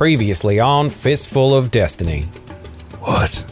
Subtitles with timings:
[0.00, 2.22] Previously on Fistful of Destiny.
[3.00, 3.44] What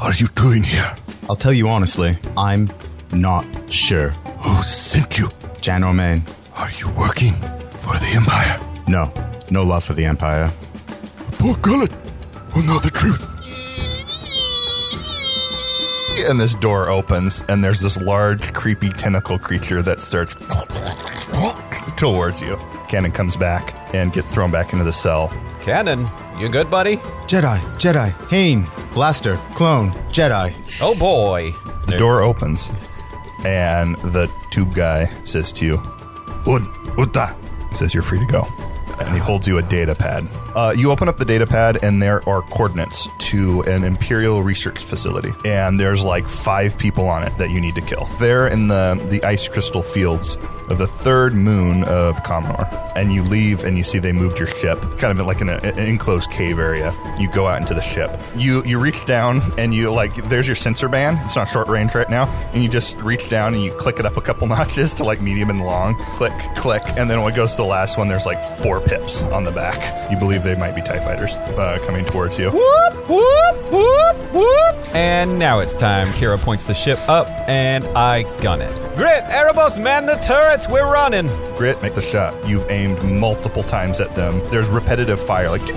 [0.00, 0.94] are you doing here?
[1.28, 2.70] I'll tell you honestly, I'm
[3.12, 4.10] not sure.
[4.38, 5.28] Who sent you?
[5.60, 6.22] Jan O'Main.
[6.54, 7.32] Are you working
[7.72, 8.60] for the Empire?
[8.86, 9.12] No,
[9.50, 10.48] no love for the Empire.
[11.40, 11.90] Poor Gullet
[12.54, 13.26] will know the truth.
[16.30, 20.36] And this door opens, and there's this large, creepy tentacle creature that starts
[21.96, 22.56] towards you.
[22.88, 25.32] Cannon comes back and gets thrown back into the cell.
[25.68, 26.08] Cannon,
[26.38, 26.96] you good, buddy?
[27.26, 30.54] Jedi, Jedi, Hain, Blaster, Clone, Jedi.
[30.80, 31.52] Oh boy.
[31.86, 32.72] The door opens,
[33.44, 35.76] and the tube guy says to you,
[36.46, 37.36] Ud, Uta.
[37.74, 38.46] Says you're free to go.
[39.00, 40.28] And he holds you a data pad.
[40.54, 44.78] Uh, you open up the data pad, and there are coordinates to an Imperial research
[44.78, 45.32] facility.
[45.44, 48.06] And there's like five people on it that you need to kill.
[48.18, 50.36] They're in the, the ice crystal fields
[50.68, 52.66] of the third moon of Comnor.
[52.96, 55.56] And you leave, and you see they moved your ship, kind of like in a,
[55.58, 56.94] an enclosed cave area.
[57.18, 58.20] You go out into the ship.
[58.36, 61.18] You you reach down, and you like there's your sensor band.
[61.22, 64.06] It's not short range right now, and you just reach down and you click it
[64.06, 65.94] up a couple notches to like medium and long.
[66.16, 69.22] Click, click, and then when it goes to the last one, there's like four pips
[69.24, 70.10] on the back.
[70.10, 72.50] You believe they might be Tie Fighters uh, coming towards you.
[72.50, 74.94] Whoop, whoop, whoop, whoop.
[74.94, 76.06] And now it's time.
[76.08, 78.74] Kira points the ship up, and I gun it.
[78.96, 81.28] Grit, Erebos, man the turrets, we're running.
[81.56, 82.34] Grit, make the shot.
[82.48, 84.40] You've aimed multiple times at them.
[84.50, 85.68] There's repetitive fire, like,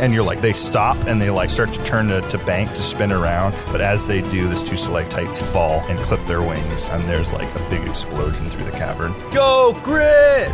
[0.00, 2.82] and you're like, they stop and they like start to turn to, to bank to
[2.82, 3.54] spin around.
[3.72, 7.52] But as they do, these two stalactites fall and clip their wings, and there's like
[7.56, 9.12] a big explosion through the cavern.
[9.32, 10.52] Go, Grit!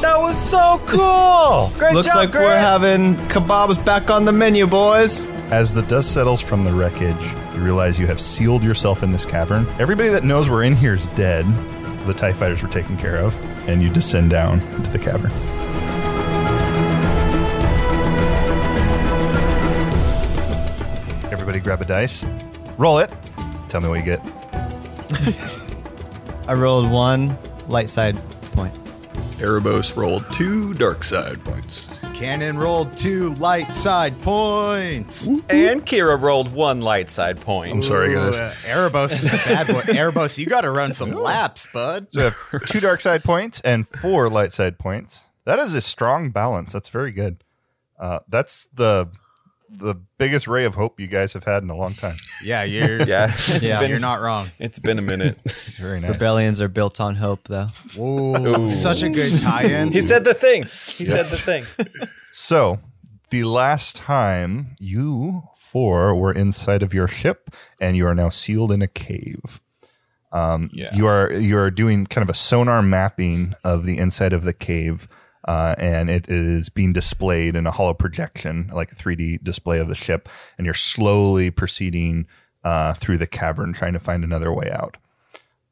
[0.00, 1.70] That was so cool!
[1.78, 2.44] Great Looks job, like Grit!
[2.44, 5.28] we're having kebabs back on the menu, boys.
[5.50, 9.24] As the dust settles from the wreckage, you realize you have sealed yourself in this
[9.24, 9.66] cavern.
[9.78, 11.44] Everybody that knows we're in here is dead.
[12.06, 15.30] The TIE fighters were taken care of, and you descend down into the cavern.
[21.30, 22.26] Everybody grab a dice.
[22.78, 23.12] Roll it.
[23.68, 24.20] Tell me what you get.
[26.48, 27.36] I rolled one
[27.68, 28.16] light side
[28.52, 28.72] point.
[29.40, 31.88] Erebos rolled two dark side points.
[32.12, 35.26] Cannon rolled two light side points.
[35.26, 37.72] And Kira rolled one light side point.
[37.72, 38.34] I'm sorry, guys.
[38.34, 39.80] Uh, Erebos is the bad boy.
[39.94, 42.08] Erebos, you got to run some laps, bud.
[42.10, 42.32] So
[42.66, 45.30] two dark side points and four light side points.
[45.46, 46.74] That is a strong balance.
[46.74, 47.42] That's very good.
[47.98, 49.10] Uh, that's the
[49.72, 52.16] the biggest ray of hope you guys have had in a long time.
[52.44, 53.02] Yeah, you're.
[53.06, 53.78] Yeah, it's Yeah.
[53.80, 54.50] been You're not wrong.
[54.58, 55.38] It's been a minute.
[55.44, 56.10] It's very nice.
[56.10, 57.68] Rebellions are built on hope, though.
[57.98, 59.92] Ooh, such a good tie-in.
[59.92, 60.64] he said the thing.
[60.64, 61.64] He said the thing.
[62.32, 62.78] So,
[63.30, 67.50] the last time you four were inside of your ship,
[67.80, 69.60] and you are now sealed in a cave.
[70.32, 70.94] Um, yeah.
[70.94, 74.52] You are you are doing kind of a sonar mapping of the inside of the
[74.52, 75.08] cave,
[75.50, 79.88] uh, and it is being displayed in a holo projection, like a 3D display of
[79.88, 82.28] the ship, and you're slowly proceeding
[82.62, 84.96] uh, through the cavern, trying to find another way out.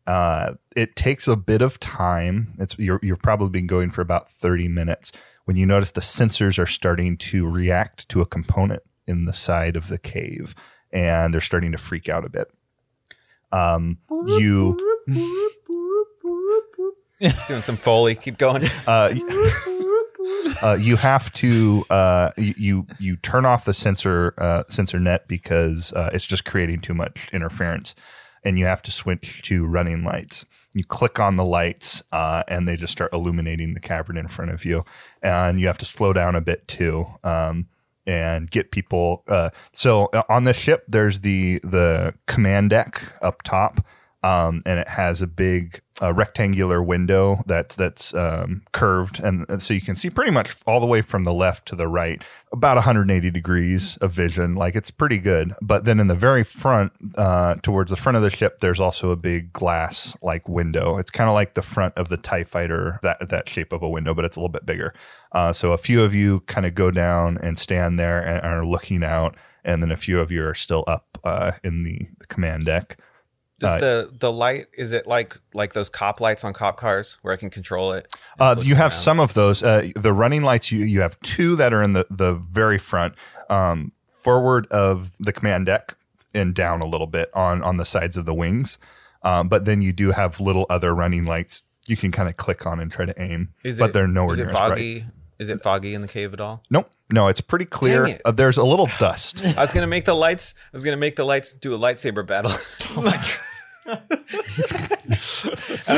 [0.05, 2.55] Uh, it takes a bit of time.
[2.59, 5.12] It's you're, you've probably been going for about 30 minutes
[5.44, 9.77] when you notice the sensors are starting to react to a component in the side
[9.77, 10.56] of the cave,
[10.91, 12.50] and they're starting to freak out a bit.
[13.53, 14.77] Um, you
[17.18, 18.14] He's doing some foley.
[18.14, 18.64] Keep going.
[18.86, 19.14] uh,
[20.62, 25.92] uh, you have to uh, you- you turn off the sensor uh, sensor net because
[25.92, 27.94] uh, it's just creating too much interference,
[28.44, 30.44] and you have to switch to running lights.
[30.74, 34.50] You click on the lights, uh, and they just start illuminating the cavern in front
[34.50, 34.84] of you,
[35.22, 37.06] and you have to slow down a bit too.
[37.24, 37.68] Um,
[38.06, 39.22] and get people.
[39.28, 43.84] Uh, so uh, on the ship, there's the the command deck up top,
[44.28, 49.62] um, and it has a big uh, rectangular window that's that's um, curved, and, and
[49.62, 52.22] so you can see pretty much all the way from the left to the right,
[52.53, 54.55] about 180 degrees of vision.
[54.55, 55.55] Like it's pretty good.
[55.62, 59.11] But then in the very front, uh, towards the front of the ship, there's also
[59.12, 60.99] a big glass like window.
[60.99, 63.89] It's kind of like the front of the Tie Fighter, that that shape of a
[63.89, 64.93] window, but it's a little bit bigger.
[65.33, 68.65] Uh, so a few of you kind of go down and stand there and are
[68.65, 72.27] looking out, and then a few of you are still up uh, in the, the
[72.27, 72.98] command deck.
[73.59, 77.19] Does Uh, the the light is it like like those cop lights on cop cars
[77.22, 78.13] where I can control it?
[78.39, 78.93] Uh, you have around.
[78.93, 79.63] some of those.
[79.63, 83.15] Uh, the running lights, you you have two that are in the the very front,
[83.51, 85.97] um, forward of the command deck,
[86.34, 88.78] and down a little bit on on the sides of the wings.
[89.22, 92.66] Um, but then you do have little other running lights you can kind of click
[92.66, 93.55] on and try to aim.
[93.65, 95.07] Is but it, they're nowhere is near it foggy?
[95.39, 96.63] Is it foggy in the cave at all?
[96.69, 98.19] Nope, no, it's pretty clear.
[98.25, 99.45] Uh, there's a little dust.
[99.57, 100.55] I was gonna make the lights.
[100.59, 102.53] I was gonna make the lights do a lightsaber battle.
[103.88, 104.02] and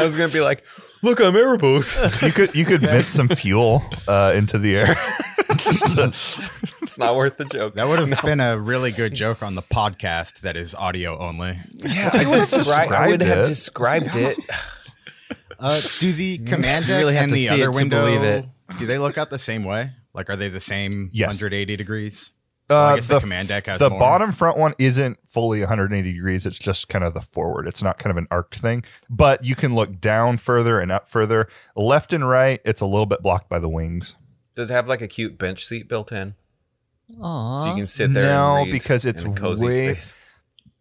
[0.01, 0.65] I was gonna be like,
[1.03, 4.97] "Look, I'm Erebos." you could you could vent some fuel uh, into the air.
[5.59, 6.09] Just, uh,
[6.83, 7.75] It's not worth the joke.
[7.75, 11.59] That would have been a really good joke on the podcast that is audio only.
[11.75, 13.47] Yeah, I, would have described I would have it.
[13.47, 14.39] described it.
[15.59, 18.47] Uh, do the command deck really have and the other it window it.
[18.79, 19.91] do they look out the same way?
[20.15, 21.29] Like, are they the same Yes.
[21.29, 22.31] 180 degrees?
[22.71, 23.99] Uh, I guess the command deck has the more.
[23.99, 26.47] bottom front one isn't fully 180 degrees.
[26.47, 27.67] It's just kind of the forward.
[27.67, 31.09] It's not kind of an arced thing, but you can look down further and up
[31.09, 31.49] further.
[31.75, 34.17] Left and right, it's a little bit blocked by the wings.
[34.55, 36.35] Does it have like a cute bench seat built in,
[37.19, 37.57] Aww.
[37.59, 38.25] so you can sit there?
[38.25, 40.15] No, and read because it's in a cozy way- space.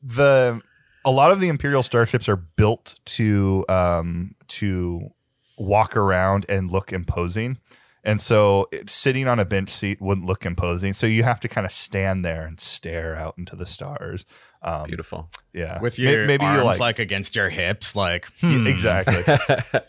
[0.04, 0.62] the
[1.06, 5.10] a lot of the imperial starships are built to um to
[5.58, 7.58] walk around and look imposing
[8.04, 11.48] and so it, sitting on a bench seat wouldn't look imposing so you have to
[11.48, 14.26] kind of stand there and stare out into the stars
[14.62, 15.28] um Beautiful.
[15.54, 18.68] yeah with your maybe arms you like, like, against your hips, like Yeah, hmm.
[18.68, 19.24] exactly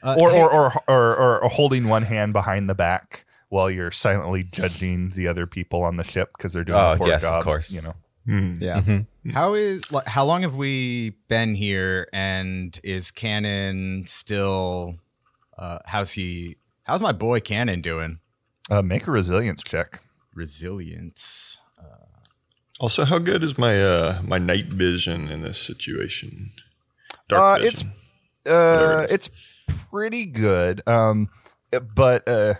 [0.00, 3.90] Uh, or, or, or or or or holding one hand behind the back while you're
[3.90, 7.24] silently judging the other people on the ship because they're doing Oh, a poor yes,
[7.24, 7.72] of course.
[7.72, 7.94] you know
[8.28, 8.80] yeah.
[8.82, 9.30] Mm-hmm.
[9.30, 14.96] How is like, how long have we been here, and is Cannon still?
[15.56, 16.56] Uh, how's he?
[16.88, 18.18] How's my boy Cannon doing?
[18.70, 20.00] uh, make a resilience check
[20.34, 21.58] Resilience.
[22.80, 26.52] also, how good is my uh, my night vision in this situation?
[27.28, 27.92] Dark Uh, vision.
[28.44, 29.12] it's uh, it is.
[29.14, 29.30] it's
[29.90, 30.80] pretty good.
[30.86, 31.28] Um,
[31.94, 32.54] but uh,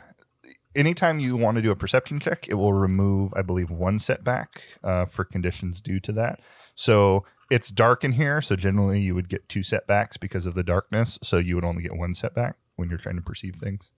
[0.74, 4.62] anytime you want to do a perception check, it will remove, I believe, one setback
[4.84, 6.40] uh, for conditions due to that.
[6.74, 10.62] So it's dark in here, so generally you would get two setbacks because of the
[10.64, 11.18] darkness.
[11.22, 13.90] So you would only get one setback when you're trying to perceive things.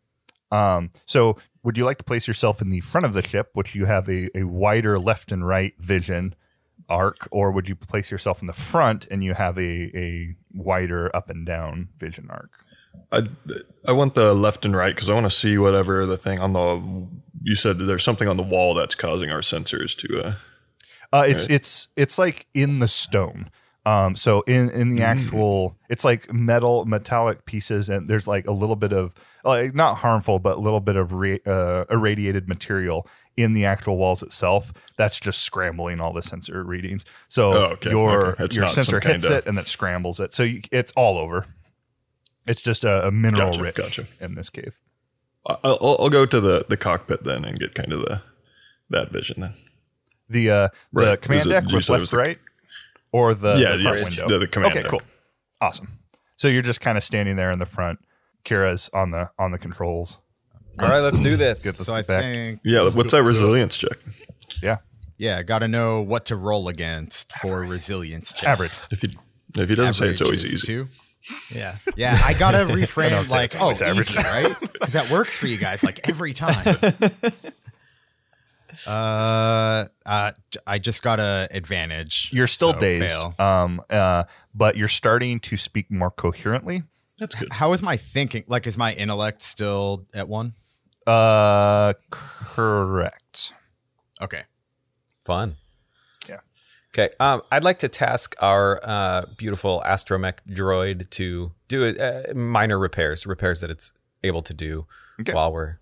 [0.50, 3.74] Um, so would you like to place yourself in the front of the ship, which
[3.74, 6.34] you have a, a wider left and right vision
[6.88, 11.14] arc, or would you place yourself in the front and you have a, a wider
[11.14, 12.64] up and down vision arc?
[13.12, 13.22] I
[13.86, 16.52] I want the left and right because I want to see whatever the thing on
[16.52, 17.06] the.
[17.42, 20.22] You said that there's something on the wall that's causing our sensors to.
[20.22, 20.34] Uh,
[21.12, 23.50] Uh, it's it's it's like in the stone.
[23.84, 28.52] Um, so in in the actual, it's like metal metallic pieces, and there's like a
[28.52, 29.14] little bit of
[29.44, 33.06] like not harmful, but a little bit of re, uh, irradiated material
[33.36, 34.72] in the actual walls itself.
[34.96, 37.04] That's just scrambling all the sensor readings.
[37.28, 38.54] So Oh, okay, your okay.
[38.54, 40.32] Your sensor hits it and then scrambles it.
[40.34, 41.46] So you, it's all over.
[42.46, 44.06] It's just a, a mineral Gotcha, rich gotcha.
[44.20, 44.80] in this cave.
[45.46, 48.22] I'll, I'll go to the, the cockpit then and get kind of the
[48.90, 49.54] that vision then.
[50.28, 51.20] The uh, the Right.
[51.22, 52.38] command Was it- deck was left the- right,
[53.12, 54.28] or the, Yeah, the front yeah, window.
[54.28, 54.90] the- the command Okay, deck.
[54.90, 55.02] cool,
[55.60, 55.88] awesome.
[56.36, 58.00] So you're just kind of standing there in the front.
[58.44, 60.20] Kira's on the on the controls.
[60.78, 61.62] All right, let's do this.
[61.62, 61.74] Good.
[61.78, 62.22] Let's so I back.
[62.22, 63.98] think Yeah, what's that resilience check?
[64.62, 64.78] Yeah,
[65.18, 68.48] yeah, got to know what to roll against for resilience check.
[68.48, 68.72] average.
[68.90, 69.18] If he
[69.56, 70.66] if he doesn't say it's Average always is easy.
[70.66, 70.88] two.
[71.54, 71.76] Yeah.
[71.96, 74.08] Yeah, I gotta reframe don't say like, it's oh, always average.
[74.10, 74.56] easy, right?
[74.72, 76.76] Because that works for you guys like every time.
[78.86, 82.30] uh, uh, j- I just got a advantage.
[82.32, 83.34] You're still so dazed, fail.
[83.38, 86.84] um, uh, but you're starting to speak more coherently.
[87.20, 87.52] That's good.
[87.52, 88.42] How is my thinking?
[88.48, 90.54] Like, is my intellect still at one?
[91.06, 93.52] Uh, correct.
[94.20, 94.42] Okay.
[95.24, 95.56] Fun.
[96.28, 96.40] Yeah.
[96.94, 97.14] Okay.
[97.20, 103.26] Um, I'd like to task our uh, beautiful astromech droid to do uh, minor repairs,
[103.26, 103.92] repairs that it's
[104.24, 104.86] able to do
[105.20, 105.32] Okay.
[105.32, 105.78] while we're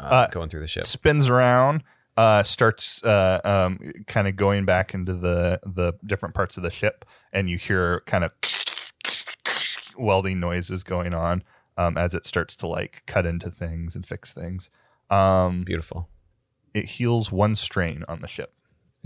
[0.00, 0.82] uh, Uh, going through the ship.
[0.84, 1.82] Spins around,
[2.16, 6.70] uh, starts uh, um, kind of going back into the the different parts of the
[6.70, 8.32] ship, and you hear kind of
[9.96, 11.42] welding noises going on
[11.76, 14.70] um, as it starts to like cut into things and fix things.
[15.10, 16.08] Um, Beautiful.
[16.72, 18.54] it heals one strain on the ship.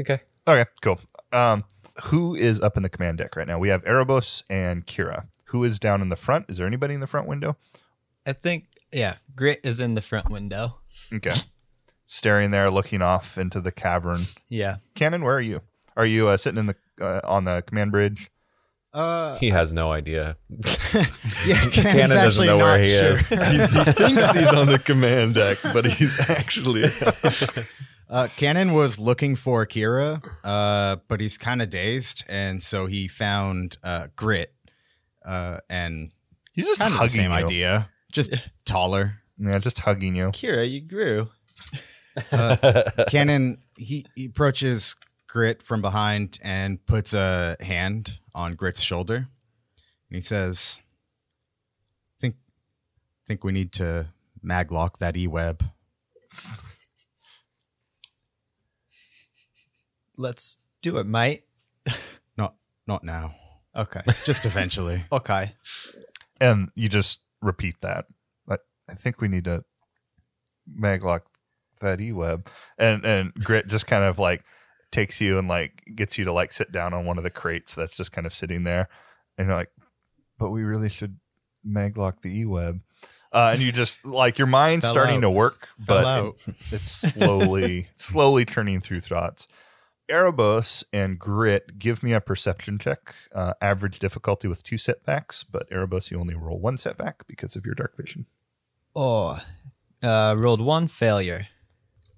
[0.01, 0.21] Okay.
[0.47, 1.01] Okay, cool.
[1.33, 1.65] Um,
[2.05, 3.59] who is up in the command deck right now?
[3.59, 5.27] We have Erebos and Kira.
[5.47, 6.47] Who is down in the front?
[6.49, 7.57] Is there anybody in the front window?
[8.27, 10.79] I think yeah, Grit is in the front window.
[11.13, 11.35] Okay.
[12.07, 14.21] Staring there, looking off into the cavern.
[14.49, 14.77] Yeah.
[14.95, 15.61] Cannon, where are you?
[15.97, 18.31] Are you uh, sitting in the uh, on the command bridge?
[18.93, 20.37] Uh, He has no idea.
[21.47, 23.29] yeah, Cannon doesn't know where he is.
[23.29, 26.85] he, he thinks he's on the command deck, but he's actually
[28.11, 33.07] Uh, Cannon was looking for Kira, uh, but he's kind of dazed, and so he
[33.07, 34.55] found uh, Grit,
[35.27, 36.11] uh, and
[36.55, 37.37] He's just kind of the same you.
[37.37, 38.33] idea, just
[38.65, 39.19] taller.
[39.39, 40.29] Yeah, just hugging you.
[40.29, 41.29] Kira, you grew.
[43.09, 44.97] Cannon he, he approaches
[45.29, 50.81] Grit from behind and puts a hand on Grit's shoulder, and he says,
[52.19, 52.37] "Think,
[53.27, 54.09] think we need to
[54.45, 55.65] maglock that e-web."
[60.17, 61.45] Let's do it, mate.
[62.37, 62.57] Not,
[62.87, 63.35] not now.
[63.77, 64.03] Okay.
[64.25, 65.05] Just eventually.
[65.13, 65.55] Okay.
[66.41, 68.07] And you just repeat that.
[68.49, 68.59] I,
[68.89, 69.65] I think we need to
[70.73, 71.23] maglock
[71.81, 74.45] that e-web and and grit just kind of like
[74.91, 77.75] takes you and like gets you to like sit down on one of the crates
[77.75, 78.89] that's just kind of sitting there
[79.37, 79.71] and you're like
[80.39, 81.19] but we really should
[81.67, 82.81] maglock the e-web
[83.33, 85.21] uh, and you just like your mind's starting out.
[85.23, 86.47] to work but Fell out.
[86.71, 89.47] it's slowly slowly turning through thoughts
[90.09, 95.69] erebos and grit give me a perception check uh, average difficulty with two setbacks but
[95.71, 98.27] erebos you only roll one setback because of your dark vision
[98.97, 99.39] Oh,
[100.03, 101.47] uh, rolled one failure.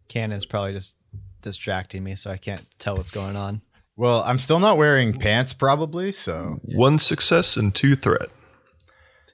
[0.08, 0.96] Cannon's probably just
[1.40, 3.62] distracting me, so I can't tell what's going on.
[3.96, 6.12] Well, I'm still not wearing pants, probably.
[6.12, 8.30] So One success and two threat.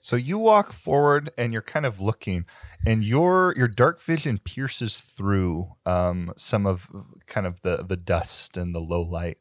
[0.00, 2.46] So you walk forward and you're kind of looking,
[2.86, 6.88] and your your dark vision pierces through um, some of
[7.26, 9.38] kind of the the dust and the low light,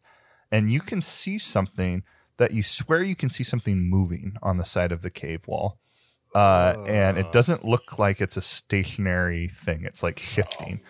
[0.52, 2.04] and you can see something
[2.38, 5.80] that you swear you can see something moving on the side of the cave wall.
[6.34, 9.86] Uh, and it doesn't look like it's a stationary thing.
[9.86, 10.82] It's like shifting.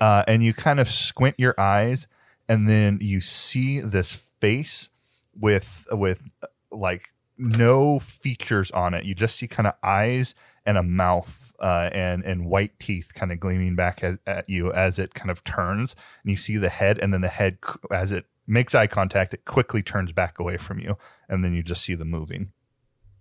[0.00, 2.06] Uh, and you kind of squint your eyes,
[2.48, 4.90] and then you see this face
[5.38, 6.30] with with
[6.70, 9.04] like no features on it.
[9.04, 10.34] You just see kind of eyes
[10.66, 14.72] and a mouth uh, and and white teeth kind of gleaming back at, at you
[14.72, 17.58] as it kind of turns, and you see the head, and then the head
[17.90, 20.96] as it makes eye contact, it quickly turns back away from you,
[21.28, 22.52] and then you just see the moving,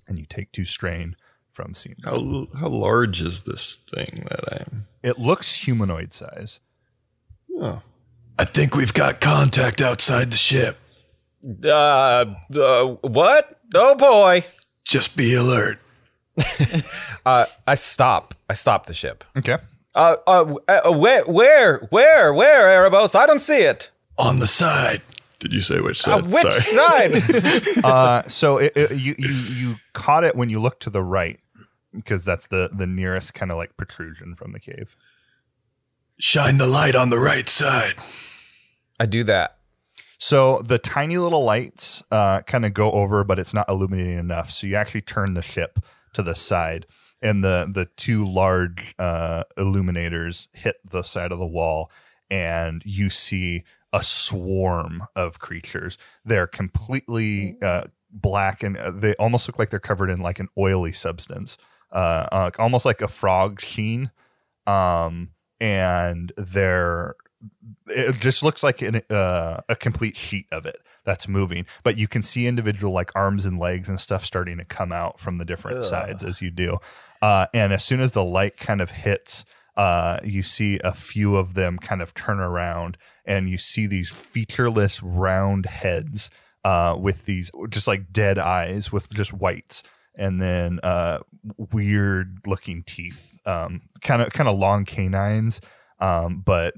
[0.08, 1.16] and you take two strain
[1.52, 1.96] from seeing.
[2.04, 4.86] How how large is this thing that I'm?
[5.04, 6.60] It looks humanoid size.
[7.62, 7.82] Oh,
[8.38, 10.78] I think we've got contact outside the ship.
[11.64, 12.26] Uh,
[12.56, 13.60] uh, what?
[13.74, 14.46] Oh boy.
[14.86, 15.80] Just be alert.
[17.26, 18.34] Uh, I stop.
[18.50, 19.24] I stop the ship.
[19.38, 19.58] Okay.
[19.94, 23.14] Uh, uh, uh where, where, where, where, Erebos?
[23.14, 23.92] I don't see it.
[24.18, 25.02] On the side.
[25.40, 26.28] did you say which Uh, side?
[26.28, 27.20] which Sorry.
[27.20, 27.84] side?
[27.84, 31.40] uh, so it, it- you you you caught it when you looked to the right
[31.94, 34.96] because that's the the nearest kind of like protrusion from the cave.
[36.20, 37.94] Shine the light on the right side.
[39.00, 39.58] I do that.
[40.18, 44.52] So the tiny little lights uh, kind of go over, but it's not illuminating enough.
[44.52, 45.80] So you actually turn the ship
[46.14, 46.86] to the side,
[47.22, 51.90] and the the two large uh, illuminators hit the side of the wall,
[52.30, 55.98] and you see a swarm of creatures.
[56.26, 60.50] They're completely uh, black, and uh, they almost look like they're covered in like an
[60.58, 61.58] oily substance,
[61.94, 64.12] uh, uh, almost like a frog sheen.
[64.68, 67.16] Um, and they're
[67.88, 72.08] it just looks like an, uh, a complete sheet of it that's moving but you
[72.08, 75.46] can see individual like arms and legs and stuff starting to come out from the
[75.46, 76.78] different sides as you do.
[77.22, 79.46] Uh, and as soon as the light kind of hits
[79.78, 84.10] uh, you see a few of them kind of turn around and you see these
[84.10, 86.30] featureless round heads
[86.66, 89.82] uh, with these just like dead eyes with just whites
[90.20, 91.18] and then uh,
[91.58, 95.60] weird looking teeth um, kind of kind of long canines
[96.00, 96.76] um, but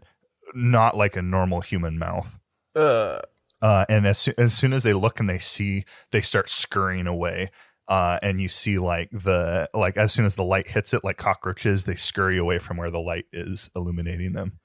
[0.54, 2.40] not like a normal human mouth.
[2.76, 3.20] Uh,
[3.62, 7.06] Uh, and as, soo- as soon as they look and they see, they start scurrying
[7.08, 7.50] away.
[7.88, 11.18] Uh, and you see like the like as soon as the light hits it, like
[11.18, 14.60] cockroaches, they scurry away from where the light is illuminating them.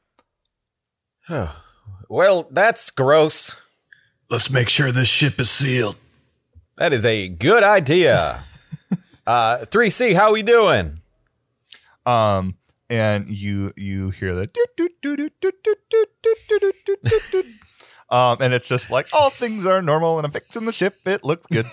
[2.09, 3.57] well, that's gross.
[4.31, 5.97] Let's make sure this ship is sealed.
[6.79, 8.43] That is a good idea.
[9.27, 11.01] Uh, 3C, how we doing?
[12.05, 12.57] Um,
[12.89, 14.47] and you you hear the
[18.11, 20.97] um, and it's just like all things are normal, and I'm fixing the ship.
[21.05, 21.67] It looks good.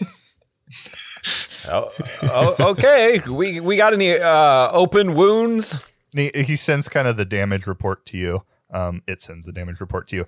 [1.69, 1.91] Oh,
[2.23, 3.19] oh, okay.
[3.19, 5.89] We we got any uh, open wounds?
[6.13, 8.43] He, he sends kind of the damage report to you.
[8.69, 10.25] Um, it sends the damage report to you.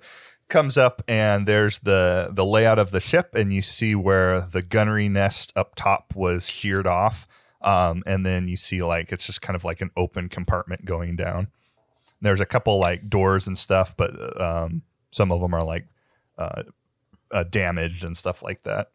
[0.48, 4.62] Comes up and there's the the layout of the ship, and you see where the
[4.62, 7.26] gunnery nest up top was sheared off.
[7.62, 11.16] Um, and then you see like it's just kind of like an open compartment going
[11.16, 11.48] down.
[12.20, 15.88] There's a couple like doors and stuff, but um, some of them are like
[16.38, 16.62] uh,
[17.32, 18.90] uh, damaged and stuff like that.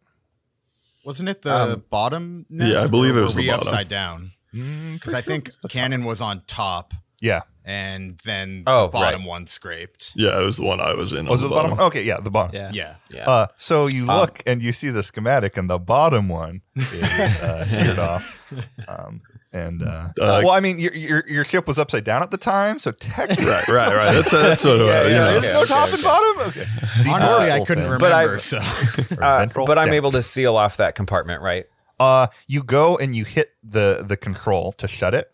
[1.03, 2.45] wasn't it the Um, bottom?
[2.49, 3.67] Nest, yeah, I believe it was were the we bottom.
[3.67, 4.31] upside down.
[4.53, 9.27] Because I think Cannon was on top, Yeah, and then Oh, the bottom right.
[9.29, 10.13] one scraped.
[10.15, 11.25] Yeah, it was the one I was in.
[11.27, 11.71] was on it the bottom?
[11.71, 11.85] bottom.
[11.87, 12.55] Okay, yeah, the bottom.
[12.55, 12.71] Yeah.
[12.73, 12.95] Yeah.
[13.11, 13.29] Yeah.
[13.29, 17.65] Uh, so you look and you see the schematic, and the bottom one is uh,
[17.65, 18.41] sheared off.
[18.87, 19.21] Um,
[19.53, 22.37] and uh, Uh, well, I mean, your, your your ship was upside down at the
[22.37, 24.13] time, so technically, Right, right, right.
[24.15, 24.77] That's, that's what.
[24.79, 25.31] yeah, uh, you yeah, know.
[25.33, 26.39] there's no okay, top okay, and bottom.
[26.49, 26.67] Okay,
[27.03, 27.99] The Honestly, I couldn't fin, remember.
[27.99, 28.57] But I- so
[29.17, 29.67] or Uh, ventral?
[29.67, 29.93] but I'm Yeah.
[30.01, 31.65] able to seal off that compartment, right?
[31.99, 35.31] Uh, you go and you hit the the control to shut it,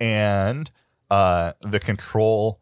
[0.00, 0.70] and
[1.10, 2.60] uh, the control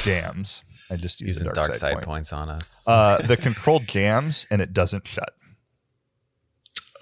[0.00, 0.64] jams.
[0.90, 2.04] I just used Using the dark, dark, side point.
[2.04, 2.82] points on us.
[2.86, 5.34] Uh, the control jams and it doesn't shut.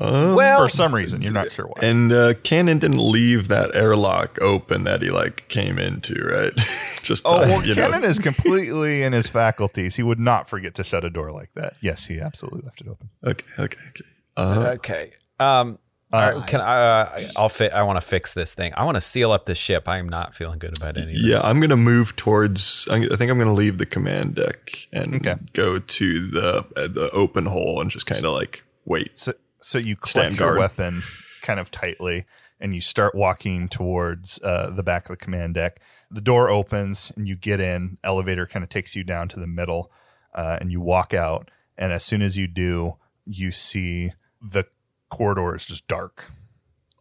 [0.00, 1.22] well, for some reason.
[1.22, 1.80] You're not sure why.
[1.82, 6.52] And uh, Cannon didn't leave that airlock open that he like came into, right?
[7.02, 7.90] Just Oh, uh, well, you know.
[8.02, 9.96] Is completely in his faculties.
[9.96, 11.74] He would not forget to shut a door like that.
[11.80, 13.10] Yes, he absolutely left it open.
[13.24, 14.04] Okay, okay, okay.
[14.36, 15.12] Uh, okay.
[15.38, 15.78] Um,
[16.12, 16.81] all right, can I?
[17.00, 17.73] Uh, I'll fit.
[17.73, 18.73] I want to fix this thing.
[18.76, 19.88] I want to seal up the ship.
[19.88, 21.14] I am not feeling good about any.
[21.14, 22.87] Of yeah, I'm gonna move towards.
[22.90, 25.35] I I think I'm gonna leave the command deck and Okay.
[25.52, 29.16] go to the uh, the open hole and just kind of like wait.
[29.19, 30.59] So, so you Stand your guard.
[30.59, 31.02] weapon
[31.40, 32.26] kind of tightly,
[32.61, 35.81] and you start walking towards uh, the back of the command deck.
[36.11, 37.95] The door opens, and you get in.
[38.04, 39.90] Elevator kind of takes you down to the middle,
[40.35, 41.50] uh, and you walk out.
[41.78, 44.66] And as soon as you do, you see the
[45.12, 46.31] corridor is just dark.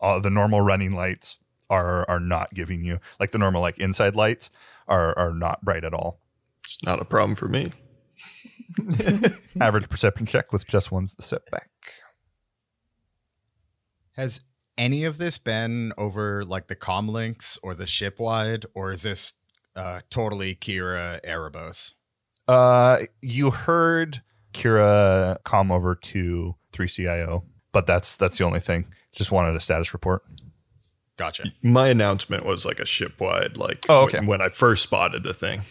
[0.02, 1.40] All the normal running lights
[1.70, 4.50] are are not giving you like the normal like inside lights
[4.88, 6.20] are are not bright at all.
[6.66, 7.72] It's not a problem for me.
[9.62, 11.70] Average perception check with just one setback.
[14.14, 14.42] Has
[14.78, 19.34] any of this been over like the comlinks or the ship wide, or is this
[19.76, 21.94] uh, totally Kira Erebos?
[22.48, 24.22] Uh, you heard
[24.54, 28.86] Kira come over to 3CIO, but that's that's the only thing.
[29.14, 30.24] Just wanted a status report.
[31.18, 31.52] Gotcha.
[31.62, 34.20] My announcement was like a shipwide, like Oh, okay.
[34.20, 35.62] when, when I first spotted the thing.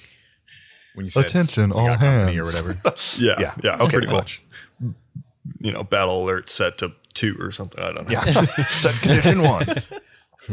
[0.95, 2.37] When you said Attention, we all hands.
[2.39, 2.79] or whatever.
[3.17, 3.55] Yeah, Yeah.
[3.63, 4.17] yeah, Okay, pretty cool.
[4.17, 4.43] much.
[5.61, 7.83] You know, battle alert set to two or something.
[7.83, 8.13] I don't know.
[8.25, 9.67] Yeah, set condition one.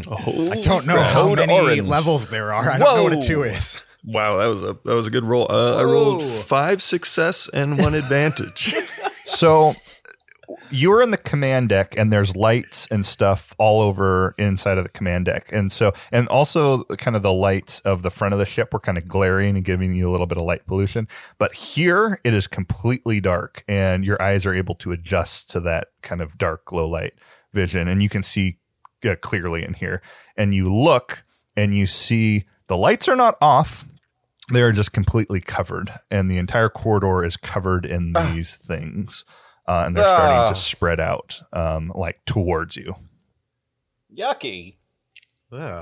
[0.05, 1.81] Oh, I don't know how many orange.
[1.83, 2.69] levels there are.
[2.71, 3.79] I don't know what a two is.
[4.03, 5.47] Wow, that was a that was a good roll.
[5.49, 8.73] Uh, I rolled five success and one advantage.
[9.23, 9.75] So
[10.69, 14.89] you're in the command deck, and there's lights and stuff all over inside of the
[14.89, 18.45] command deck, and so and also kind of the lights of the front of the
[18.45, 21.07] ship were kind of glaring and giving you a little bit of light pollution.
[21.37, 25.89] But here it is completely dark, and your eyes are able to adjust to that
[26.01, 27.15] kind of dark low light
[27.53, 28.59] vision, and you can see
[29.05, 30.01] uh, clearly in here.
[30.35, 31.23] And you look,
[31.55, 33.85] and you see the lights are not off.
[34.51, 39.25] They are just completely covered, and the entire corridor is covered in these things,
[39.67, 40.49] uh, and they're starting Ah.
[40.49, 42.95] to spread out, um, like towards you.
[44.15, 44.75] Yucky.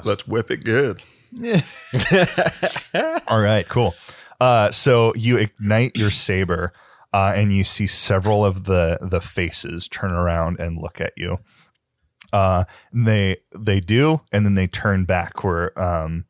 [0.06, 1.02] Let's whip it good.
[3.28, 3.94] All right, cool.
[4.40, 6.72] Uh, so you ignite your saber,
[7.14, 11.40] uh, and you see several of the the faces turn around and look at you.
[12.34, 16.26] Uh, and they they do, and then they turn back where um,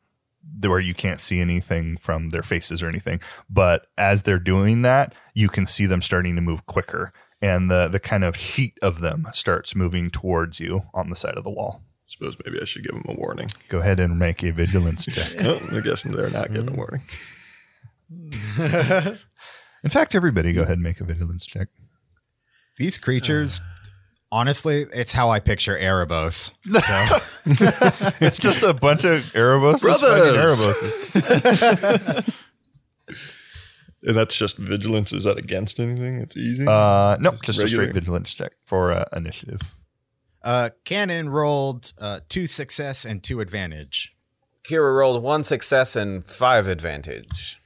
[0.62, 3.20] where you can't see anything from their faces or anything.
[3.50, 7.88] But as they're doing that, you can see them starting to move quicker, and the
[7.88, 11.50] the kind of sheet of them starts moving towards you on the side of the
[11.50, 11.82] wall.
[12.06, 13.48] Suppose maybe I should give them a warning.
[13.68, 15.34] Go ahead and make a vigilance check.
[15.40, 16.76] Oh, I guess they're not getting a mm.
[16.76, 17.02] warning.
[19.82, 21.68] In fact, everybody, go ahead and make a vigilance check.
[22.78, 23.64] These creatures, uh.
[24.30, 26.52] honestly, it's how I picture Erebos.
[26.64, 27.18] So
[28.24, 30.82] It's just a bunch of Ereboses fighting Brothers.
[33.08, 33.35] Ereboses.
[34.06, 35.12] And that's just vigilance.
[35.12, 36.20] Is that against anything?
[36.20, 36.64] It's easy.
[36.66, 39.60] Uh, nope, just a straight vigilance check for uh, initiative.
[40.44, 44.14] uh, Cannon rolled uh, two success and two advantage.
[44.64, 47.58] Kira rolled one success and five advantage.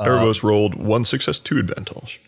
[0.00, 2.20] Erebos rolled one success, two advantage.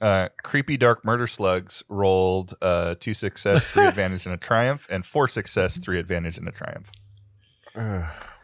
[0.00, 5.04] Uh, creepy dark murder slugs rolled uh, two success, three advantage, and a triumph, and
[5.06, 6.90] four success, three advantage, and a triumph.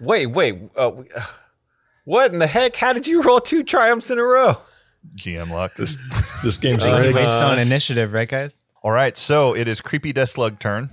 [0.01, 0.61] Wait, wait.
[0.77, 1.25] Uh, we- uh,
[2.07, 2.75] what in the heck?
[2.77, 4.57] How did you roll two triumphs in a row?
[5.17, 5.77] GM luck.
[5.77, 5.99] This
[6.43, 7.15] this game's Uh, rigged.
[7.15, 8.61] based on initiative, right, guys?
[8.83, 10.91] All right, so it is creepy death slug turn.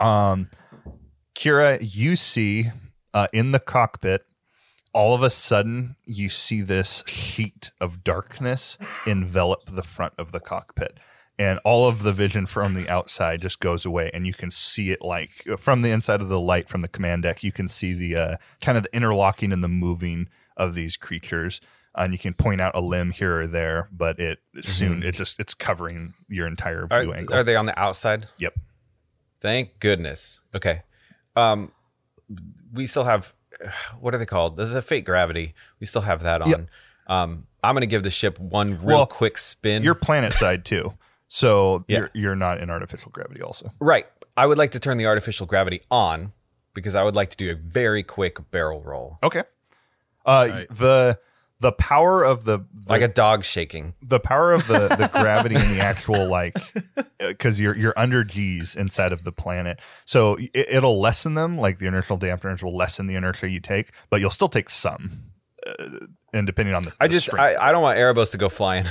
[0.00, 0.48] Um,
[1.34, 2.70] Kira, you see
[3.14, 4.24] uh, in the cockpit,
[4.92, 10.40] all of a sudden you see this sheet of darkness envelop the front of the
[10.40, 10.98] cockpit,
[11.40, 14.90] and all of the vision from the outside just goes away, and you can see
[14.90, 17.42] it like from the inside of the light from the command deck.
[17.42, 21.60] You can see the uh, kind of the interlocking and the moving of these creatures.
[21.94, 25.40] And you can point out a limb here or there, but it soon it just
[25.40, 27.34] it's covering your entire view Are, angle.
[27.34, 28.28] are they on the outside?
[28.38, 28.54] Yep.
[29.40, 30.40] Thank goodness.
[30.54, 30.82] Okay.
[31.34, 31.72] Um,
[32.72, 33.34] we still have
[33.98, 34.56] what are they called?
[34.56, 35.54] The, the fate gravity.
[35.80, 36.50] We still have that on.
[36.50, 36.66] Yep.
[37.08, 39.82] Um, I'm gonna give the ship one real Well, quick spin.
[39.82, 40.94] You're planet side too,
[41.32, 41.98] so Yeah.
[41.98, 43.40] you're you're not in artificial gravity.
[43.40, 44.06] Also, right.
[44.36, 46.32] I would like to turn the artificial gravity on
[46.74, 49.44] because I would like to do a very quick barrel roll, okay.
[50.26, 51.18] Uh, the
[51.60, 53.94] the power of the, the like a dog shaking.
[54.02, 56.56] the power of the the gravity and the actual like
[57.18, 61.58] because you're you're under G's inside of the planet, so it, it'll lessen them.
[61.58, 65.24] Like the inertial dampeners will lessen the inertia you take, but you'll still take some.
[65.66, 67.34] Uh, and depending on the, I the just.
[67.34, 68.86] I, I don't want Erebos to go flying.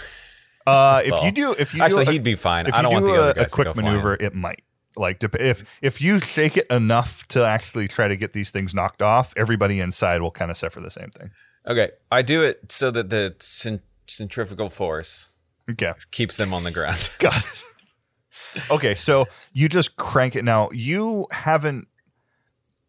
[0.70, 2.68] Uh, if you do, if you Actually, do a, he'd be fine.
[2.68, 3.88] If I you don't do want the a, other a to quick go flying.
[3.88, 4.64] maneuver, it might.
[4.96, 9.02] Like if if you shake it enough to actually try to get these things knocked
[9.02, 11.32] off, everybody inside will kind of suffer the same thing.
[11.68, 15.30] Okay, I do it so that the cent- centrifugal force
[15.70, 17.12] Okay, keeps them on the ground.
[17.20, 17.64] got it.
[18.72, 20.44] Okay, so you just crank it.
[20.44, 21.88] Now you haven't.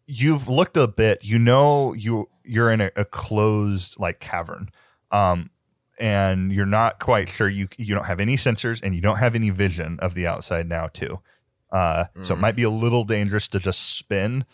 [0.07, 1.23] You've looked a bit.
[1.25, 4.71] You know you you're in a, a closed like cavern,
[5.13, 5.51] um,
[6.01, 7.49] and you're not quite sure.
[7.49, 10.69] You you don't have any sensors and you don't have any vision of the outside
[10.69, 11.21] now too.
[11.71, 14.45] Uh, so it might be a little dangerous to just spin,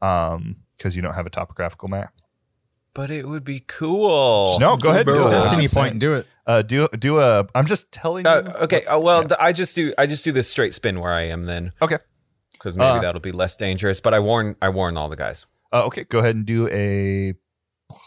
[0.00, 2.14] um, because you don't have a topographical map.
[2.94, 4.56] but it would be cool.
[4.60, 5.06] No, go ahead.
[5.08, 5.30] and do it.
[5.30, 6.26] Destiny Just point and do it.
[6.46, 7.46] Uh, do do a.
[7.54, 8.30] I'm just telling you.
[8.30, 8.76] Uh, okay.
[8.78, 9.28] what's- Uh, well, yeah.
[9.28, 9.92] th- I just do.
[9.98, 11.98] I just do this straight spin where I am then, okay.
[12.54, 14.00] because maybe Uh, that'll be less dangerous.
[14.00, 14.56] But I warn.
[14.62, 15.46] I warn all the guys.
[15.72, 17.34] Uh, okay, go ahead and do a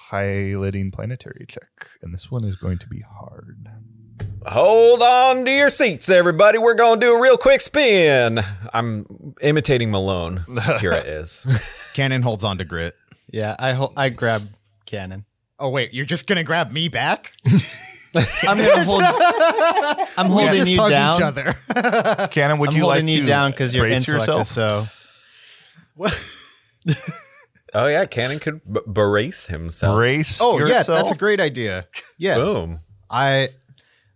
[0.09, 3.67] piloting planetary check, and this one is going to be hard.
[4.47, 6.57] Hold on to your seats, everybody.
[6.57, 8.41] We're gonna do a real quick spin.
[8.73, 10.43] I'm imitating Malone.
[10.49, 11.45] Kira is.
[11.93, 12.95] Cannon holds on to Grit.
[13.31, 14.43] Yeah, I ho- I grab
[14.85, 15.25] cannon.
[15.57, 17.33] Oh wait, you're just gonna grab me back?
[18.47, 19.01] I'm gonna hold.
[20.17, 21.15] I'm We holding just you hug down.
[21.15, 21.55] each other.
[22.27, 24.41] Cannon, would I'm you like holding you to down because your brace intellect yourself?
[24.41, 24.85] is so.
[27.75, 29.95] Oh yeah, Cannon could b- brace himself.
[29.95, 30.39] brace.
[30.41, 31.85] oh yeah, that's a great idea.
[32.17, 32.79] Yeah, Boom.
[33.09, 33.49] I,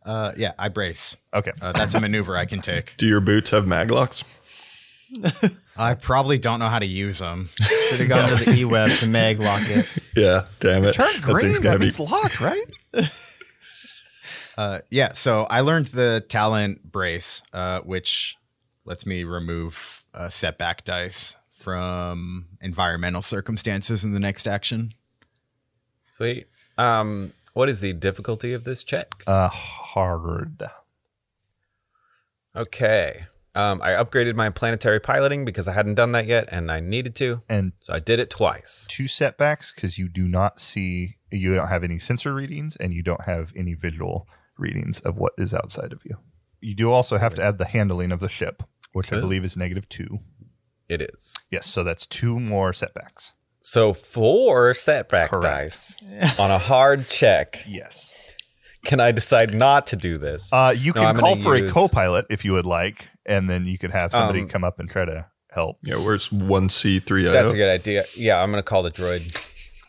[0.05, 1.15] uh, yeah, I brace.
[1.33, 2.95] Okay, Uh, that's a maneuver I can take.
[2.97, 4.23] Do your boots have maglocks?
[5.77, 7.47] I probably don't know how to use them.
[7.89, 9.87] Should have gone to the e-web to mag lock it.
[10.15, 10.93] Yeah, damn it.
[10.93, 11.45] turn green.
[11.47, 12.65] thing's That gotta be- means locked, right?
[14.57, 18.35] Uh, yeah, so I learned the talent brace, uh, which
[18.83, 24.93] lets me remove uh, setback dice from environmental circumstances in the next action.
[26.11, 26.47] Sweet.
[26.77, 29.09] Um, what is the difficulty of this check?
[29.27, 30.63] Uh, hard.
[32.55, 33.25] Okay.
[33.55, 37.15] Um, I upgraded my planetary piloting because I hadn't done that yet, and I needed
[37.15, 38.85] to, And so I did it twice.
[38.89, 43.01] two setbacks because you do not see, you don't have any sensor readings, and you
[43.03, 46.17] don't have any visual readings of what is outside of you.
[46.61, 49.57] You do also have to add the handling of the ship, which I believe is
[49.57, 50.19] negative two.
[50.89, 51.35] It is.
[51.51, 53.33] Yes, so that's two more setbacks.
[53.61, 55.43] So four setback Correct.
[55.43, 55.95] dice
[56.39, 57.61] on a hard check.
[57.67, 58.35] Yes.
[58.85, 60.51] Can I decide not to do this?
[60.51, 63.49] Uh, you No, can I'm call for use- a co-pilot if you would like, and
[63.49, 65.75] then you could have somebody Um, come up and try to help.
[65.83, 68.05] Yeah, where's one C three That's a good idea.
[68.15, 69.35] Yeah, I'm gonna call the droid.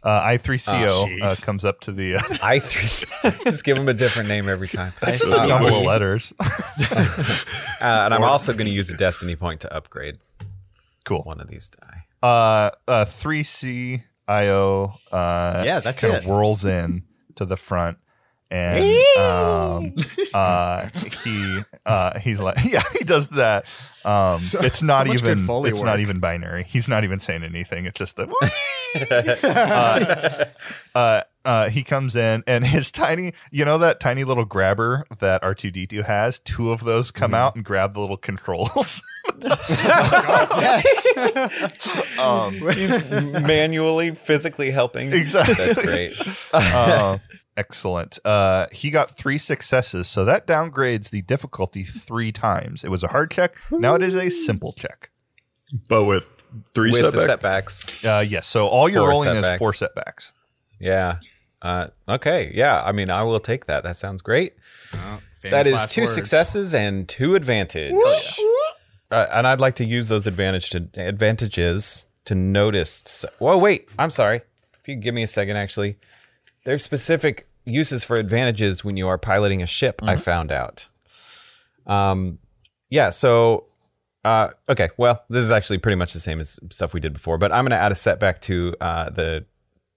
[0.02, 2.16] Uh, I3CO Oh, uh, comes up to the.
[2.16, 3.30] Uh, I three.
[3.44, 4.92] Just give him a different name every time.
[5.02, 6.32] it's just a Uh, couple of letters.
[6.40, 7.04] uh,
[7.80, 10.18] and I'm also going to use a destiny point to upgrade
[11.04, 11.22] cool.
[11.22, 12.04] one of these die.
[12.22, 14.94] Uh, uh, 3C IO.
[15.10, 16.18] Uh, Yeah, that's kind it.
[16.20, 17.02] of whirls in
[17.36, 17.98] to the front,
[18.50, 18.84] and
[19.18, 19.94] um,
[20.34, 20.86] uh,
[21.24, 23.64] he uh, he's like, yeah, he does that.
[24.04, 26.64] Um, So- it's not so even Foley it's not even binary.
[26.64, 27.86] He's not even saying anything.
[27.86, 28.28] It's just the.
[30.94, 35.04] uh, uh, uh, he comes in and his tiny, you know, that tiny little grabber
[35.20, 39.02] that R2D2 has, two of those come out and grab the little controls.
[42.18, 45.12] um, He's manually, physically helping.
[45.12, 45.54] Exactly.
[45.54, 46.14] That's great.
[46.52, 47.18] uh,
[47.56, 48.18] excellent.
[48.24, 52.84] Uh, he got three successes, so that downgrades the difficulty three times.
[52.84, 53.56] It was a hard check.
[53.70, 55.10] Now it is a simple check.
[55.88, 56.28] but with
[56.74, 57.70] three With the setback.
[57.70, 58.04] setbacks.
[58.04, 58.46] Uh, yes.
[58.46, 60.32] So all you're Four rolling is four setbacks.
[60.80, 61.18] Yeah.
[61.62, 62.50] Uh, okay.
[62.54, 62.82] Yeah.
[62.82, 63.84] I mean, I will take that.
[63.84, 64.54] That sounds great.
[65.40, 66.14] Famous that is two words.
[66.14, 67.94] successes and two advantage.
[69.10, 73.02] Uh, and I'd like to use those advantage to advantages to notice.
[73.06, 73.88] So, Whoa, wait.
[73.98, 74.42] I'm sorry.
[74.80, 75.98] If you give me a second, actually,
[76.64, 80.00] there's specific uses for advantages when you are piloting a ship.
[80.02, 80.88] I found out.
[81.86, 82.38] Um,
[82.88, 83.10] yeah.
[83.10, 83.66] So,
[84.24, 84.90] uh, okay.
[84.96, 87.64] Well, this is actually pretty much the same as stuff we did before, but I'm
[87.64, 89.44] going to add a setback to uh, the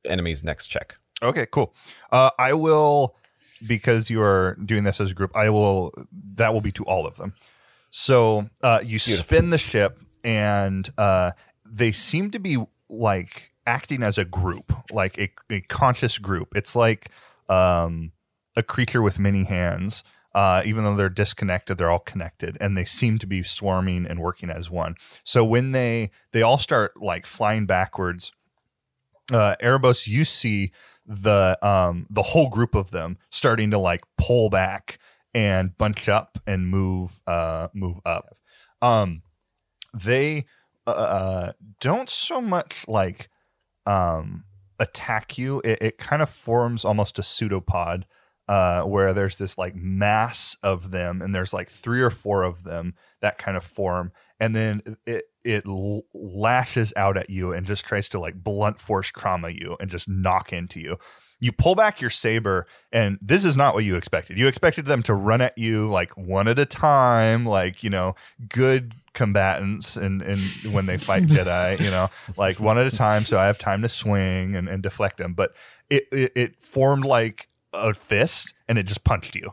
[0.06, 0.98] enemy's next check.
[1.22, 1.74] Okay, cool.
[2.12, 3.16] Uh, I will
[3.66, 5.36] because you are doing this as a group.
[5.36, 5.94] I will.
[6.36, 7.34] That will be to all of them.
[7.90, 11.32] So uh, you spin the ship, and uh,
[11.66, 12.58] they seem to be
[12.90, 16.50] like acting as a group, like a, a conscious group.
[16.56, 17.10] It's like
[17.50, 18.12] um,
[18.56, 20.04] a creature with many hands.
[20.36, 24.20] Uh, even though they're disconnected, they're all connected, and they seem to be swarming and
[24.20, 24.96] working as one.
[25.24, 28.34] So when they they all start like flying backwards,
[29.32, 30.72] uh, Erebos, you see
[31.06, 34.98] the um the whole group of them starting to like pull back
[35.34, 38.36] and bunch up and move uh move up.
[38.82, 39.22] Um,
[39.94, 40.46] they
[40.88, 43.30] uh don't so much like
[43.86, 44.46] um
[44.80, 45.62] attack you.
[45.64, 48.06] It, it kind of forms almost a pseudopod
[48.48, 52.64] uh, where there's this like mass of them, and there's like three or four of
[52.64, 57.66] them that kind of form, and then it it l- lashes out at you and
[57.66, 60.98] just tries to like blunt force trauma you and just knock into you.
[61.40, 64.38] You pull back your saber, and this is not what you expected.
[64.38, 68.16] You expected them to run at you like one at a time, like you know,
[68.48, 70.40] good combatants, and and
[70.72, 73.82] when they fight Jedi, you know, like one at a time, so I have time
[73.82, 75.34] to swing and, and deflect them.
[75.34, 75.54] But
[75.90, 79.52] it, it it formed like a fist, and it just punched you,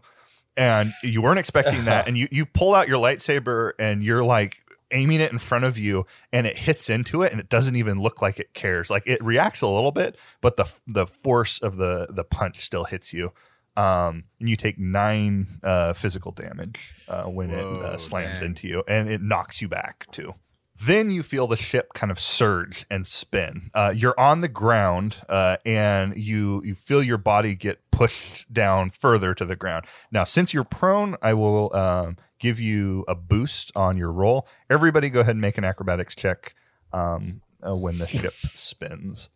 [0.56, 4.62] and you weren't expecting that, and you you pull out your lightsaber, and you're like
[4.92, 7.98] aiming it in front of you and it hits into it and it doesn't even
[7.98, 11.76] look like it cares like it reacts a little bit but the the force of
[11.76, 13.32] the the punch still hits you
[13.76, 18.82] um and you take nine uh physical damage uh when it uh, slams into you
[18.88, 20.34] and it knocks you back too
[20.82, 23.70] then you feel the ship kind of surge and spin.
[23.74, 28.88] Uh, you're on the ground, uh, and you you feel your body get pushed down
[28.88, 29.84] further to the ground.
[30.10, 34.48] Now, since you're prone, I will um, give you a boost on your roll.
[34.68, 36.54] Everybody, go ahead and make an acrobatics check
[36.92, 39.30] um, uh, when the ship spins.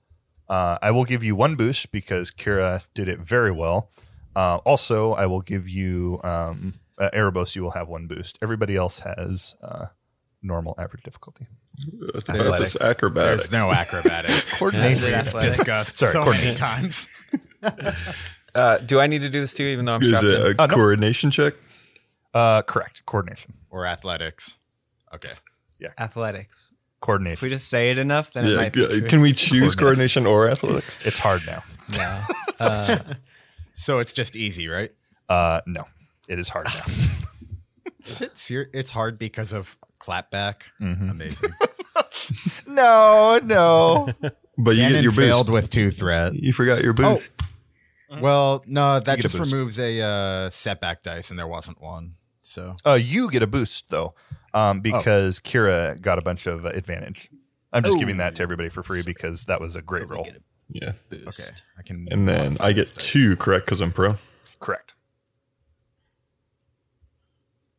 [0.48, 3.90] Uh, I will give you one boost because Kira did it very well.
[4.36, 7.54] Uh, also, I will give you um, uh, Erebos.
[7.54, 8.38] You will have one boost.
[8.42, 9.86] Everybody else has uh,
[10.42, 11.46] normal average difficulty.
[12.12, 12.80] That's Athletics.
[12.80, 13.48] acrobatics.
[13.48, 14.58] There's no acrobatics.
[14.58, 15.02] Coordination.
[15.10, 15.56] That's what athletics.
[15.56, 17.08] Discussed Sorry, so many times.
[18.56, 20.32] Uh, do I need to do this too, even though I'm Is strapped in?
[20.58, 20.74] a Uh, no.
[20.76, 21.54] coordination check?
[22.34, 23.06] Uh, correct.
[23.06, 23.54] Coordination.
[23.70, 24.58] Or athletics.
[25.14, 25.30] Okay.
[25.78, 25.88] Yeah.
[25.98, 26.72] Athletics.
[27.00, 27.34] Coordination.
[27.34, 28.56] If we just say it enough, then it Yeah.
[28.56, 28.86] might be yeah.
[28.88, 29.02] true.
[29.08, 30.90] Can we choose coordination or athletics?
[31.04, 31.62] It's hard now.
[31.96, 32.20] No.
[32.60, 32.98] Uh,
[33.74, 34.90] So it's just easy, right?
[35.28, 35.84] Uh, no,
[36.28, 36.84] it is hard now.
[38.06, 40.62] Is it ser- It's hard because of clapback.
[40.80, 41.50] Amazing.
[42.66, 44.08] no, no.
[44.56, 46.34] But you Cannon get your failed with two threat.
[46.34, 47.32] You forgot your boost.
[48.20, 49.52] Well, no, that get a just boost.
[49.52, 52.14] removes a uh, setback dice, and there wasn't one.
[52.46, 54.14] So Uh, you get a boost though,
[54.52, 57.30] um, because Kira got a bunch of uh, advantage.
[57.72, 60.28] I'm just giving that to everybody for free because that was a great roll.
[60.68, 60.92] Yeah.
[61.12, 61.42] okay,
[61.78, 62.06] I can.
[62.10, 64.16] And then I get two correct because I'm pro.
[64.60, 64.94] Correct.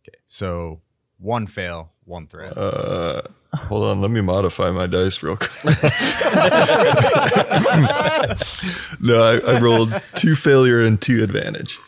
[0.03, 0.81] Okay, so
[1.17, 2.57] one fail, one threat.
[2.57, 3.21] Uh,
[3.53, 5.51] hold on, let me modify my dice real quick.
[8.99, 11.79] no, I, I rolled two failure and two advantage.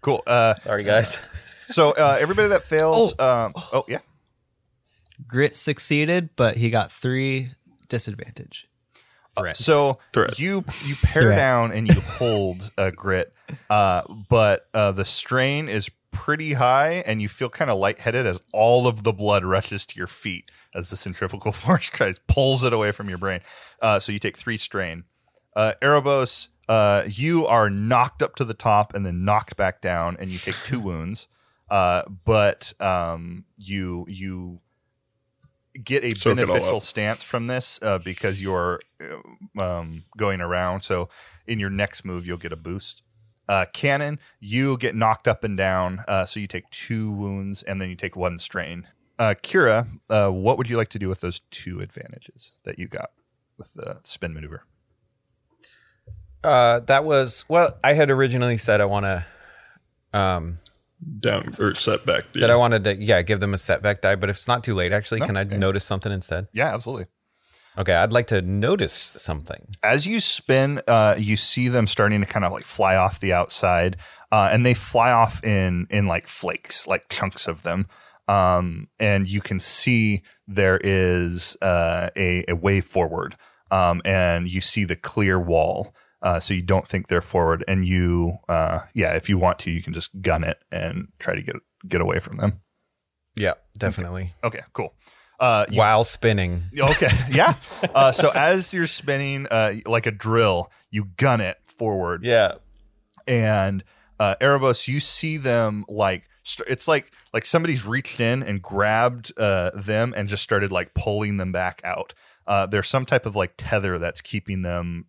[0.00, 0.22] Cool.
[0.26, 1.18] Uh, Sorry, guys.
[1.66, 3.14] so uh, everybody that fails.
[3.18, 3.98] Oh, um, oh yeah.
[5.26, 7.50] Grit succeeded, but he got three
[7.88, 8.66] disadvantage.
[9.38, 9.56] threat.
[9.56, 10.38] So Threat.
[10.38, 11.36] you you pare Threat.
[11.36, 13.32] down and you hold a grit,
[13.68, 18.40] uh, but uh, the strain is pretty high, and you feel kind of lightheaded as
[18.52, 22.72] all of the blood rushes to your feet as the centrifugal force tries pulls it
[22.72, 23.40] away from your brain.
[23.82, 25.04] Uh, so you take three strain.
[25.54, 30.16] Uh, Erebos, uh, you are knocked up to the top and then knocked back down,
[30.20, 31.26] and you take two wounds.
[31.68, 34.60] Uh, but um, you you
[35.82, 40.82] get a Soak beneficial stance from this uh, because you're uh, um, going around.
[40.82, 41.08] So
[41.44, 43.02] in your next move, you'll get a boost.
[43.48, 47.80] Uh, Cannon, you get knocked up and down, uh, so you take two wounds and
[47.80, 48.86] then you take one strain.
[49.18, 52.86] Uh, Kira, uh, what would you like to do with those two advantages that you
[52.86, 53.10] got
[53.58, 54.62] with the spin maneuver?
[56.42, 57.72] Uh, that was well.
[57.84, 60.56] I had originally said I want to, um,
[61.20, 62.32] Down or setback.
[62.34, 64.16] that I wanted to, yeah, give them a setback die.
[64.16, 65.56] But if it's not too late, actually, can I Okay.
[65.56, 66.48] notice something instead?
[66.52, 67.06] Yeah, absolutely.
[67.78, 69.68] Okay, I'd like to notice something.
[69.82, 73.32] as you spin, uh, you see them starting to kind of like fly off the
[73.32, 73.96] outside,
[74.32, 77.86] uh, and they fly off in in like flakes, like chunks of them.
[78.28, 83.36] Um, and you can see there is uh, a, a way forward,
[83.70, 85.94] um, and you see the clear wall.
[86.22, 89.70] Uh, so you don't think they're forward, and you, uh, yeah, if you want to,
[89.70, 91.56] you can just gun it and try to get
[91.88, 92.60] get away from them.
[93.36, 94.34] Yeah, definitely.
[94.44, 94.94] Okay, cool.
[95.38, 96.64] Uh, you While spinning.
[96.78, 97.54] Okay, yeah.
[97.94, 102.56] Uh, so as you're spinning uh, like a drill, you gun it forward, Yeah.
[103.26, 103.82] and
[104.18, 106.24] uh, Erebos, you see them like
[106.66, 111.36] it's like like somebody's reached in and grabbed uh, them and just started like pulling
[111.38, 112.12] them back out.
[112.46, 115.06] Uh, there's some type of like tether that's keeping them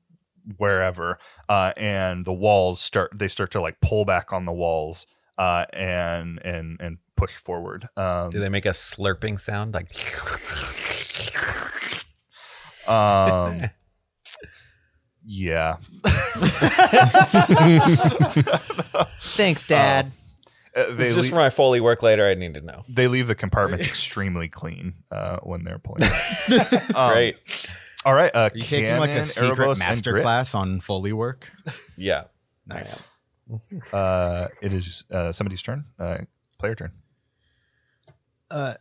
[0.58, 1.18] wherever,
[1.50, 5.06] uh, and the walls start they start to like pull back on the walls
[5.38, 7.88] uh, and and and push forward.
[7.98, 9.96] Um, Do they make a slurping sound like?
[12.88, 13.60] Um,
[15.24, 15.78] yeah.
[19.22, 20.12] Thanks, Dad.
[20.76, 22.26] Uh, they, It's just lea- for my foley work later.
[22.26, 22.82] I need to know.
[22.90, 26.02] they leave the compartments extremely clean uh, when they're pulling.
[26.04, 26.96] it.
[26.96, 27.36] Um, Great.
[28.06, 28.32] All right.
[28.34, 31.50] Uh, Are you taking like a Cannon, secret master class on Foley work?
[31.98, 32.24] Yeah.
[32.66, 33.04] Nice.
[33.94, 35.86] Uh, it is uh, somebody's turn.
[36.00, 36.20] Uh,
[36.58, 36.92] player turn.
[38.50, 38.74] Uh,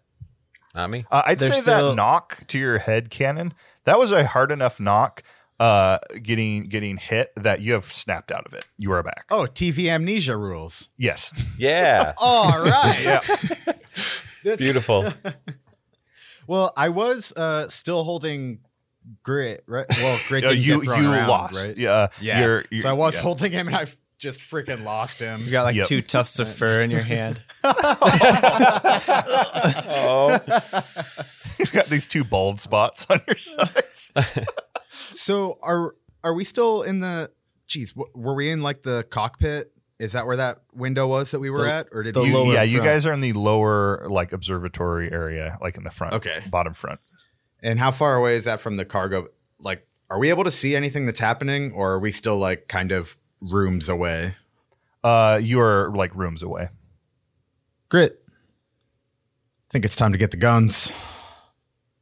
[0.75, 1.05] Not me.
[1.11, 3.53] Uh, I'd There's say still- that knock to your head cannon.
[3.85, 5.23] That was a hard enough knock.
[5.59, 8.67] Uh, getting getting hit that you have snapped out of it.
[8.79, 9.27] You are back.
[9.31, 10.89] Oh, TV amnesia rules.
[10.97, 11.35] Yes.
[11.59, 12.15] Yeah.
[12.19, 12.99] All right.
[13.05, 13.21] Yeah.
[14.43, 15.13] That's- Beautiful.
[16.47, 18.61] Well, I was uh, still holding
[19.23, 19.87] grit, right?
[19.88, 21.55] Well, grit didn't you get thrown you around, lost.
[21.64, 21.77] right?
[21.77, 22.09] Yeah.
[22.20, 22.40] Yeah.
[22.40, 23.23] You're, you're- so I was yeah.
[23.23, 23.87] holding him, and I
[24.18, 25.40] just freaking lost him.
[25.44, 25.87] you got like Yep.
[25.87, 27.40] two tufts of fur in your hand.
[30.03, 30.38] Oh.
[31.59, 34.12] you got these two bald spots on your sides.
[34.92, 37.31] So are are we still in the?
[37.66, 39.73] Geez, w- were we in like the cockpit?
[39.99, 42.35] Is that where that window was that we were The- at, or did the you?
[42.35, 46.14] lower yeah, you guys are in the lower like observatory area, like in the front.
[46.14, 46.42] Okay.
[46.51, 47.01] Bottom front.
[47.62, 49.29] And how far away is that from the cargo?
[49.59, 52.92] Like, are we able to see anything that's happening, or are we still like kind
[52.92, 54.35] of rooms away?
[55.05, 56.68] Uh, you are like rooms away.
[57.88, 58.23] Grit.
[58.29, 60.92] I think it's time to get the guns.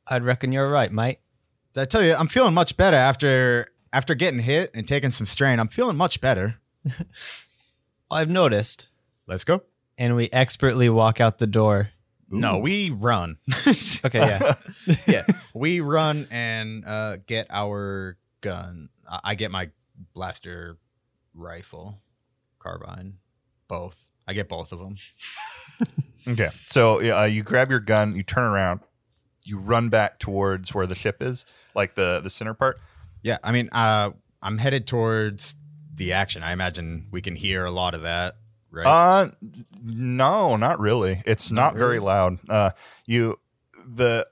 [0.07, 1.19] I'd reckon you're right, mate.
[1.75, 5.27] Did I tell you, I'm feeling much better after after getting hit and taking some
[5.27, 5.61] strain.
[5.61, 6.57] I'm feeling much better.
[8.11, 8.87] I've noticed.
[9.27, 9.63] Let's go.
[9.97, 11.91] And we expertly walk out the door.
[12.31, 13.39] No, we run.
[14.05, 14.55] Okay, yeah.
[15.07, 18.91] yeah, we run and uh, get our gun.
[19.09, 19.71] I I get my
[20.15, 20.79] blaster
[21.35, 22.01] rifle,
[22.59, 23.19] carbine,
[23.67, 24.09] both.
[24.27, 24.97] I get both of them.
[26.27, 26.51] Okay.
[26.67, 28.81] So uh, you grab your gun, you turn around,
[29.45, 32.79] you run back towards where the ship is, like the the center part.
[33.23, 34.11] Yeah, I mean, uh,
[34.43, 35.57] I'm headed towards
[35.95, 36.43] the action.
[36.43, 38.37] I imagine we can hear a lot of that,
[38.71, 38.87] right?
[38.87, 39.31] Uh,
[39.83, 41.23] no, not really.
[41.27, 42.39] It's not, very loud.
[42.49, 42.71] Uh,
[43.07, 43.39] you
[43.87, 44.27] the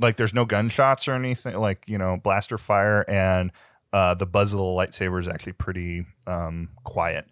[0.00, 3.50] like there's no gunshots or anything like you know blaster fire and
[3.92, 7.26] uh the buzz of the lightsaber is actually pretty um quiet.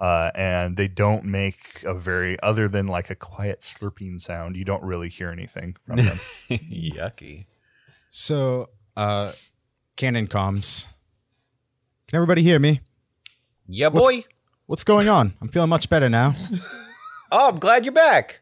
[0.00, 4.56] Uh, and they don't make a very other than like a quiet slurping sound.
[4.56, 6.06] You don't really hear anything from them.
[6.48, 7.46] Yucky.
[8.08, 9.32] so, uh,
[9.96, 10.86] cannon comms.
[12.06, 12.80] Can everybody hear me?
[13.66, 13.98] Yeah, boy.
[13.98, 14.28] What's
[14.84, 15.34] going on?
[15.40, 16.34] I'm feeling much better now.
[17.30, 18.40] Oh, I'm glad you're back.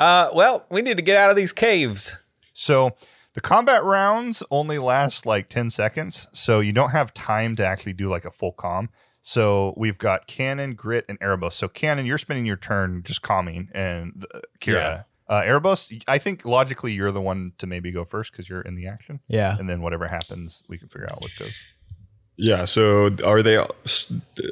[0.00, 2.16] Uh, well, we need to get out of these caves.
[2.54, 2.92] So
[3.34, 6.28] the combat rounds only last like 10 seconds.
[6.32, 8.88] So you don't have time to actually do like a full calm.
[9.20, 11.52] So we've got Cannon, Grit, and Erebos.
[11.52, 15.04] So Cannon, you're spending your turn just calming, and uh, Kira.
[15.28, 18.74] Uh, Erebos, I think logically you're the one to maybe go first because you're in
[18.74, 19.20] the action.
[19.28, 19.56] Yeah.
[19.58, 21.62] And then whatever happens, we can figure out what goes.
[22.42, 22.64] Yeah.
[22.64, 23.64] So are they?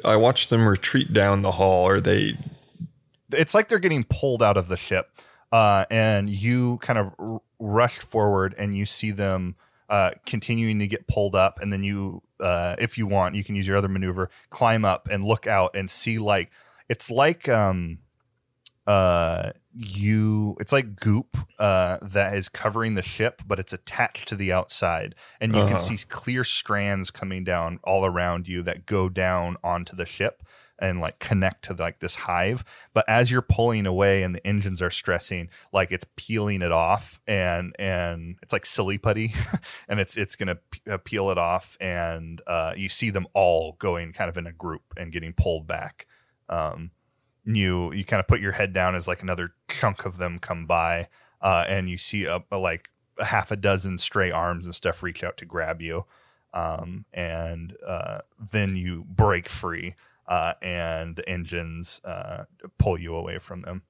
[0.05, 1.87] I watched them retreat down the hall.
[1.87, 2.37] Are they?
[3.33, 5.09] it's like they're getting pulled out of the ship
[5.51, 9.55] uh, and you kind of r- rush forward and you see them
[9.89, 13.55] uh, continuing to get pulled up and then you uh, if you want you can
[13.55, 16.51] use your other maneuver climb up and look out and see like
[16.89, 17.99] it's like um
[18.91, 24.35] uh you it's like goop uh that is covering the ship but it's attached to
[24.35, 25.15] the outside.
[25.39, 25.67] And you Uh-huh.
[25.69, 30.43] can see clear strands coming down all around you that go down onto the ship
[30.77, 32.63] and like connect to like this hive.
[32.93, 37.21] But as you're pulling away and the engines are stressing like it's peeling it off
[37.27, 39.33] and and it's like silly putty
[39.87, 41.77] and it's it's gonna p- uh, peel it off.
[41.79, 45.65] And uh you see them all going kind of in a group and getting pulled
[45.67, 46.07] back.
[46.49, 46.91] Um
[47.45, 50.65] you you kind of put your head down as like another chunk of them come
[50.65, 51.07] by
[51.41, 55.01] uh and you see a, a like a half a dozen stray arms and stuff
[55.01, 56.05] reach out to grab you
[56.53, 58.19] um and uh
[58.51, 59.95] then you break free
[60.27, 62.43] uh and the engines uh
[62.77, 63.83] pull you away from them.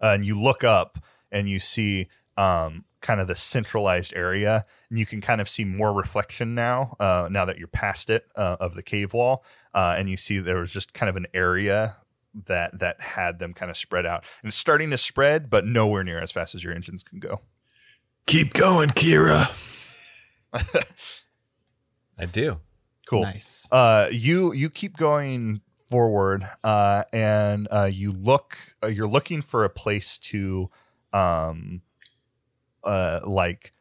[0.00, 0.98] Uh, and you look up
[1.32, 5.64] and you see um, kind of the centralized area and you can kind of see
[5.64, 9.94] more reflection now uh, now that you're past it uh, of the cave wall uh,
[9.98, 11.96] and you see there was just kind of an area
[12.46, 16.04] that that had them kind of spread out and it's starting to spread but nowhere
[16.04, 17.40] near as fast as your engines can go
[18.28, 19.48] Keep going, Kira.
[22.18, 22.60] I do.
[23.06, 23.66] cool Nice.
[23.72, 29.64] uh, you you keep going forward uh, and uh, you look uh, you're looking for
[29.64, 30.68] a place to
[31.14, 31.80] um
[32.84, 33.72] uh like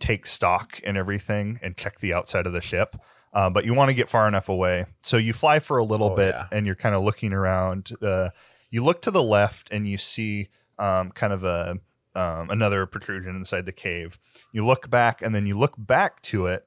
[0.00, 2.96] take stock and everything and check the outside of the ship
[3.36, 6.12] uh, but you want to get far enough away so you fly for a little
[6.12, 6.46] Oh, bit yeah.
[6.50, 8.30] and you're kind of looking around uh,
[8.70, 11.78] you look to the left and you see um, kind of a
[12.14, 14.18] um, another protrusion inside the cave
[14.52, 16.66] you look back and then you look back to it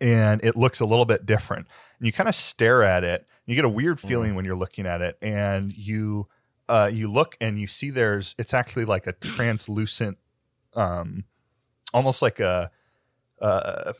[0.00, 1.66] and it looks a little bit different.
[1.98, 3.24] And you kind of stare at it.
[3.46, 6.26] You get a weird feeling when you're looking at it, and you
[6.68, 10.18] uh, you look and you see there's it's actually like a translucent,
[10.74, 11.24] um,
[11.94, 12.70] almost like a,
[13.40, 13.94] a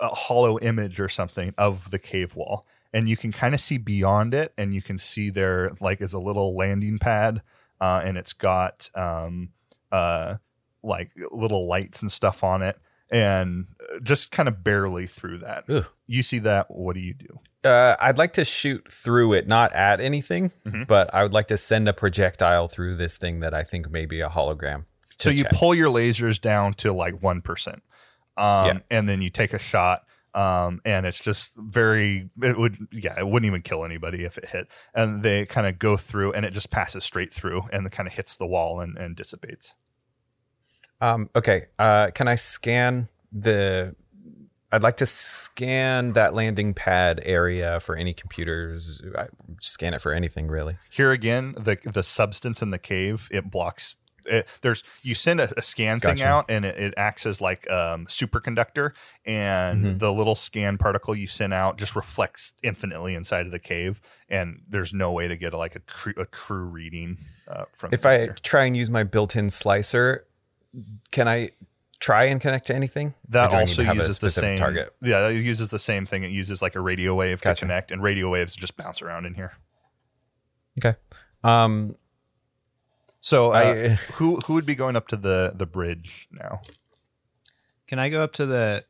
[0.00, 2.66] a holo image or something of the cave wall.
[2.92, 6.12] and you can kind of see beyond it, and you can see there like is
[6.14, 7.42] a little landing pad,
[7.80, 9.50] uh, and it's got um,
[9.92, 10.36] uh,
[10.82, 12.78] like little lights and stuff on it,
[13.10, 15.64] and uh, just kind of barely through that.
[16.06, 16.66] You see that?
[16.70, 17.40] What do you do?
[17.68, 20.86] Uh, I'd like to shoot through it, not at anything, Mhm.
[20.86, 24.06] but I would like to send a projectile through this thing that I think may
[24.06, 24.84] be a hologram.
[25.18, 25.52] So to you check.
[25.52, 27.82] pull your lasers down to like one percent,
[28.36, 28.78] um, Yeah.
[28.90, 32.28] and then you take a shot, um, and it's just very.
[32.42, 35.78] It would, yeah, it wouldn't even kill anybody if it hit, and they kind of
[35.78, 38.80] go through, and it just passes straight through, and it kind of hits the wall
[38.80, 39.74] and, and dissipates.
[41.00, 41.66] Um, okay.
[41.78, 43.94] Uh, can I scan the?
[44.72, 49.00] I'd like to scan that landing pad area for any computers.
[49.16, 49.26] I,
[49.60, 50.76] scan it for anything really.
[50.90, 53.96] Here again, the the substance in the cave it blocks.
[54.28, 57.70] It, there's you send a, a scan thing out and it, it acts as like
[57.70, 58.92] um, superconductor
[59.24, 59.98] and Mhm.
[59.98, 64.62] the little scan particle you send out just reflects infinitely inside of the cave and
[64.68, 67.18] there's no way to get a, like a, cru- a true reading
[67.48, 70.26] uh, from If I try and use my built-in slicer,
[71.10, 71.50] can I
[72.00, 73.14] try and connect to anything?
[73.30, 74.94] That do I need also to have a uses the same target.
[75.00, 77.54] yeah it uses the same thing it uses like a radio wave Gotcha.
[77.54, 79.52] to connect and radio waves just bounce around in here
[80.78, 80.94] Okay.
[81.42, 81.96] Um,
[83.26, 86.60] so uh, I- who who would be going up to the the bridge now
[87.88, 88.84] Can I go up to the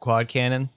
[0.00, 0.70] quad cannon?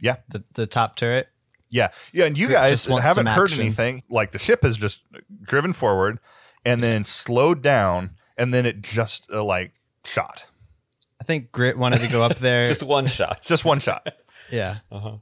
[0.00, 0.16] Yeah.
[0.28, 1.28] The the top turret.
[1.70, 3.60] Yeah, yeah, and you guys haven't heard action.
[3.60, 4.02] anything.
[4.08, 5.00] Like the ship has just
[5.42, 6.20] driven forward
[6.64, 9.72] and then slowed down, and then it just uh, like
[10.04, 10.46] shot,
[11.20, 12.62] I think Grit wanted to go up there.
[12.74, 13.42] just one shot.
[13.42, 14.06] just one shot.
[14.52, 14.78] yeah.
[14.92, 15.16] Uh-huh.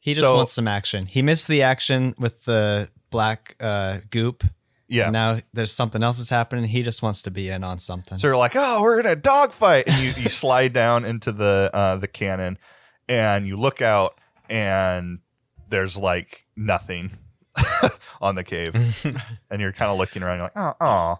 [0.00, 1.06] He just So- wants some action.
[1.06, 4.44] He missed the action with the black uh, goop.
[4.88, 5.04] Yeah.
[5.04, 6.64] And now there's something else that's happening.
[6.64, 8.18] He just wants to be in on something.
[8.18, 11.70] So you're like, oh, we're in a dogfight, and you, you slide down into the
[11.72, 12.58] uh, the cannon,
[13.08, 14.18] and you look out,
[14.48, 15.18] and
[15.68, 17.18] there's like nothing
[18.20, 18.74] on the cave,
[19.50, 20.38] and you're kind of looking around.
[20.38, 21.18] You're like, oh, oh.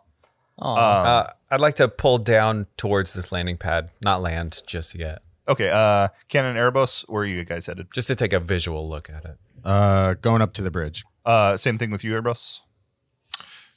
[0.60, 0.74] Aw.
[0.74, 5.70] Uh, I'd like to pull down towards this landing pad, not land just yet, okay.
[5.70, 7.88] Uh, Cannon Erebos, where are you guys headed?
[7.92, 9.36] just to take a visual look at it.
[9.64, 11.04] Uh, going up to the bridge.
[11.24, 12.60] Uh, same thing with you, Erebos.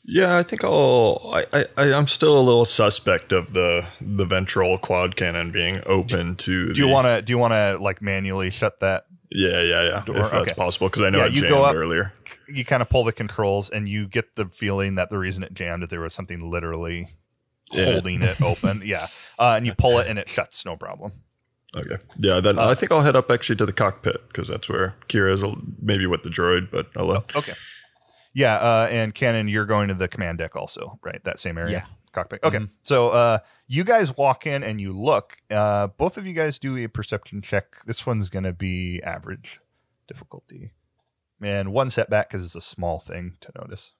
[0.03, 1.31] Yeah, I think I'll.
[1.53, 6.35] I, I, I'm still a little suspect of the the ventral quad cannon being open
[6.37, 6.73] to.
[6.73, 7.21] Do you want to?
[7.21, 9.05] Do you want to like manually shut that?
[9.29, 10.03] Yeah, yeah, yeah.
[10.05, 10.17] Door?
[10.17, 10.53] If that's Okay.
[10.55, 12.13] possible, because I know Yeah, it you jammed go up- earlier.
[12.47, 15.53] You kind of pull the controls, and you get the feeling that the reason it
[15.53, 17.09] jammed that there was something literally
[17.71, 17.85] Yeah.
[17.85, 18.81] holding it open.
[18.85, 19.07] Yeah,
[19.39, 21.11] uh, and you pull it, and it shuts, no problem.
[21.77, 21.97] Okay.
[22.17, 25.31] Yeah, then I think I'll head up actually to the cockpit because that's where Kira
[25.31, 25.45] is.
[25.81, 27.11] Maybe with the droid, but I'll.
[27.11, 27.53] Uh, Okay.
[28.33, 31.23] Yeah, uh, and Cannon, you're going to the command deck also, right?
[31.23, 31.85] That same area, Yeah.
[32.13, 32.41] cockpit.
[32.43, 35.37] Okay, so uh, you guys walk in and you look.
[35.49, 37.83] Uh, both of you guys do a perception check.
[37.85, 39.59] This one's going to be average
[40.07, 40.71] difficulty,
[41.41, 43.93] and one setback because it's a small thing to notice.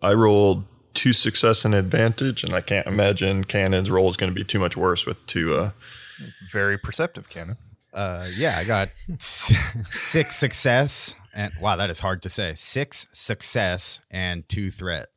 [0.00, 4.34] I rolled two success and advantage, and I can't imagine Cannon's roll is going to
[4.34, 5.56] be too much worse with two.
[5.56, 5.70] Uh,
[6.52, 7.56] Very perceptive, Cannon.
[7.92, 8.88] Uh, yeah, I got
[9.18, 12.54] six success and wow, that is hard to say.
[12.56, 15.08] Six success and two threat.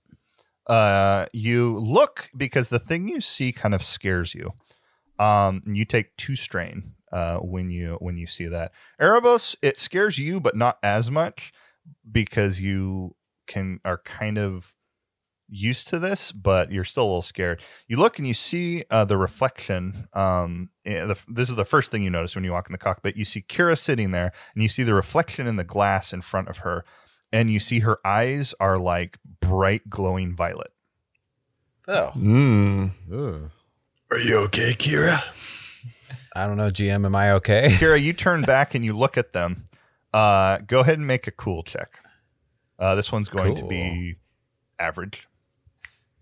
[0.68, 4.54] uh, you look because the thing you see kind of scares you.
[5.20, 8.72] Um, you take two strain uh, when you when you see that.
[9.00, 11.52] Erebos, it scares you, but not as much
[12.10, 13.16] because you
[13.48, 14.76] can are kind of
[15.52, 17.62] used to this, but you're still a little scared.
[17.88, 20.08] You look and you see uh, the reflection.
[20.14, 22.80] Um, eh, the, this is the first thing you notice when you walk in the
[22.80, 23.18] cockpit.
[23.18, 26.48] You see Kira sitting there, and you see the reflection in the glass in front
[26.48, 26.86] of her,
[27.32, 30.72] and you see her eyes are like bright glowing violet.
[31.88, 32.92] Oh, mm,
[34.12, 35.20] Are you okay, Kira?
[36.34, 37.06] I don't know, GM.
[37.06, 37.68] Am I okay?
[37.72, 39.66] Kira, you turn back and you look at them.
[40.14, 42.00] Uh, go ahead and make a cool check.
[42.80, 44.16] Uh, this one's going to be
[44.80, 45.28] average.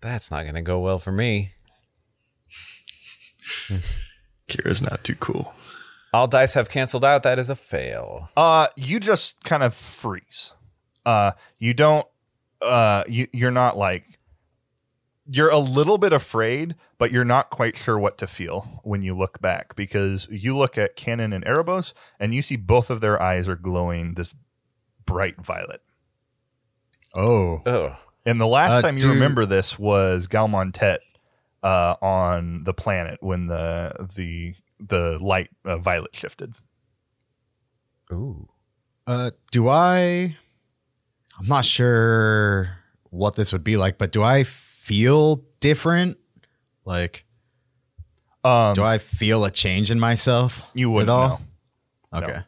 [0.00, 1.52] That's not going to go well for me.
[4.48, 5.54] Kira's not too cool.
[6.12, 7.22] All dice have canceled out.
[7.22, 8.28] That is a fail.
[8.36, 10.54] Uh, you just kind of freeze.
[11.06, 12.06] Uh, you don't.
[12.60, 14.04] Uh, you you're not like.
[15.32, 19.16] You're a little bit afraid, but you're not quite sure what to feel when you
[19.16, 23.22] look back because you look at Cannon and Erebos and you see both of their
[23.22, 24.34] eyes are glowing this
[25.06, 25.82] bright violet.
[27.14, 27.62] Oh.
[27.64, 27.96] Oh,
[28.30, 30.98] And the last Uh, time you do- remember this was Galmontet
[31.62, 36.54] uh, on the planet when the the the light uh, violet shifted.
[38.12, 38.48] ooh.
[39.06, 40.36] Uh, do I?
[41.38, 42.76] I'm not sure
[43.10, 46.18] what this would be like, but do I feel different?
[46.84, 47.24] Like,
[48.44, 50.64] Um, do I feel a change in myself?
[50.74, 51.40] you wouldn't at all?
[52.12, 52.18] know.
[52.18, 52.40] Okay.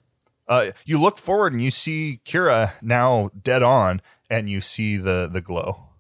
[0.48, 4.00] Uh, you look forward and you see Kira now dead on,
[4.32, 5.90] and you see the the glow.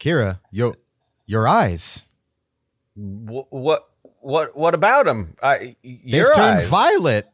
[0.00, 0.76] Kira, your
[1.26, 2.06] your eyes.
[2.96, 3.88] Wh- what
[4.20, 5.36] what what about them?
[5.42, 6.68] I They've your turned eyes.
[6.68, 7.28] violet.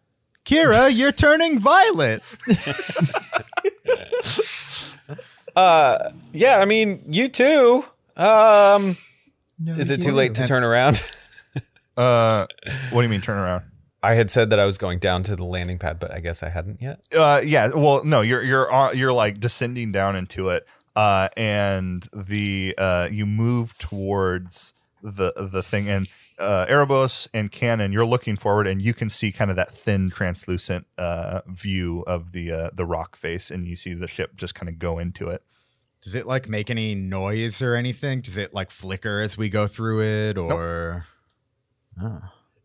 [0.44, 2.22] Kira, you're turning violet.
[5.56, 7.84] Uh, yeah, I mean you too.
[8.16, 8.96] Um,
[9.66, 11.02] is it too late to turn around?
[11.96, 12.46] Uh,
[12.92, 13.64] what do you mean turn around?
[14.02, 16.42] I had said that I was going down to the landing pad, but I guess
[16.42, 17.00] I hadn't yet.
[17.14, 17.70] Uh, yeah.
[17.74, 23.08] Well, no, you're you're on, you're like descending down into it, uh, and the uh,
[23.10, 24.72] you move towards
[25.02, 29.30] the the thing, and uh, Erebos and Cannon, you're looking forward, and you can see
[29.30, 33.76] kind of that thin, translucent uh, view of the uh, the rock face, and you
[33.76, 35.42] see the ship just kind of go into it.
[36.02, 38.22] Does it like make any noise or anything?
[38.22, 41.06] Does it like flicker as we go through it or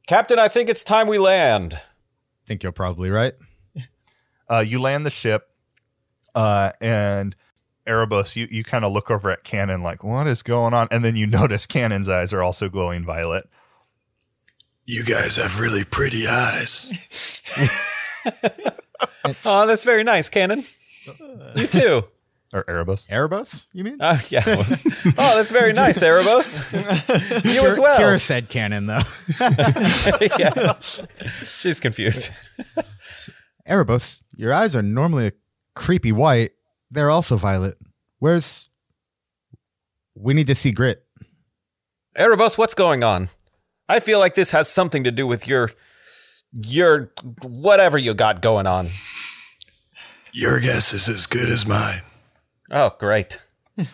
[0.08, 1.76] Captain, I think it's time we land.
[1.76, 3.34] I think you're probably right.
[4.48, 5.50] Uh, you land the ship,
[6.36, 7.36] uh, and
[7.88, 10.88] Erebos, you, you kind of look over at Cannon like, what is going on?
[10.92, 13.50] And then you notice Cannon's eyes are also glowing violet.
[14.86, 16.92] You guys have really pretty eyes.
[19.44, 20.64] Oh, that's very nice, Cannon.
[21.56, 22.06] You too.
[22.54, 23.08] Or Erebos.
[23.08, 23.98] Erebos, you mean?
[24.00, 24.44] Uh, yeah.
[24.48, 24.64] oh,
[25.16, 26.62] that's very nice, Erebos.
[27.54, 28.00] you as well.
[28.00, 29.02] Kira said Cannon though.
[30.40, 30.74] yeah.
[31.44, 32.30] She's confused.
[33.68, 35.32] Erebos, your eyes are normally a
[35.74, 36.52] creepy white.
[36.92, 37.78] They're also violet.
[38.20, 38.70] Where's
[40.16, 41.06] we need to see grit.
[42.18, 43.30] Erebos, what's going on?
[43.90, 45.72] I feel like this has something to do with your
[46.54, 48.90] your whatever you got going on.
[50.32, 52.02] Your guess is as good as mine.
[52.72, 53.40] Oh, great.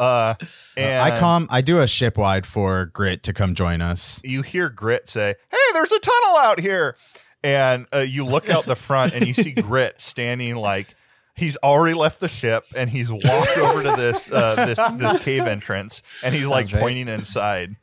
[0.00, 0.36] Uh,
[0.76, 4.20] and I com I do a shipwide for Grit to come join us.
[4.24, 6.94] you hear Grit say, "Hey, there's a tunnel out here,"
[7.42, 10.94] and uh, you look out the front and you see Grit standing like
[11.34, 15.42] he's already left the ship and he's walked over to this uh, this this cave
[15.48, 16.80] entrance and he's like Sounds right.
[16.82, 17.74] pointing inside.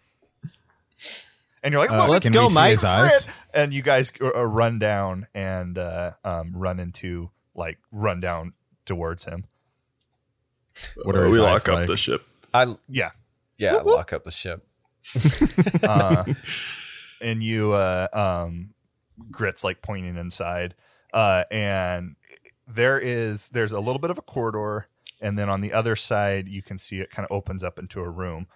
[1.63, 2.71] And you're like, Uh, "Look, let's can go, we see Mike.
[2.71, 3.25] his eyes?
[3.25, 8.21] Grit!" And you guys uh, uh, run down and uh, um, run into like run
[8.21, 8.53] down
[8.85, 9.43] towards him.
[11.03, 11.87] What are Uh, we lock up like?
[11.87, 12.25] the ship.
[12.53, 13.11] I Yeah,
[13.57, 14.65] yeah, lock up the ship.
[15.83, 16.23] uh,
[17.21, 18.73] and you uh, um,
[19.31, 20.75] grits like pointing inside
[21.13, 22.15] uh, and
[22.67, 24.87] there is there's a little bit of a corridor
[25.21, 28.01] and then on the other side you can see it kind of opens up into
[28.01, 28.47] a room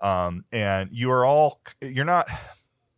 [0.00, 2.26] um, and you are all you're not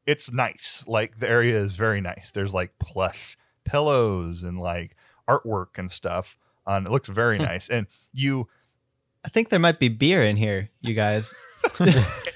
[0.07, 4.97] it's nice like the area is very nice there's like plush pillows and like
[5.28, 8.47] artwork and stuff um, it looks very nice and you
[9.25, 11.35] I think there might be beer in here, you guys.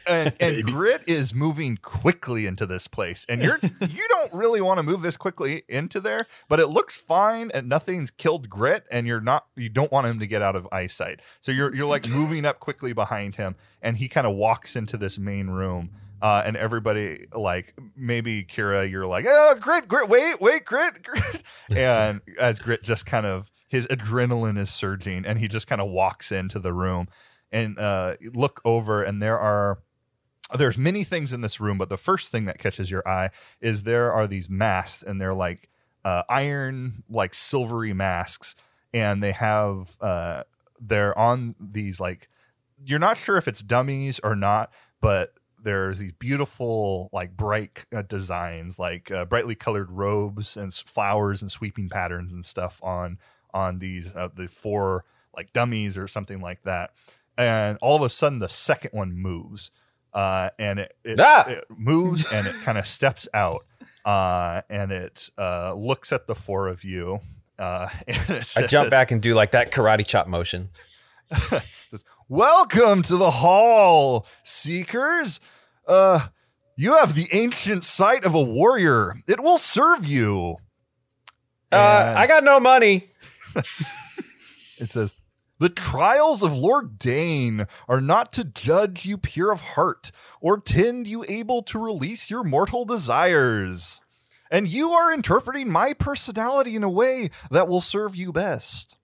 [0.06, 4.78] and, and grit is moving quickly into this place and you're you don't really want
[4.78, 9.06] to move this quickly into there but it looks fine and nothing's killed grit and
[9.06, 11.20] you're not you don't want him to get out of eyesight.
[11.40, 14.98] So you're you're like moving up quickly behind him and he kind of walks into
[14.98, 15.90] this main room
[16.24, 21.42] uh, and everybody like maybe Kira, you're like, oh, grit, grit, wait, wait, grit, grit,
[21.70, 25.90] and as grit just kind of his adrenaline is surging, and he just kind of
[25.90, 27.08] walks into the room,
[27.50, 29.78] and uh, look over, and there are
[30.56, 33.82] there's many things in this room, but the first thing that catches your eye is
[33.82, 35.68] there are these masks, and they're like
[36.04, 38.54] uh, iron, like silvery masks,
[38.92, 40.44] and they have uh,
[40.80, 42.28] they're on these like
[42.84, 48.02] you're not sure if it's dummies or not, but there's these beautiful like bright uh,
[48.02, 53.18] designs, like uh, brightly colored robes and flowers and sweeping patterns and stuff on
[53.54, 56.90] on these uh, the four like dummies or something like that.
[57.38, 59.70] And all of a sudden, the second one moves,
[60.12, 61.44] uh, and it it, Ah!
[61.48, 63.64] it moves and it kind of steps out,
[64.04, 67.20] uh, and it uh, looks at the four of you.
[67.58, 70.68] Uh, and it I jump back and do like that karate chop motion.
[71.90, 75.40] says, Welcome to the hall, seekers.
[75.86, 76.28] Uh,
[76.76, 79.14] you have the ancient sight of a warrior.
[79.26, 80.56] It will serve you.
[81.70, 83.08] Uh, I got no money.
[84.78, 85.14] It says,
[85.58, 91.06] The trials of Lord Dane are not to judge you pure of heart or tend
[91.06, 94.00] you able to release your mortal desires.
[94.50, 98.96] And you are interpreting my personality in a way that will serve you best.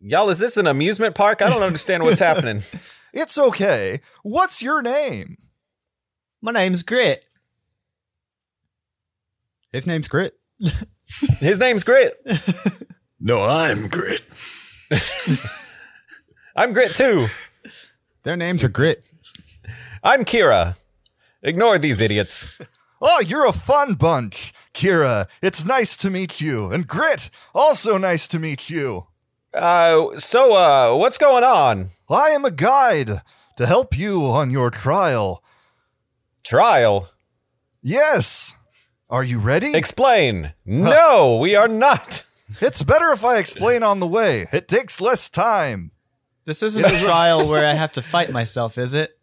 [0.00, 1.42] Y'all, is this an amusement park?
[1.42, 2.62] I don't understand what's happening.
[3.12, 4.00] It's okay.
[4.22, 5.38] What's your name?
[6.40, 7.24] My name's Grit.
[9.72, 10.38] His name's Grit.
[11.40, 12.14] His name's Grit.
[13.20, 14.22] No, I'm Grit.
[16.56, 17.26] I'm Grit too.
[18.22, 19.04] Their names are Grit.
[20.04, 20.76] I'm Kira.
[21.42, 22.56] Ignore these idiots.
[23.00, 24.52] Oh, you're a fun bunch.
[24.72, 26.70] Kira, it's nice to meet you.
[26.70, 29.06] And Grit, also nice to meet you.
[29.52, 31.88] Uh, so, uh, what's going on?
[32.08, 33.22] I am a guide
[33.56, 35.42] to help you on your trial.
[36.44, 37.08] Trial?
[37.82, 38.54] Yes.
[39.10, 39.74] Are you ready?
[39.74, 40.52] Explain.
[40.64, 42.24] No, we are not.
[42.60, 44.48] It's better if I explain on the way.
[44.52, 45.90] It takes less time.
[46.44, 49.18] This isn't a trial where I have to fight myself, is it?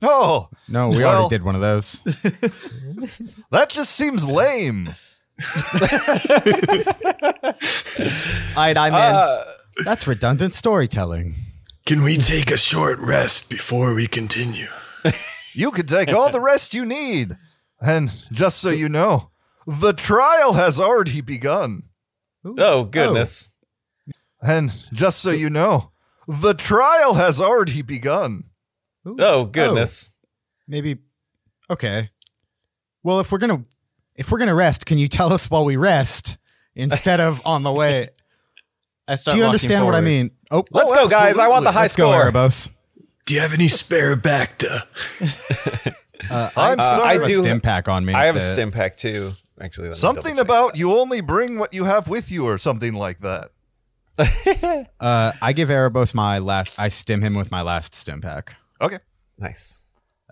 [0.00, 2.02] Oh, No, we Well- already did one of those.
[3.50, 4.94] that just seems lame.
[8.56, 9.00] Alright, I'm in.
[9.00, 9.44] Uh,
[9.84, 11.34] That's redundant storytelling.
[11.86, 14.68] Can we take a short rest before we continue?
[15.54, 17.36] You can take all the rest you need.
[17.78, 19.30] And just so you know,
[19.66, 21.82] the trial has already begun.
[22.44, 23.48] Oh, goodness.
[24.40, 25.92] And just so you know,
[26.26, 28.44] the trial has already begun.
[29.06, 30.10] Oh, goodness.
[30.66, 30.98] Maybe.
[31.70, 32.10] Okay.
[33.02, 33.64] Well, if we're gonna
[34.16, 36.38] if we're gonna rest, can you tell us while we rest
[36.74, 38.10] instead of on the way?
[39.08, 40.30] I start Do you walking understand what I mean?
[40.50, 41.38] Oh, Let's Oh, go, guys.
[41.38, 42.30] I want the high let's go, score.
[42.30, 42.68] Erebos.
[43.26, 44.82] Do you have any spare Bacta?
[46.30, 47.02] I'm Uh, sorry.
[47.02, 48.14] I I have do- a stim pack on me.
[48.14, 49.32] I have a that- stim pack too.
[49.62, 50.78] Actually, let something double-check about that.
[50.78, 53.50] you only bring what you have with you or something like that.
[55.00, 56.78] Uh, I give Erebos my last.
[56.78, 58.54] I stim him with my last stim pack.
[58.80, 58.98] Okay.
[59.38, 59.78] Nice.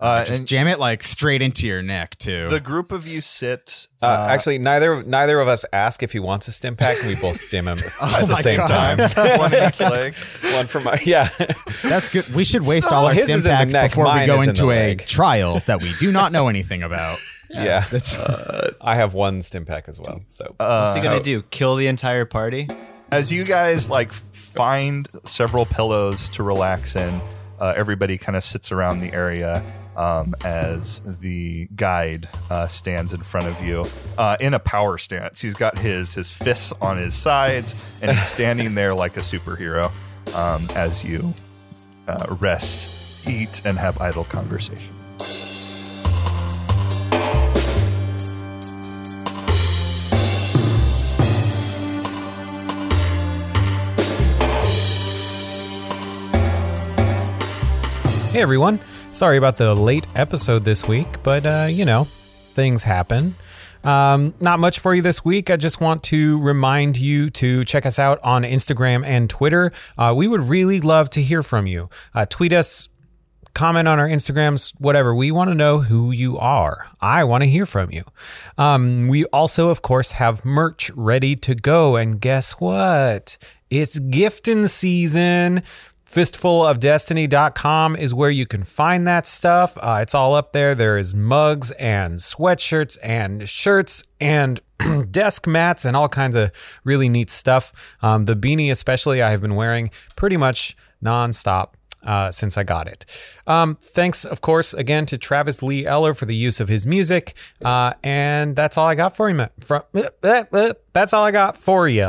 [0.01, 2.49] Uh, Just jam it like straight into your neck too.
[2.49, 3.87] the group of you sit.
[4.01, 7.09] Uh, uh, actually, neither neither of us ask if he wants a stim pack, and
[7.09, 8.68] we both stim him Oh at the same God.
[8.68, 8.99] time.
[9.39, 10.14] one in each leg.
[10.55, 11.28] One for my yeah.
[11.83, 12.24] That's good.
[12.35, 14.41] We should waste all our His stim is in the packs neck, before we go
[14.41, 17.18] in into a trial that we do not know anything about.
[17.51, 17.84] Yeah.
[17.90, 18.16] That's
[18.80, 20.20] I have one stim pack as well.
[20.28, 21.42] So What's he Uh, gonna do?
[21.51, 22.68] Kill the entire party?
[23.12, 27.20] as you guys like find several pillows to relax in,
[27.61, 29.64] uh, everybody kind of sits around the area
[29.96, 33.84] um, as the guide uh, stands in front of you
[34.16, 35.40] uh, in a power stance.
[35.42, 39.90] He's got his his fists on his sides and he's standing there like a superhero
[40.34, 41.34] um, as you
[42.07, 44.94] uh, rest, eat, and have idle conversation.
[58.41, 58.78] Hey everyone.
[59.12, 63.34] Sorry about the late episode this week, but uh, you know, things happen.
[63.84, 65.51] Um, not much for you this week.
[65.51, 69.72] I just want to remind you to check us out on Instagram and Twitter.
[69.99, 71.91] Uh, we would really love to hear from you.
[72.14, 72.88] Uh, tweet us,
[73.53, 75.14] comment on our Instagrams, whatever.
[75.14, 76.86] We want to know who you are.
[76.99, 78.05] I want to hear from you.
[78.57, 81.97] Um, we also, of course, have merch ready to go.
[81.97, 83.36] And guess what?
[83.68, 85.62] It's gifting season.
[86.12, 89.78] Fistfulofdestiny.com is where you can find that stuff.
[89.80, 90.74] Uh, it's all up there.
[90.74, 94.61] There is mugs and sweatshirts and shirts and
[95.11, 96.50] desk mats and all kinds of
[96.82, 97.72] really neat stuff.
[98.02, 102.88] Um, the beanie, especially, I have been wearing pretty much nonstop uh, since I got
[102.88, 103.04] it.
[103.46, 107.34] Um, thanks, of course, again to Travis Lee Eller for the use of his music.
[107.64, 109.46] Uh, and that's all I got for you.
[109.61, 109.82] From,
[110.22, 112.06] that's all I got for you.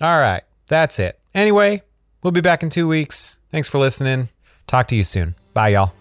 [0.00, 1.20] All right, that's it.
[1.34, 1.82] Anyway,
[2.26, 3.38] we'll be back in two weeks.
[3.52, 4.30] Thanks for listening.
[4.66, 5.36] Talk to you soon.
[5.54, 5.92] Bye, y'all.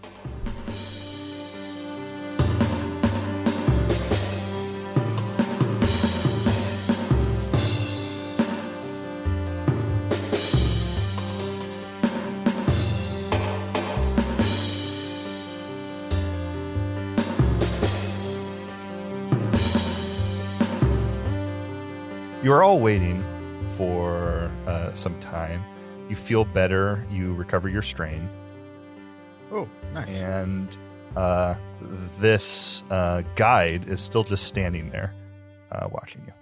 [22.41, 23.23] You are all waiting
[23.77, 25.63] for uh, some time.
[26.09, 27.05] You feel better.
[27.09, 28.29] You recover your strain.
[29.51, 30.21] oh nice.
[30.21, 30.77] and
[31.15, 31.55] uh,
[32.19, 35.13] this uh, guide is still just standing there,
[35.71, 36.33] uh, watching you.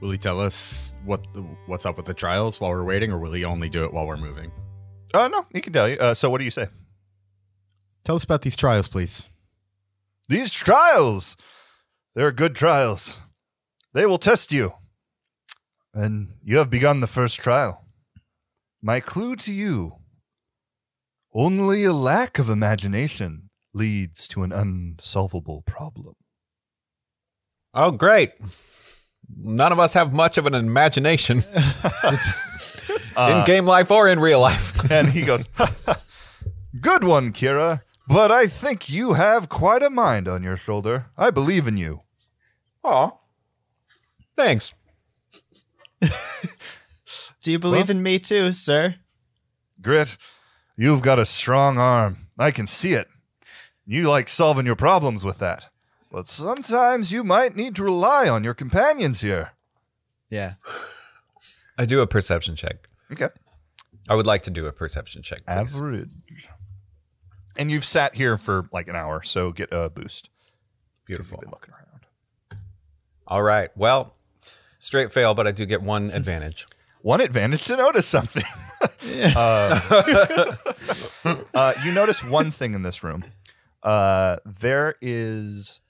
[0.00, 3.18] Will he tell us what the, what's up with the trials while we're waiting, or
[3.18, 4.50] will he only do it while we're moving?
[5.12, 5.96] Uh, no, he can tell you.
[5.96, 6.68] Uh, so, what do you say?
[8.04, 9.28] Tell us about these trials, please.
[10.28, 11.36] These trials,
[12.14, 13.20] they're good trials.
[13.92, 14.72] They will test you,
[15.92, 17.84] and you have begun the first trial.
[18.82, 19.96] My clue to you:
[21.34, 26.14] only a lack of imagination leads to an unsolvable problem.
[27.72, 28.32] Oh, great.
[29.36, 34.40] None of us have much of an imagination in uh, game life or in real
[34.40, 34.68] life.
[34.90, 35.46] And he goes,
[36.80, 37.82] Good one, Kira.
[38.08, 41.06] But I think you have quite a mind on your shoulder.
[41.16, 42.00] I believe in you.
[42.82, 43.10] Aw.
[44.36, 44.72] Thanks.
[47.42, 48.96] Do you believe in me too, sir?
[49.80, 50.18] Grit,
[50.76, 52.26] you've got a strong arm.
[52.38, 53.08] I can see it.
[53.86, 55.70] You like solving your problems with that.
[56.12, 59.52] But sometimes you might need to rely on your companions here.
[60.28, 60.54] Yeah.
[61.78, 62.88] I do a perception check.
[63.12, 63.28] Okay.
[64.08, 65.46] I would like to do a perception check.
[65.46, 65.76] Please.
[65.76, 66.10] Average.
[67.56, 70.30] And you've sat here for like an hour, so get a boost.
[71.06, 71.38] Beautiful.
[71.38, 72.60] You've been looking around.
[73.26, 73.70] All right.
[73.76, 74.14] Well,
[74.78, 76.66] straight fail, but I do get one advantage.
[77.02, 78.42] One advantage to notice something.
[79.36, 80.54] uh,
[81.54, 83.24] uh, you notice one thing in this room.
[83.82, 85.80] Uh, there is,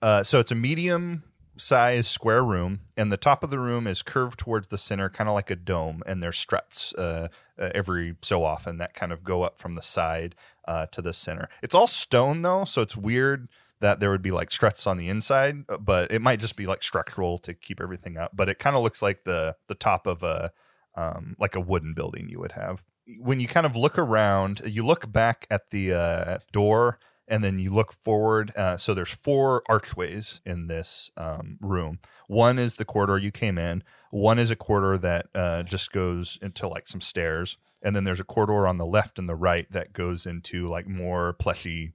[0.00, 1.24] uh, so it's a medium
[1.56, 5.28] size square room, and the top of the room is curved towards the center, kind
[5.28, 7.28] of like a dome, and there's struts uh,
[7.58, 10.34] uh, every so often that kind of go up from the side
[10.66, 11.48] uh, to the center.
[11.62, 13.48] It's all stone though, so it's weird
[13.82, 16.66] that there would be like struts on the inside, uh, but it might just be
[16.66, 18.30] like structural to keep everything up.
[18.34, 20.52] But it kind of looks like the the top of a
[20.94, 22.84] um, like a wooden building you would have.
[23.20, 27.58] When you kind of look around, you look back at the uh, door and then
[27.58, 28.52] you look forward.
[28.56, 31.98] Uh, so there's four archways in this um, room.
[32.28, 33.82] One is the corridor you came in.
[34.10, 38.20] One is a corridor that uh, just goes into like some stairs, and then there's
[38.20, 41.94] a corridor on the left and the right that goes into like more plushy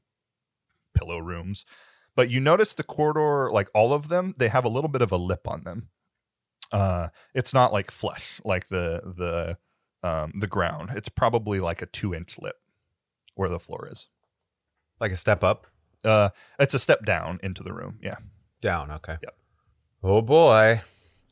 [0.98, 1.66] pillow rooms.
[2.16, 5.12] But you notice the corridor, like all of them, they have a little bit of
[5.12, 5.89] a lip on them.
[6.72, 9.58] Uh, it's not like flesh like the the
[10.08, 10.89] um, the ground.
[10.95, 12.56] It's probably like a two inch lip
[13.36, 14.08] where the floor is.
[15.00, 15.68] Like a step up,
[16.04, 16.30] Uh,
[16.60, 18.00] it's a step down into the room.
[18.02, 18.18] Yeah.
[18.62, 18.91] down.
[18.91, 19.18] Okay.
[19.22, 19.36] Yep.
[20.04, 20.82] Oh boy.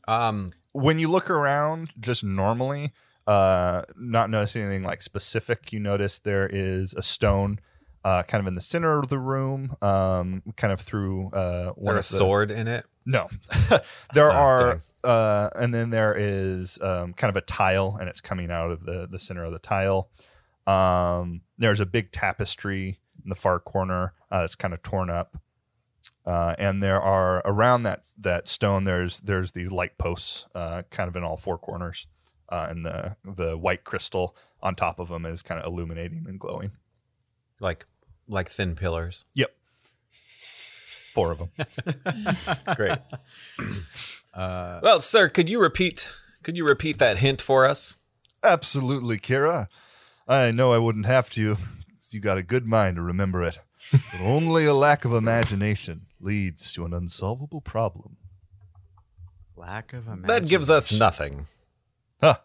[0.08, 0.52] Um.
[0.72, 2.92] When you look around, just normally,
[3.26, 7.60] uh, not noticing anything like specific, you notice there is a stone,
[8.06, 11.84] uh, kind of in the center of the room, um, kind of through uh, Is
[11.86, 12.86] there a the- sword in it?
[13.04, 13.28] No,
[14.14, 18.20] there Ah, are, uh, and then there is um, kind of a tile, and it's
[18.20, 20.08] coming out of the the center of the tile.
[20.66, 25.36] Um, there's a big tapestry in the far corner uh, that's kind of torn up,
[26.24, 28.84] uh, and there are around that that stone.
[28.84, 32.06] There's there's these light posts, uh, kind of in all four corners,
[32.48, 36.40] uh, and the the white crystal on top of them is kind of illuminating and
[36.40, 36.72] glowing.
[37.60, 37.86] Like
[38.28, 39.24] like thin pillars.
[39.34, 39.54] Yep,
[41.12, 41.50] four of them.
[42.76, 42.98] Great.
[44.34, 46.12] uh, well, sir, could you repeat?
[46.42, 47.96] Could you repeat that hint for us?
[48.42, 49.68] Absolutely, Kira.
[50.28, 51.56] I know I wouldn't have to.
[51.56, 53.58] 'cause You got a good mind to remember it.
[53.92, 58.16] But only a lack of imagination leads to an unsolvable problem.
[59.56, 60.26] Lack of imagination.
[60.26, 61.46] That gives us nothing.
[62.20, 62.38] Huh.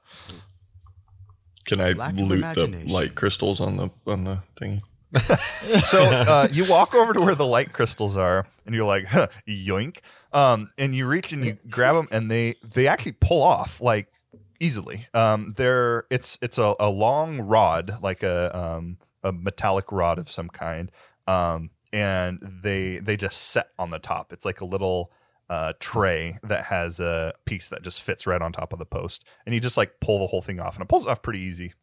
[1.65, 2.89] Can I Lack loot the imagination.
[2.89, 4.81] light crystals on the on the thingy?
[5.85, 9.27] So uh, you walk over to where the light crystals are, and you're like, huh,
[9.47, 9.99] yoink.
[10.33, 14.11] Um, and you reach and you grab them, and they they actually pull off like
[14.59, 15.07] easily.
[15.13, 20.29] Um, they're it's it's a, a long rod, like a um, a metallic rod of
[20.29, 20.91] some kind.
[21.27, 24.31] Um, and they they just set on the top.
[24.33, 25.11] It's like a little
[25.49, 29.25] uh, tray that has a piece that just fits right on top of the post,
[29.45, 31.73] and you just like pull the whole thing off, and it pulls off pretty easy.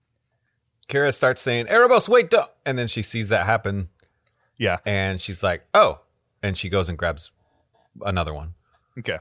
[0.89, 2.47] Kira starts saying, "Erebos, wait!" Duh!
[2.65, 3.89] And then she sees that happen,
[4.57, 4.79] Yeah.
[4.87, 6.01] and she's like, "Oh!"
[6.43, 7.31] And she goes and grabs
[8.03, 8.55] another one.
[8.99, 9.19] Okay.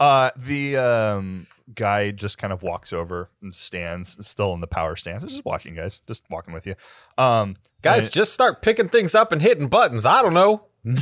[0.00, 4.96] Uh, the um, guy just kind of walks over and stands, still in the power
[4.96, 5.22] stance.
[5.22, 6.02] Just watching, guys.
[6.06, 6.74] Just walking with you.
[7.16, 10.04] Um, Guys, just start picking things up and hitting buttons.
[10.06, 10.64] I don't know.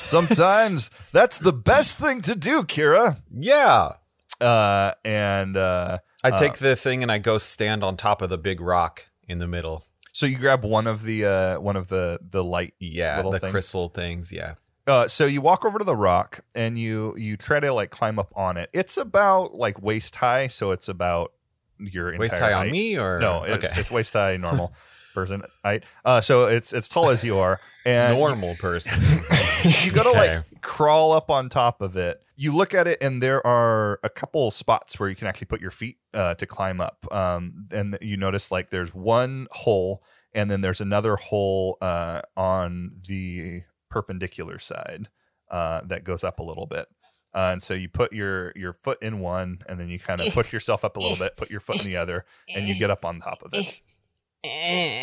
[0.00, 3.18] sometimes that's the best thing to do, Kira.
[3.30, 3.92] Yeah.
[4.40, 8.38] Uh, and uh, I take the thing and I go stand on top of the
[8.38, 9.84] big rock in the middle.
[10.12, 12.74] so you grab one of the uh, one of the the light.
[12.78, 13.50] Yeah, Little the things.
[13.52, 14.32] crystal things.
[14.32, 14.54] Yeah.
[14.86, 18.18] Uh, so you walk over to the rock and you you try to like climb
[18.18, 18.68] up on it.
[18.74, 21.32] It's about like waist high, so it's about
[21.78, 23.80] your Waist high on me or No, it's, okay.
[23.80, 24.72] it's waist high normal
[25.14, 25.84] person height.
[26.04, 29.02] Uh, so it's as tall as you are, and normal person.
[29.82, 30.36] you gotta Okay.
[30.36, 32.20] like crawl up on top of it.
[32.36, 35.60] You look at it, and there are a couple spots where you can actually put
[35.60, 37.06] your feet uh, to climb up.
[37.12, 42.92] Um, and you notice like there's one hole, and then there's another hole uh, on
[43.06, 45.08] the perpendicular side
[45.50, 46.88] uh, that goes up a little bit.
[47.32, 50.32] Uh, and so you put your your foot in one, and then you kind of
[50.34, 52.24] push yourself up a little bit, put your foot in the other,
[52.56, 53.80] and you get up on top of it.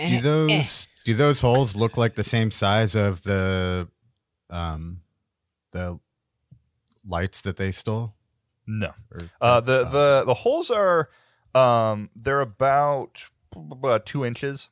[0.10, 3.88] Do those do those holes look like the same size of the
[4.50, 5.02] um
[5.72, 6.00] the
[7.08, 8.16] lights that they stole?
[8.68, 8.92] No.
[9.12, 11.10] Or- Uh, the the the holes are
[11.56, 13.26] um they're about
[13.84, 14.70] uh, two inches,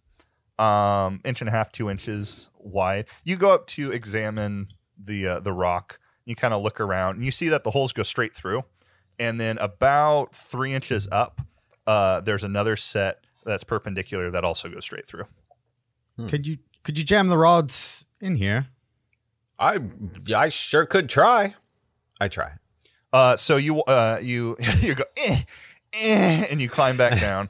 [0.58, 3.06] um inch and a half, two inches wide.
[3.24, 4.68] You go up to examine
[4.98, 6.00] the uh, the rock.
[6.26, 8.64] You kind of look around, and you see that the holes go straight through,
[9.18, 11.42] and then about three inches up,
[11.88, 15.26] uh, there's another set that's perpendicular that also goes straight through.
[16.28, 18.68] Could you could you jam the rods in here?
[19.58, 19.80] I
[20.36, 21.56] I sure could try.
[22.20, 22.52] I try.
[23.12, 25.38] Uh, so you uh, you you go eh,
[25.94, 27.50] eh, and you climb back down,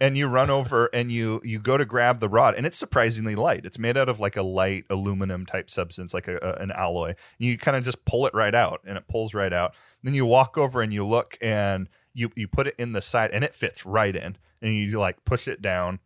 [0.00, 3.34] and you run over and you you go to grab the rod, and it's surprisingly
[3.34, 3.64] light.
[3.64, 7.08] It's made out of like a light aluminum type substance, like a, a- an alloy.
[7.08, 9.74] and You kind of just pull it right out, and it pulls right out.
[10.02, 13.30] Then you walk over and you look, and you you put it in the side,
[13.32, 15.98] and it fits right in, and you like push it down.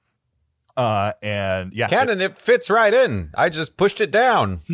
[0.77, 3.31] Uh, and yeah, Cannon, it fits right in.
[3.37, 4.61] I just pushed it down.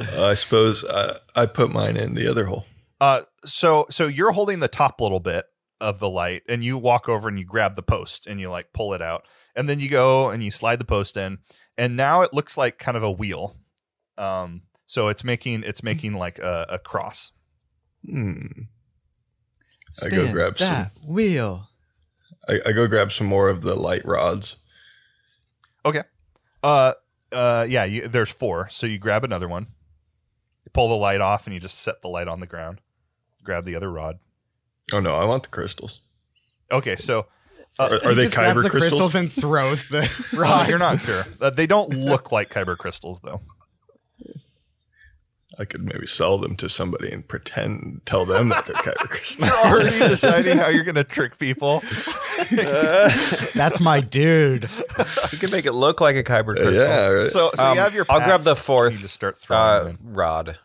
[0.00, 2.66] I suppose I, I put mine in the other hole.
[3.00, 5.46] Uh, so so you're holding the top little bit
[5.80, 8.72] of the light, and you walk over and you grab the post and you like
[8.72, 9.26] pull it out,
[9.56, 11.38] and then you go and you slide the post in,
[11.76, 13.56] and now it looks like kind of a wheel.
[14.18, 17.32] Um, so it's making it's making like a, a cross.
[18.08, 18.46] Hmm.
[20.02, 20.68] I go Spin grab some.
[20.68, 21.68] that wheel.
[22.48, 24.56] I, I go grab some more of the light rods.
[25.84, 26.02] Okay.
[26.62, 26.92] Uh,
[27.32, 27.84] uh, yeah.
[27.84, 29.66] You, there's four, so you grab another one,
[30.64, 32.80] you pull the light off, and you just set the light on the ground.
[33.44, 34.18] Grab the other rod.
[34.92, 36.00] Oh no, I want the crystals.
[36.70, 37.26] Okay, so
[37.78, 39.12] Are, are they just grabs kyber the crystals?
[39.12, 40.00] crystals and throws the
[40.32, 40.68] uh, rods.
[40.68, 41.24] you're not sure.
[41.40, 43.40] Uh, they don't look like kyber crystals, though.
[45.58, 49.48] I could maybe sell them to somebody and pretend, tell them that they're kyber crystals.
[49.48, 51.80] You're already deciding how you're going to trick people.
[53.54, 54.68] That's my dude.
[55.32, 56.74] You can make it look like a kyber crystal.
[56.86, 57.26] yeah, right.
[57.26, 58.06] So, so Um, you have your.
[58.08, 60.14] I'll grab patch, the fourth You just start throwing them uh, in.
[60.14, 60.58] rod.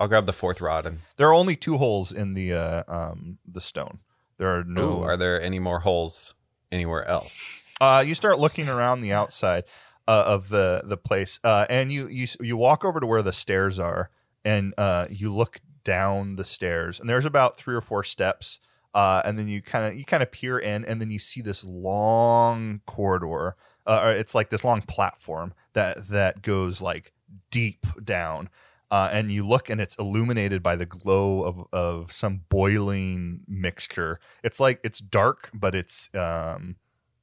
[0.00, 0.86] I'll grab the fourth rod.
[0.86, 3.98] And There are only two holes in the uh, um, the stone.
[4.38, 4.98] There are no.
[5.00, 6.34] ooh, are there any more holes
[6.70, 7.60] anywhere else?
[7.80, 9.64] Uh, you start looking around the outside
[10.06, 13.32] uh, of the the place, uh, and you you you walk over to where the
[13.32, 14.10] stairs are,
[14.48, 18.60] and uh, you look down the stairs, and there's about three or four steps,
[18.94, 21.42] uh, and then you kind of you kind of peer in, and then you see
[21.42, 23.56] this long corridor.
[23.86, 27.12] Uh, it's like this long platform that that goes like
[27.50, 28.48] deep down.
[28.90, 34.18] Uh, and you look and it's illuminated by the glow of, of some boiling mixture.
[34.42, 36.76] It's like it's dark, but it's um,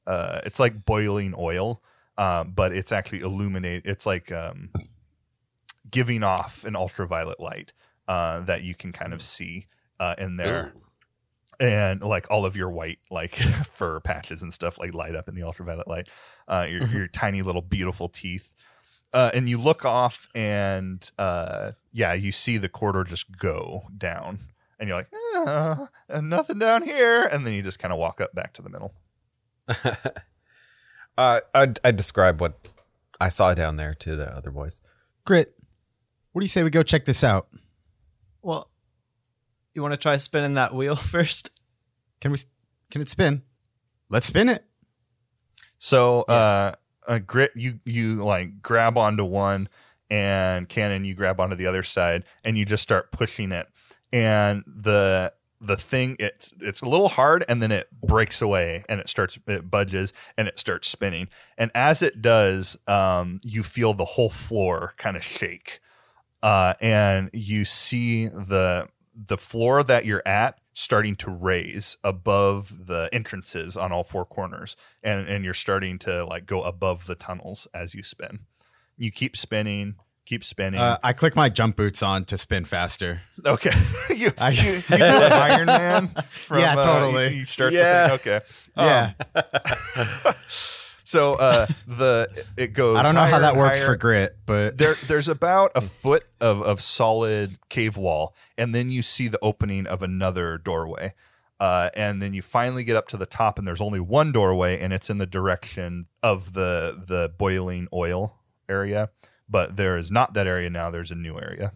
[0.06, 1.82] uh, it's like boiling oil,
[2.16, 3.84] um, but it's actually illuminate.
[3.84, 4.70] It's like um,
[5.96, 7.72] giving off an ultraviolet light
[8.06, 9.64] uh, that you can kind of see
[9.98, 10.74] uh, in there,
[11.58, 13.34] and like all of your white like
[13.64, 16.10] fur patches and stuff like light up in the ultraviolet light.
[16.46, 18.52] Uh, your your tiny little beautiful teeth.
[19.14, 24.40] Uh, and you look off, and uh, yeah, you see the corridor just go down,
[24.78, 28.20] and you're like, ah, and nothing down here, and then you just kind of walk
[28.20, 28.92] up back to the middle.
[31.18, 32.58] Uh, I'd, I'd describe what
[33.18, 34.82] I saw down there to the other boys.
[35.24, 35.55] Grit.
[36.36, 37.48] What do you say we go check this out?
[38.42, 38.68] Well,
[39.72, 41.50] you want to try spinning that wheel first?
[42.20, 42.36] Can we?
[42.90, 43.40] Can it spin?
[44.10, 44.62] Let's spin it.
[45.78, 46.74] So, uh,
[47.08, 49.70] uh, grit, you you like grab onto one,
[50.10, 53.68] and cannon, you grab onto the other side, and you just start pushing it,
[54.12, 55.32] and the
[55.62, 59.38] the thing it's it's a little hard, and then it breaks away, and it starts
[59.46, 64.28] it budges, and it starts spinning, and as it does, um, you feel the whole
[64.28, 65.80] floor kind of shake,
[66.46, 73.08] uh, and you see the the floor that you're at starting to raise above the
[73.12, 77.66] entrances on all four corners and and you're starting to like go above the tunnels
[77.72, 78.40] as you spin
[78.98, 79.94] you keep spinning
[80.26, 83.22] keep spinning Uh, I click my jump boots on to spin faster.
[83.46, 83.70] okay
[84.14, 86.08] you, I- you, you do an iron man
[86.46, 87.28] from, Yeah, uh, totally.
[87.30, 88.08] you, you start Yeah.
[88.08, 89.12] the thing okay Um, Yeah,
[91.06, 93.92] so uh the it goes I don't know how that works higher.
[93.92, 98.90] for grit, but there there's about a foot of, of solid cave wall and then
[98.90, 101.14] you see the opening of another doorway
[101.58, 104.78] uh, and then you finally get up to the top and there's only one doorway
[104.78, 108.36] and it's in the direction of the the boiling oil
[108.68, 109.10] area
[109.48, 111.72] but there is not that area now there's a new area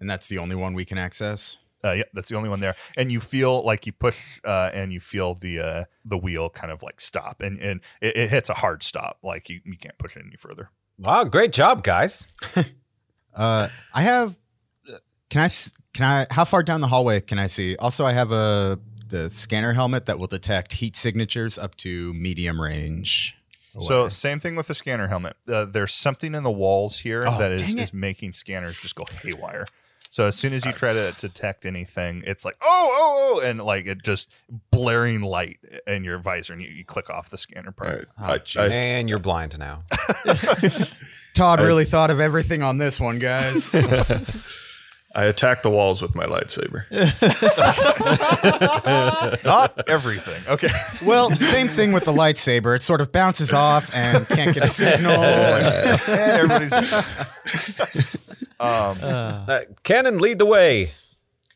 [0.00, 1.58] and that's the only one we can access.
[1.84, 4.92] Uh, yeah that's the only one there and you feel like you push uh, and
[4.92, 8.48] you feel the uh, the wheel kind of like stop and, and it, it hits
[8.48, 12.26] a hard stop like you, you can't push it any further Wow, great job, guys.
[13.32, 14.36] Uh, I have.
[15.28, 15.48] Can I?
[15.94, 16.26] Can I?
[16.30, 17.76] How far down the hallway can I see?
[17.76, 22.60] Also, I have a the scanner helmet that will detect heat signatures up to medium
[22.60, 23.36] range.
[23.78, 25.36] So same thing with the scanner helmet.
[25.48, 29.04] Uh, there's something in the walls here Oh, that is, is making scanners just go
[29.22, 29.64] haywire.
[30.12, 33.60] So as soon as you try to detect anything, it's like oh oh oh, and
[33.62, 34.32] like it just
[34.72, 38.08] blaring light in your visor, and you, you click off the scanner part.
[38.18, 38.42] right.
[38.56, 38.64] Oh, I.
[38.64, 39.84] I, And you're blind now.
[41.34, 43.72] Todd really thought of everything on this one, guys.
[45.14, 46.84] I attack the walls with my lightsaber.
[49.44, 50.40] Not everything.
[50.48, 50.68] Okay.
[51.04, 52.76] Well, same thing with the lightsaber.
[52.76, 55.12] It sort of bounces off and can't get a signal.
[55.22, 56.50] and- and
[58.60, 59.02] everybody's.
[59.02, 60.90] Uh, Cannon, lead the way,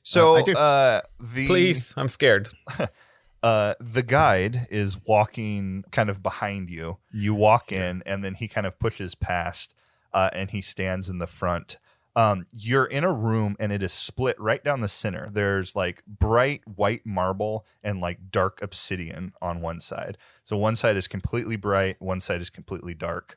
[0.02, 0.52] So I do.
[0.52, 1.94] uh, the please.
[1.96, 2.48] I'm scared.
[3.42, 6.98] uh, the guide is walking kind of behind you.
[7.12, 9.74] You walk in, and then he kind of pushes past,
[10.12, 11.78] uh, and he stands in the front.
[12.16, 15.28] Um, you're in a room, and it is split right down the center.
[15.30, 20.16] There's like bright white marble and like dark obsidian on one side.
[20.44, 23.36] So one side is completely bright, one side is completely dark.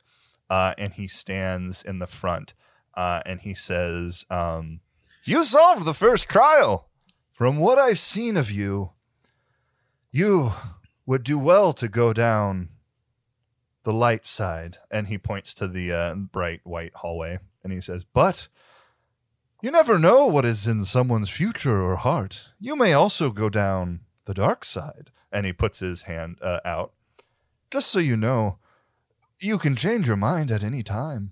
[0.50, 2.54] Uh, and he stands in the front,
[2.98, 4.82] uh, and he says, um,
[5.24, 6.90] "You solved the first trial.
[7.32, 8.92] From what I've seen of you."
[10.18, 10.52] you
[11.06, 12.70] would do well to go down
[13.84, 14.78] the light side.
[14.92, 18.48] And he points to the uh, bright white hallway and he says, But
[19.62, 22.50] you never know what is in someone's future or heart.
[22.60, 25.12] You may also go down the dark side.
[25.32, 26.94] And he puts his hand uh, out.
[27.70, 28.60] Just so you know,
[29.40, 31.32] you can change your mind at any time.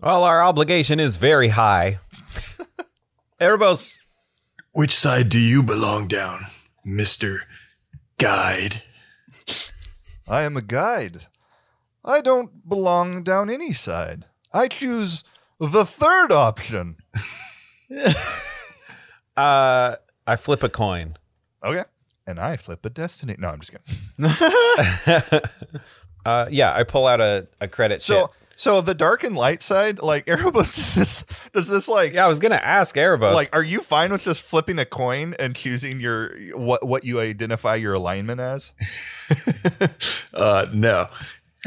[0.00, 1.98] Well, our obligation is very high.
[3.40, 3.98] Erebos,
[4.72, 6.46] Which side do you belong down,
[6.84, 7.42] Mister
[8.18, 8.82] Guide?
[10.28, 11.26] I am a guide.
[12.04, 14.24] I don't belong down any side.
[14.52, 15.24] I choose
[15.58, 16.96] the third option.
[19.36, 21.16] uh, I flip a coin.
[21.64, 21.84] Okay.
[22.26, 23.36] And I flip a destiny.
[23.38, 25.40] No, I'm just kidding.
[26.26, 28.30] Uh, yeah, I pull out a, a credit So, chip.
[28.56, 32.28] So the dark and light side, like Erebos, is this, does this like, Yeah, I
[32.28, 33.34] was gonna ask Erebos.
[33.34, 37.20] like, are you fine with just flipping a coin and choosing your what what you
[37.20, 38.72] identify your alignment as?
[40.34, 41.08] Uh, no.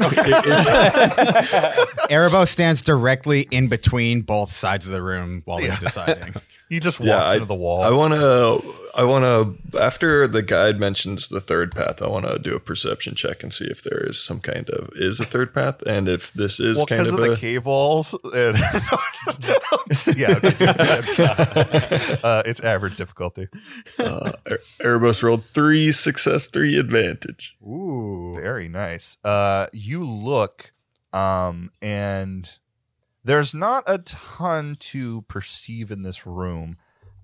[2.10, 6.34] Erebos stands directly in between both sides of the room while he's deciding.
[6.68, 7.82] He just walks Yeah, I, into the wall.
[7.82, 8.74] I want to.
[8.94, 9.78] I want to.
[9.78, 13.52] After the guide mentions the third path, I want to do a perception check and
[13.52, 16.76] see if there is some kind of is a third path, and if this is
[16.76, 18.12] well, kind because of, of, the cave walls.
[18.34, 18.56] and-
[20.16, 22.18] yeah, okay.
[22.24, 23.48] uh, it's average difficulty.
[23.98, 24.32] uh,
[24.80, 27.56] Erebos rolled three success, three advantage.
[27.62, 28.32] Ooh.
[28.34, 29.18] Very nice.
[29.24, 30.72] Uh, you look,
[31.12, 32.58] um, and
[33.24, 36.76] there's not a ton to perceive in this room.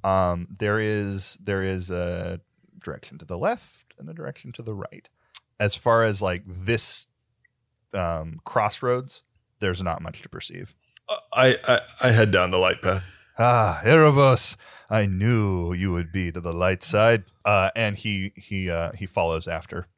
[0.06, 2.40] Um, there is there is a
[2.82, 5.08] direction to the left and a direction to the right.
[5.58, 7.06] As far as like this
[7.92, 9.24] um, crossroads,
[9.58, 10.74] there's not much to perceive.
[11.32, 13.04] I, I I head down the light path.
[13.38, 14.56] Ah, Erebos,
[14.88, 17.24] I knew you would be to the light side.
[17.44, 19.88] Uh, and he he uh, he follows after.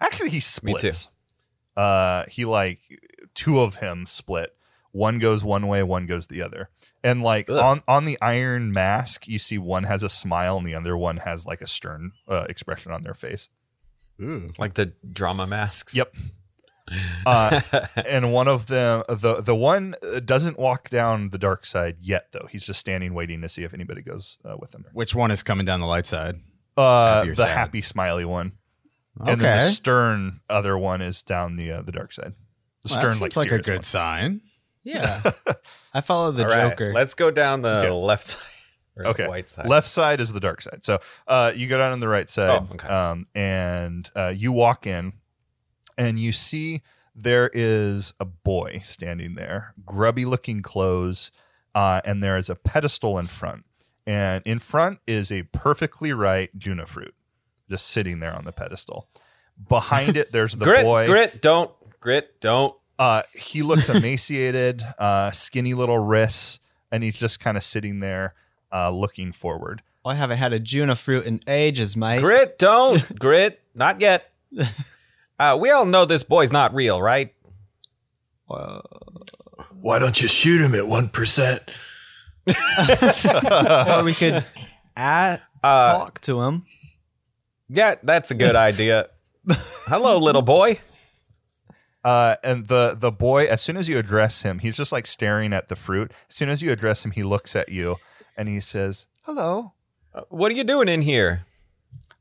[0.00, 0.92] Actually, he Me too.
[0.92, 1.08] splits.
[1.76, 2.80] Uh, he like
[3.34, 4.54] two of him split.
[4.90, 6.70] One goes one way, one goes the other.
[7.04, 7.56] And like Ugh.
[7.56, 11.18] on on the iron mask, you see one has a smile and the other one
[11.18, 13.48] has like a stern uh, expression on their face.
[14.20, 14.50] Ooh.
[14.58, 15.96] like the drama masks.
[15.96, 16.14] Yep.
[17.26, 17.60] Uh,
[18.08, 22.28] and one of them, the the one uh, doesn't walk down the dark side yet,
[22.32, 22.46] though.
[22.50, 24.86] He's just standing, waiting to see if anybody goes uh, with him.
[24.94, 26.36] Which one is coming down the light side?
[26.78, 27.48] Uh, Happy the sad?
[27.58, 28.52] happy, smiley one,
[29.20, 29.32] Okay.
[29.32, 32.32] and then the stern other one is down the uh, the dark side.
[32.84, 33.82] The Well, stern, that like, seems like a good one.
[33.82, 34.40] sign.
[34.84, 35.22] Yeah.
[35.94, 36.92] I follow the All right, Joker.
[36.92, 37.90] let's go down the Okay.
[37.90, 38.42] left side.
[38.96, 39.68] Or the Okay, white side.
[39.68, 40.82] left side is the dark side.
[40.82, 40.98] So
[41.28, 42.88] uh, you go down on the right side, Oh, okay.
[42.88, 45.12] um, and uh, you walk in,
[45.96, 46.82] and you see
[47.14, 51.30] there is a boy standing there, grubby looking clothes,
[51.76, 53.64] uh, and there is a pedestal in front,
[54.04, 57.14] and in front is a perfectly right Juna fruit,
[57.70, 59.08] just sitting there on the pedestal.
[59.68, 61.06] Behind it, there's the grit, boy.
[61.06, 61.70] grit, don't
[62.00, 62.74] grit, don't.
[62.98, 66.58] Uh, he looks emaciated, uh, skinny little wrists,
[66.90, 68.34] and he's just kind of sitting there,
[68.72, 69.82] uh, looking forward.
[70.04, 72.20] I haven't had a Juna fruit in ages, mate.
[72.20, 74.30] Grit, don't grit, not yet.
[75.40, 77.32] Uh, we all know this boy's not real, right?
[78.48, 81.62] Why don't you shoot him at one percent?
[82.48, 84.44] or we could
[84.96, 86.66] at, Uh, talk to him.
[87.68, 89.10] Yeah, that's a good idea.
[89.86, 90.80] Hello, little boy.
[92.08, 95.52] Uh, and the the boy, as soon as you address him, he's just like staring
[95.52, 96.10] at the fruit.
[96.30, 97.96] As soon as you address him, he looks at you
[98.34, 99.74] and he says, "Hello,
[100.14, 101.44] Uh, What are you doing in here?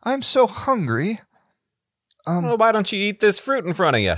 [0.04, 1.22] I'm so hungry.
[2.26, 4.18] Um, Well, why don't you eat this fruit in front of you?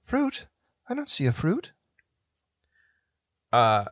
[0.00, 0.46] fruit?
[0.88, 1.72] I don't see a fruit."
[3.52, 3.84] Uh,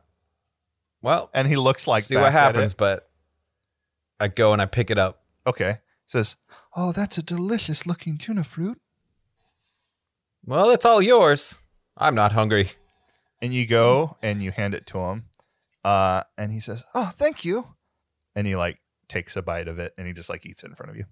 [1.03, 3.07] well, And he looks like see what at happens, but
[4.19, 5.21] I go and I pick it up.
[5.45, 5.73] Okay,
[6.07, 6.37] says,
[6.75, 8.81] "Oh, that's a delicious looking Juna fruit."
[10.45, 11.57] Well, it's all yours.
[11.97, 12.71] I'm not hungry.
[13.41, 15.25] And you go and you hand it to him,
[15.83, 17.75] Uh, and he says, "Oh, thank you,"
[18.35, 20.75] and he like takes a bite of it and he just like eats it in
[20.75, 21.05] front of you.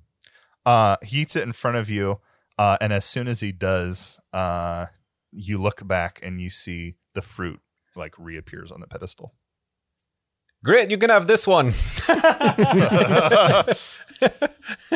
[0.66, 2.20] Uh, he eats it in front of you,
[2.60, 4.88] uh, and as soon as he does, uh,
[5.32, 7.62] you look back and you see the fruit
[7.96, 9.34] like reappears on the pedestal.
[10.64, 11.68] Grit, you can have this one.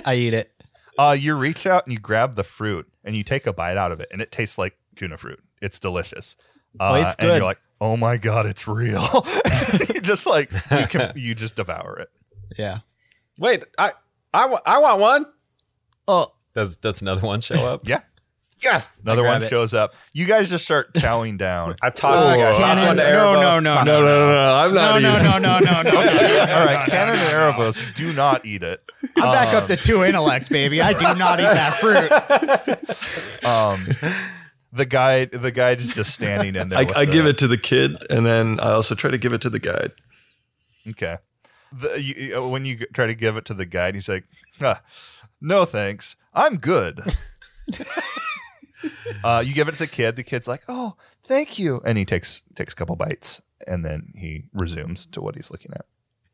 [0.06, 0.52] I eat it.
[0.98, 3.92] Uh, you reach out and you grab the fruit and you take a bite out
[3.92, 5.42] of it, and it tastes like tuna fruit.
[5.62, 6.36] It's delicious.
[6.80, 7.36] Uh, Oh, it's And good.
[7.38, 9.08] you're like, oh my god, it's real.
[9.94, 12.10] you just like you can you just devour it.
[12.58, 12.80] Yeah.
[13.38, 13.92] Wait, I
[14.34, 15.26] I, wa- I want one.
[16.08, 17.82] Oh, Does does another one show up?
[17.88, 18.02] Yeah,
[18.64, 19.00] yes.
[19.04, 19.50] another one it.
[19.50, 19.94] shows up.
[20.14, 21.76] You guys just start chowing down.
[21.82, 23.64] I toss, Oh, I toss one to no, Erebos.
[23.64, 24.56] no, toss- No, no, no, no.
[24.56, 25.24] I'm No, not no, even.
[25.24, 25.90] no, no, no, no.
[26.00, 28.82] All right, Cannon and Erebos do not eat it.
[29.18, 30.82] I'm back up to two intellect, baby.
[30.82, 32.10] I do not eat that fruit.
[33.44, 33.80] Um,
[34.72, 36.80] the guide, the guide is just standing in there.
[36.80, 39.34] I, I the- give it to the kid, and then I also try to give
[39.34, 39.92] it to the guide.
[40.88, 41.18] Okay.
[41.74, 44.26] The, you, you- when you try to give it to the guide, he's like,
[44.62, 44.82] "Ah,
[45.42, 46.16] "No, thanks.
[46.34, 47.02] I'm good."
[49.24, 50.16] uh, you give it to the kid.
[50.16, 54.14] The kid's like, "Oh, thank you," and he takes takes a couple bites, and then
[54.16, 55.86] he resumes to what he's looking at.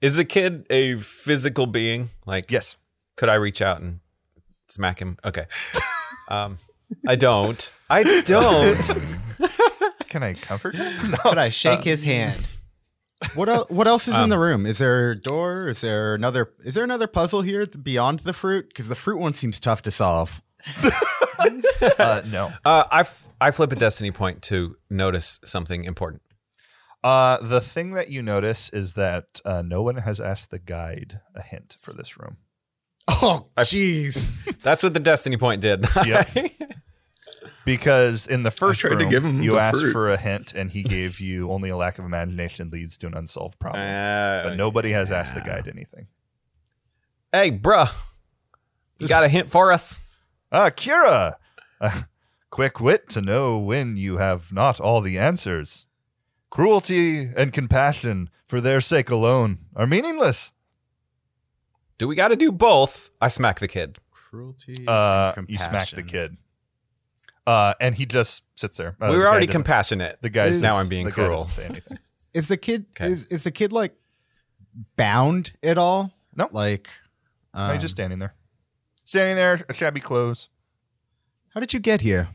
[0.01, 2.09] Is the kid a physical being?
[2.25, 2.77] Like, Yes.
[3.15, 3.99] could I reach out and
[4.67, 5.17] smack him?
[5.25, 5.45] Okay.
[6.29, 6.57] Um,
[7.07, 7.71] I don't.
[7.89, 8.91] I don't.
[10.09, 11.11] Can I comfort him?
[11.11, 11.17] No.
[11.19, 12.45] could I shake his hand?
[13.33, 14.65] What el- what else is in the room?
[14.65, 15.69] Is there a door?
[15.69, 16.51] Is there another?
[16.65, 18.67] Is there another puzzle here th- beyond the fruit?
[18.67, 20.41] Because the fruit one seems tough to solve.
[21.99, 22.51] Uh, no.
[22.65, 26.23] Uh, I, f- I flip a destiny point to notice something important.
[27.03, 31.19] Uh, the thing that you notice is that uh, no one has asked the guide
[31.35, 32.37] a hint for this room.
[33.07, 34.27] Oh, jeez.
[34.63, 35.85] That's what the destiny point did.
[36.05, 36.51] Yep.
[37.65, 39.91] Because in the first tried to room, give him you the asked fruit.
[39.91, 43.13] for a hint, and he gave you only a lack of imagination leads to an
[43.13, 43.83] unsolved problem.
[43.83, 46.07] Uh, but nobody has asked the guide anything.
[47.31, 47.91] Hey, bruh.
[48.99, 49.99] You got a hint for us?
[50.51, 51.35] Ah, Kira!
[51.81, 52.01] Uh,
[52.49, 55.87] quick wit to know when you have not all the answers.
[56.49, 60.53] Cruelty and compassion for their sake alone are meaningless.
[61.97, 63.09] Do we got to do both?
[63.19, 63.97] I smack the kid.
[64.11, 64.85] Cruelty.
[64.87, 66.37] Uh, and you smack the kid.
[67.45, 68.95] Uh, and he just sits there.
[69.01, 70.17] Uh, we the were guy already compassionate.
[70.21, 71.43] The guy's now I'm being the cruel.
[71.43, 71.97] doesn't say anything.
[72.33, 73.09] Is the kid Okay.
[73.11, 73.95] is is the kid like
[74.95, 76.11] bound at all?
[76.35, 76.49] No.
[76.51, 76.87] Like,
[77.53, 78.35] No, um, he's just standing there.
[79.07, 80.49] Standing there, shabby clothes.
[81.53, 82.27] how did you get here?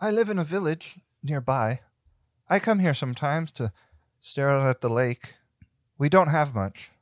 [0.00, 1.80] I live in a village nearby.
[2.48, 3.70] I come here sometimes to
[4.18, 5.34] stare out at the lake.
[5.98, 6.92] We don't have much.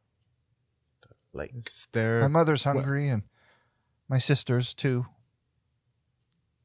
[1.32, 2.20] Like, Is there?
[2.20, 3.22] My mother's hungry and
[4.08, 5.06] my sister's too.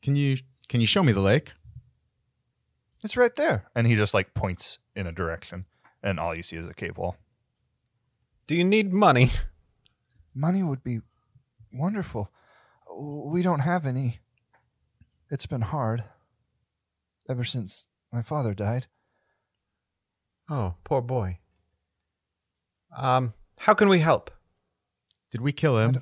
[0.01, 1.53] Can you can you show me the lake?
[3.03, 3.65] It's right there.
[3.75, 5.65] And he just like points in a direction,
[6.01, 7.17] and all you see is a cave wall.
[8.47, 9.29] do you need money?
[10.33, 11.01] Money would be
[11.73, 12.31] wonderful.
[12.99, 14.19] We don't have any.
[15.29, 16.03] It's been hard
[17.29, 18.87] ever since my father died.
[20.49, 21.39] Oh, poor boy.
[22.95, 24.31] Um, how can we help?
[25.31, 26.01] Did we kill him?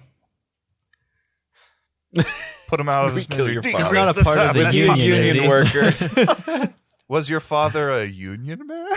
[2.67, 3.53] Put him out of his misery.
[3.53, 6.73] your He's not a part of the union, union worker.
[7.07, 8.87] Was your father a union man?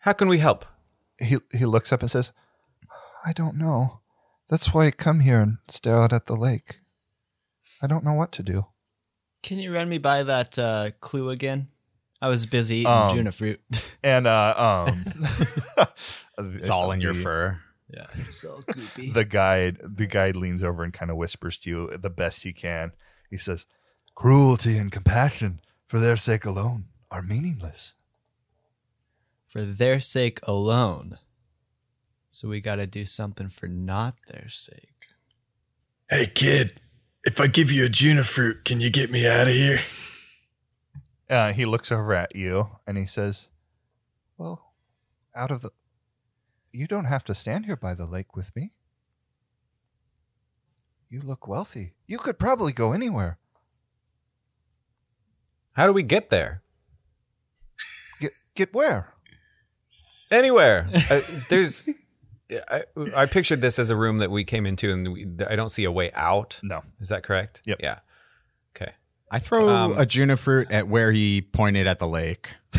[0.00, 0.64] how can we help?
[1.20, 2.32] he he looks up and says,
[3.24, 4.00] "I don't know.
[4.48, 6.80] That's why I come here and stare out at the lake.
[7.82, 8.66] I don't know what to do."
[9.42, 11.68] Can you run me by that uh, clue again?
[12.22, 13.60] I was busy eating Um, Juna fruit.
[14.02, 14.54] And uh,
[14.88, 15.04] um,
[16.56, 17.60] It's all in your fur.
[17.92, 19.12] yeah, so goopy.
[19.12, 22.52] The guide the guide leans over and kind of whispers to you the best he
[22.54, 22.92] can.
[23.30, 23.66] He says,
[24.14, 27.94] "Cruelty and compassion, for their sake alone, are meaningless."
[29.46, 31.16] for their sake alone.
[32.34, 34.90] So we got to do something for not their sake.
[36.10, 36.80] Hey, kid,
[37.22, 39.78] if I give you a Juna fruit, can you get me out of here?
[41.30, 43.50] Uh, he looks over at you and he says,
[44.36, 44.74] "Well,
[45.36, 45.70] out of the,
[46.72, 48.72] you don't have to stand here by the lake with me.
[51.08, 51.94] You look wealthy.
[52.08, 53.38] You could probably go anywhere.
[55.74, 56.62] How do we get there?
[58.20, 59.14] Get get where?
[60.32, 60.90] Anywhere.
[61.10, 61.84] uh, there's.
[62.70, 62.84] I,
[63.16, 65.84] I pictured this as a room that we came into, and we, I don't see
[65.84, 66.60] a way out.
[66.62, 66.82] No.
[67.00, 67.62] Is that correct?
[67.66, 67.78] Yep.
[67.82, 67.98] Yeah.
[68.76, 68.92] Okay.
[69.30, 72.50] I throw Um, a juniper fruit at where he pointed at the lake.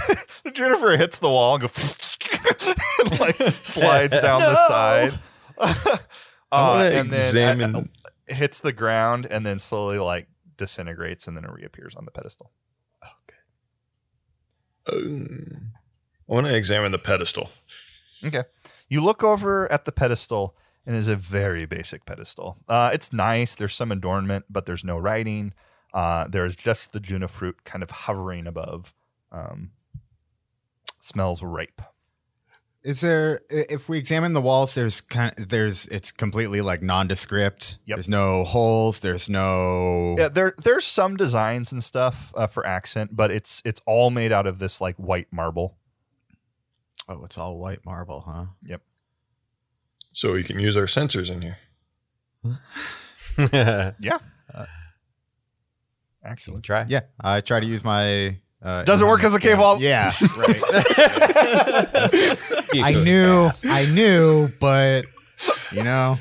[0.44, 2.18] the juniper hits the wall and goes,
[3.04, 5.20] and like slides down the side.
[5.58, 5.98] uh,
[6.52, 7.84] wanna and then examine- uh,
[8.34, 10.28] hits the ground and then slowly like
[10.58, 12.52] disintegrates and then it reappears on the pedestal.
[14.88, 15.72] Um,
[16.30, 17.50] I want to examine the pedestal.
[18.24, 18.44] Okay.
[18.88, 20.56] You look over at the pedestal,
[20.86, 22.57] and it is a very basic pedestal.
[22.68, 23.56] Uh, it's nice.
[23.56, 25.53] There's some adornment, but there's no writing.
[25.94, 28.94] Uh, there's just the Juna fruit kind of hovering above.
[29.32, 29.72] Um,
[30.99, 31.82] smells ripe.
[32.84, 37.78] Is there if we examine the walls there's kind there's it's completely like nondescript.
[37.88, 37.98] Yep.
[37.98, 43.16] There's no holes, there's no Yeah, there there's some designs and stuff uh, for accent,
[43.16, 45.78] but it's it's all made out of this like white marble.
[47.07, 48.45] Oh, it's all white marble, huh?
[48.64, 48.82] Yep.
[50.11, 51.57] So we can use our sensors in here.
[53.38, 54.18] Yeah.
[56.23, 56.86] Actually, Try.
[56.88, 59.80] Yeah, I try to use my uh doesn't work as a cave wall.
[59.82, 60.61] Yeah, right.
[62.82, 63.68] I knew, ask.
[63.69, 65.06] I knew, but
[65.72, 66.18] you know,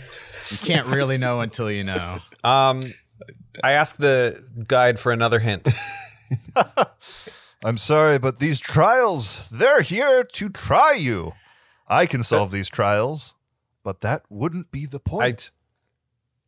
[0.50, 2.18] you can't really know until you know.
[2.42, 2.92] Um,
[3.62, 5.68] I asked the guide for another hint.
[7.64, 11.32] I'm sorry, but these trials, they're here to try you.
[11.88, 13.36] I can solve these trials,
[13.82, 15.50] but that wouldn't be the point.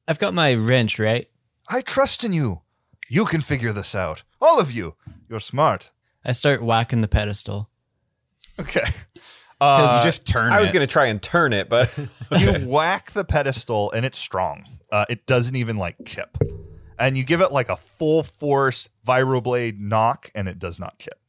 [0.07, 1.31] I've got my wrench, right?
[1.71, 2.61] I, trust in you.
[3.09, 4.25] You can figure this out.
[4.43, 4.95] All of you.
[5.27, 5.91] You're smart.
[6.23, 7.71] I start whacking the pedestal.
[8.61, 8.85] Okay.
[9.59, 10.53] Uh, just turn.
[10.53, 11.91] I was going to try and turn it, but
[12.39, 14.69] you whack the pedestal and it's strong.
[14.93, 16.37] Uh, it doesn't even like chip.
[16.99, 21.21] And you give it like a full force vibroblade knock and it does not chip.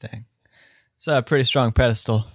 [0.00, 0.26] Dang.
[0.96, 2.26] It's a pretty strong pedestal.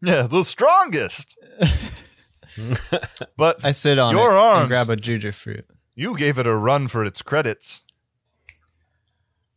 [0.00, 1.36] Yeah, the strongest.
[3.36, 4.60] but I sit on Your it arms.
[4.62, 5.66] and grab a juju fruit.
[5.94, 7.82] you gave it a run for its credits.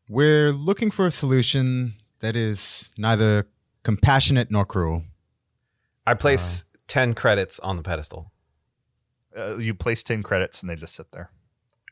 [0.09, 3.47] We're looking for a solution that is neither
[3.83, 5.03] compassionate nor cruel.
[6.05, 8.31] I place 10 credits on the pedestal.
[9.35, 11.31] Uh, you place 10 credits and they just sit there.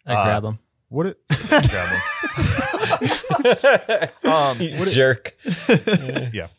[0.06, 0.60] I Uh, grab them.
[0.94, 1.08] What?
[1.08, 1.18] It,
[4.26, 5.36] um, You jerk.
[6.32, 6.50] yeah.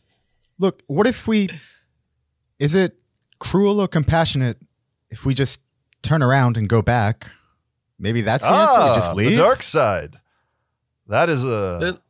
[0.59, 1.48] look, what if we?
[2.59, 2.98] Is it
[3.39, 4.59] cruel or compassionate
[5.09, 5.61] if we just
[6.02, 7.31] turn around and go back?
[7.97, 8.81] Maybe that's the answer.
[8.89, 9.31] We just Ah, leave.
[9.31, 10.16] The dark side.
[11.06, 12.01] That is a Lit-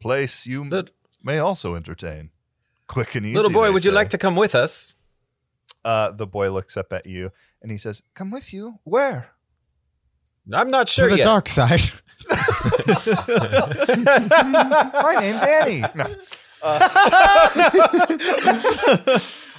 [0.00, 0.90] place you lit-
[1.22, 2.28] may also entertain.
[2.88, 3.36] Quick and easy.
[3.36, 4.96] Little boy, they would you like to come with us?
[5.82, 7.30] Uh, the boy looks up at you
[7.62, 8.80] and he says, "Come with you?
[8.84, 9.30] Where?"
[10.52, 11.24] I'm not to sure the yet.
[11.24, 11.82] dark side.
[13.80, 15.82] My name's Annie.
[15.94, 16.06] No.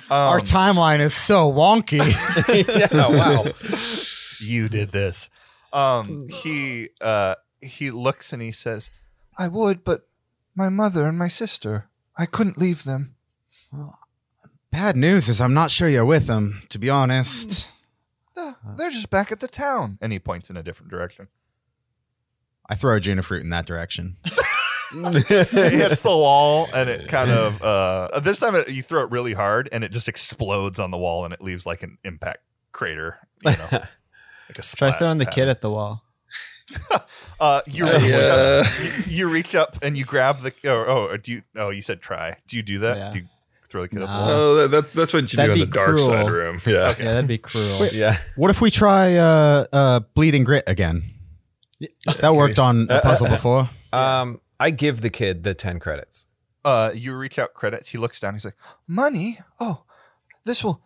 [0.10, 2.00] Our Um, timeline is so wonky.
[2.92, 3.46] yeah, wow.
[4.40, 5.30] you did this.
[5.72, 8.92] Um, he uh, he looks and he says,
[9.38, 10.02] "I would, but
[10.54, 11.88] my mother and my sister,
[12.18, 13.16] I couldn't leave them."
[14.72, 16.62] Bad news is I'm not sure you're with them.
[16.70, 17.70] To be honest,
[18.38, 19.98] "Ah, they're just back at the town.
[20.02, 21.28] And he points in a different direction.
[22.70, 24.18] I throw a Juna fruit in that direction.
[24.94, 29.10] it hits the wall and it kind of uh this time it, you throw it
[29.10, 32.40] really hard and it just explodes on the wall and it leaves like an impact
[32.74, 33.82] crater you know like
[34.50, 35.36] a Try splat throwing the pattern.
[35.44, 36.04] kid at the wall.
[37.40, 41.18] uh you reach, uh, up, you, you reach up and you grab the oh, oh
[41.18, 43.12] do you oh you said try do you do that Yeah.
[43.12, 43.26] do you
[43.72, 45.70] throw the kid at the wall Oh, that, that, that's what you That'd do in
[45.70, 46.00] the dark cruel.
[46.08, 46.60] side room.
[46.66, 46.90] Yeah.
[46.90, 47.04] Okay.
[47.06, 47.88] Yeah, that'd be cruel.
[47.88, 48.18] Yeah.
[48.36, 51.04] What if we try uh, uh, bleeding grit again?
[52.20, 53.70] That worked on a puzzle before.
[53.94, 56.28] Um, I give the kid the 10 credits.
[56.64, 58.56] uh you reach out credits he looks down he's like
[58.88, 59.84] money oh
[60.46, 60.80] this will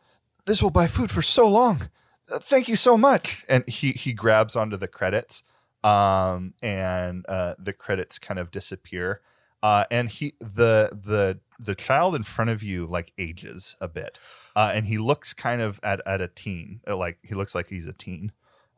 [0.46, 1.90] this will buy food for so long
[2.34, 5.44] Uh, thank you so much and he he grabs onto the credits
[5.84, 9.20] um and uh the credits kind of disappear
[9.62, 14.20] uh and he the the the child in front of you like ages a bit
[14.56, 17.70] uh and he looks kind of at at a teen uh, like he looks like
[17.70, 18.32] he's a teen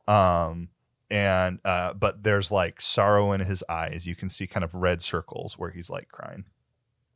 [0.07, 0.69] um
[1.09, 5.01] and uh but there's like sorrow in his eyes you can see kind of red
[5.01, 6.45] circles where he's like crying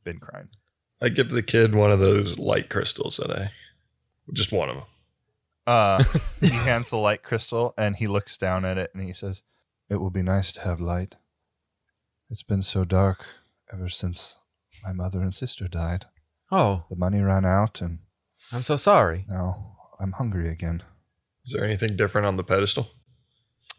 [0.04, 0.50] been crying.
[1.02, 3.52] I give the kid one of those light crystals that I,
[4.34, 4.86] just one of them.
[5.66, 6.04] Uh,
[6.40, 9.44] he hands the light crystal and he looks down at it and he says,
[9.90, 11.16] It will be nice to have light.
[12.30, 13.26] It's been so dark
[13.74, 14.41] ever since
[14.84, 16.06] my mother and sister died.
[16.52, 18.00] Oh, The money ran out and
[18.52, 19.26] I'm so sorry.
[19.28, 20.84] now I'm hungry again.
[21.46, 22.90] Is there anything different on the pedestal?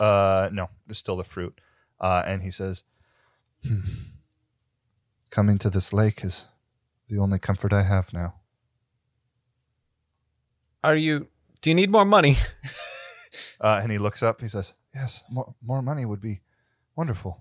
[0.01, 1.61] Uh, no, it's still the fruit.
[2.01, 2.83] Uh, and he says,
[3.65, 3.81] "Hmm.
[5.31, 6.47] Coming to this lake is
[7.09, 8.35] the only comfort I have now.
[10.85, 11.29] Are you,
[11.61, 12.37] do you need more money?
[13.59, 14.43] Uh, and he looks up.
[14.43, 16.43] He says, Yes, more, more money would be
[16.95, 17.41] wonderful.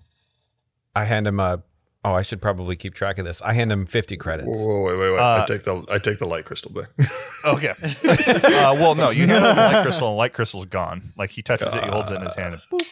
[0.94, 1.62] I hand him a,
[2.04, 3.40] oh, I should probably keep track of this.
[3.42, 4.64] I hand him 50 credits.
[4.64, 5.18] Whoa, wait, wait, wait!
[5.20, 6.90] Uh, I take the I take the light crystal back.
[7.44, 7.72] Okay.
[7.80, 11.12] uh, well, no, you hand him the light crystal, and light crystal's gone.
[11.16, 12.88] Like he touches it, he holds it in his hand, and boop.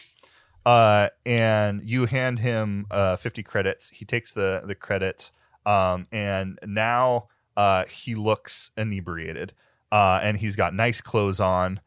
[0.65, 3.89] Uh, and you hand him uh, 50 credits.
[3.89, 5.31] He takes the the credits,
[5.65, 7.27] um, and now
[7.57, 9.53] Uh, he looks inebriated,
[9.91, 11.79] uh, and he's got nice clothes on,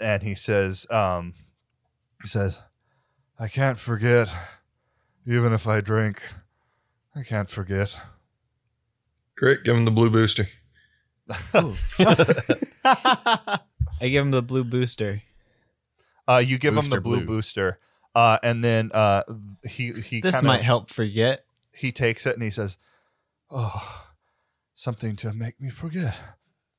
[0.00, 1.34] and he says, um,
[2.22, 2.62] he says,
[3.38, 4.34] "I can't forget,
[5.26, 6.22] even if I drink,
[7.14, 7.98] I can't forget."
[9.36, 10.48] Great, give him the blue booster.
[12.82, 13.58] I
[14.00, 15.22] give him the blue booster.
[16.28, 17.26] Uh, you give him the blue, blue.
[17.26, 17.78] booster,
[18.14, 19.22] uh, and then uh,
[19.68, 21.44] he he This kinda, might help forget.
[21.74, 22.78] he takes it and he says,
[23.50, 24.06] "Oh,
[24.74, 26.16] something to make me forget."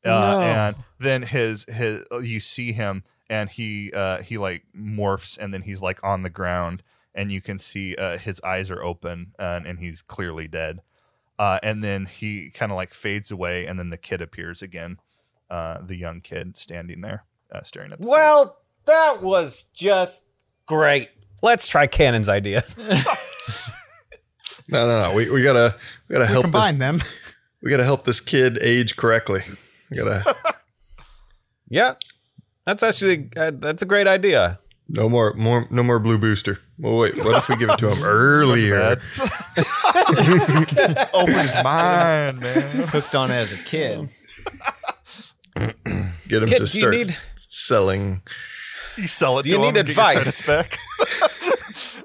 [0.06, 0.40] Uh, No.
[0.42, 5.64] And then his his you see him and he uh, he like morphs and then
[5.64, 6.82] he's like on the ground
[7.14, 10.82] and you can see uh, his eyes are open and, and he's clearly dead.
[11.40, 14.98] Uh, and then he kind of like fades away and then the kid appears again,
[15.50, 20.26] uh, the young kid standing there uh, staring at the Well, that was just
[20.66, 21.10] great.
[21.42, 22.64] Let's try Cannon's idea.
[24.68, 25.14] No, no, no.
[25.14, 25.76] We, we gotta
[26.08, 27.02] we gotta We help combine this, them.
[27.62, 29.44] we gotta help this kid age correctly.
[29.90, 30.24] We gotta
[31.70, 31.96] yeah,
[32.66, 34.60] that's actually uh, that's a great idea.
[34.94, 36.60] No more more no more blue booster.
[36.78, 37.16] Well, wait.
[37.24, 39.02] What if we give it to him earlier?
[41.14, 42.88] Open his mind, man.
[42.88, 44.10] Hooked on it as a kid.
[45.56, 48.22] Get him Kid, to do you start need- selling.
[48.98, 50.46] You sell it Do to you him need and get your advice?
[50.46, 50.78] credits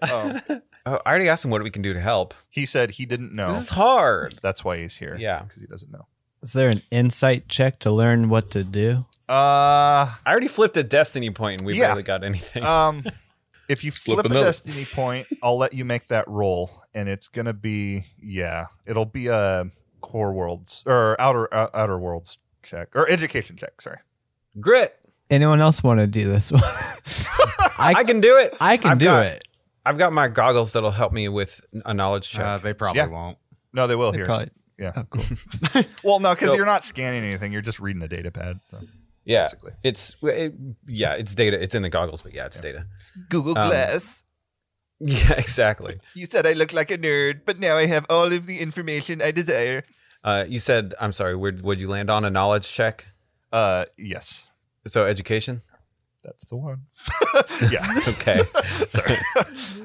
[0.03, 0.11] back.
[0.13, 0.41] um,
[0.89, 2.33] Oh, I already asked him what we can do to help.
[2.49, 3.49] he said he didn't know.
[3.49, 4.35] This is hard.
[4.41, 5.17] That's why he's here.
[5.19, 5.43] Yeah.
[5.43, 6.07] because he doesn't know.
[6.43, 9.03] Is there an insight check to learn what to do?
[9.29, 11.89] Uh, I already flipped a destiny point and we Yeah.
[11.89, 12.63] barely got anything.
[12.65, 13.05] um,
[13.69, 17.29] if you Flip flip, a destiny point, I'll let you make that roll, and it's
[17.29, 19.71] gonna be yeah, it'll be a
[20.01, 23.81] core worlds or outer uh, outer worlds check or education check.
[23.81, 23.99] Sorry.
[24.61, 24.97] Grit.
[25.29, 26.63] Anyone else want to do this one?
[27.79, 28.57] I, can do it.
[28.61, 29.49] I can I've do got- it.
[29.85, 32.45] I've got my goggles that'll help me with a knowledge check.
[32.45, 33.09] Uh, they probably Yeah.
[33.09, 33.39] won't.
[33.73, 34.27] No, they will They here.
[34.27, 34.93] probably- Yeah.
[34.97, 35.83] oh, cool.
[36.05, 37.53] Well, no, because So- you're not scanning anything.
[37.53, 38.61] You're just reading a data pad.
[38.71, 38.79] So.
[39.27, 39.73] Yeah, basically.
[39.83, 40.55] it's it,
[40.87, 41.61] yeah, it's data.
[41.63, 42.87] It's in the goggles, but yeah, it's data.
[43.29, 44.23] Google Um, Glass.
[44.99, 46.01] Yeah, exactly.
[46.15, 49.21] You said I look like a nerd, but now I have all of the information
[49.21, 49.85] I desire.
[50.25, 51.37] Uh, you said I'm sorry.
[51.37, 53.05] Where would you land on a knowledge check?
[53.53, 54.49] Uh, yes,
[54.87, 55.61] So education.
[56.25, 56.87] that's the one.
[57.71, 57.85] yeah.
[58.09, 58.41] Okay.
[58.89, 59.17] Sorry,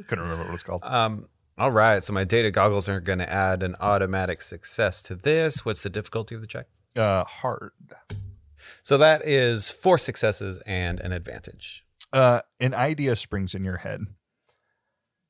[0.07, 0.83] couldn't remember what it's called.
[0.85, 1.27] um.
[1.57, 2.01] All right.
[2.01, 5.65] So my data goggles are going to add an automatic success to this.
[5.65, 6.67] What's the difficulty of the check?
[6.95, 7.71] Uh, hard.
[8.83, 11.83] So that is four successes and an advantage.
[12.13, 14.01] uh, an idea springs in your head,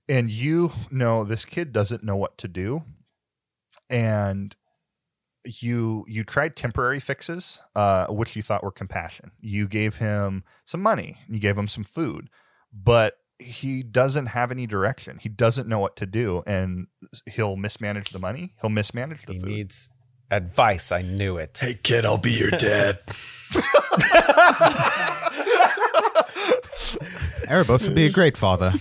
[0.10, 2.84] and you know this kid doesn't know what to do,
[3.90, 4.56] and
[5.62, 9.32] you you tried temporary fixes, uh, which you thought were compassion.
[9.40, 12.30] You gave him some money, you gave him some food,
[12.74, 15.18] but he doesn't have any direction.
[15.20, 16.88] He doesn't know what to do, and
[17.30, 18.54] he'll mismanage the money.
[18.62, 19.50] He'll mismanage the He food.
[19.50, 19.90] needs
[20.32, 20.92] advice.
[20.92, 21.58] I knew it.
[21.62, 23.00] Hey, kid, I'll be your dad.
[27.52, 28.74] Erebos would be a great father.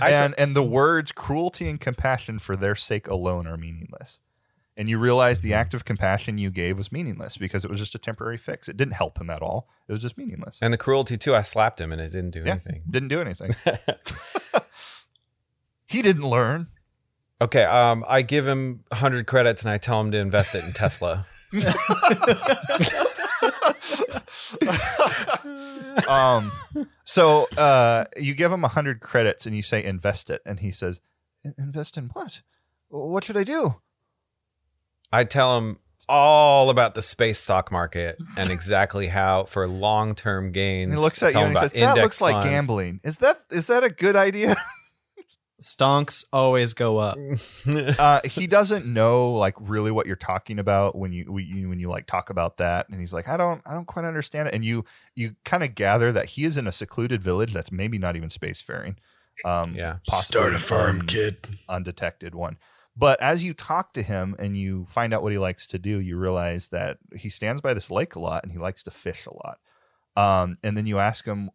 [0.00, 4.20] and and the words cruelty and compassion for their sake alone are meaningless.
[4.76, 5.54] And you realize the hmm.
[5.54, 8.68] act of compassion you gave was meaningless because it was just a temporary fix.
[8.68, 9.68] It didn't help him at all.
[9.88, 10.60] It was just meaningless.
[10.62, 11.34] And the cruelty too.
[11.34, 12.82] I slapped him and it didn't do yeah, anything.
[12.88, 13.50] didn't do anything.
[15.86, 16.68] he didn't learn.
[17.40, 17.64] Okay.
[17.64, 18.04] Um.
[18.08, 21.26] I give him 100 credits and I tell him to invest it in Tesla.
[26.08, 26.52] Um,
[27.04, 30.70] so uh, you give him a hundred credits and you say invest it, and he
[30.70, 31.00] says,
[31.58, 32.42] "Invest in what?
[32.88, 33.76] What should I do?"
[35.12, 35.78] I tell him
[36.08, 40.90] all about the space stock market and exactly how for long term gains.
[40.90, 42.46] And he looks at you and he says, "That looks like funds.
[42.46, 43.00] gambling.
[43.02, 44.54] Is that is that a good idea?"
[45.60, 47.18] Stonks always go up.
[47.98, 51.78] uh, he doesn't know like really what you're talking about when you, when you when
[51.80, 54.54] you like talk about that, and he's like, I don't I don't quite understand it.
[54.54, 54.84] And you
[55.16, 58.28] you kind of gather that he is in a secluded village that's maybe not even
[58.28, 58.96] spacefaring.
[59.44, 59.98] Um, Yeah.
[60.06, 61.38] possibly Start a farm, un- kid.
[61.68, 62.58] undetected one.
[62.96, 66.00] But as you talk to him and you find out what he likes to do,
[66.00, 69.26] you realize that he stands by this lake a lot and he likes to fish
[69.26, 69.58] a lot.
[70.16, 71.50] Um, and then you ask him,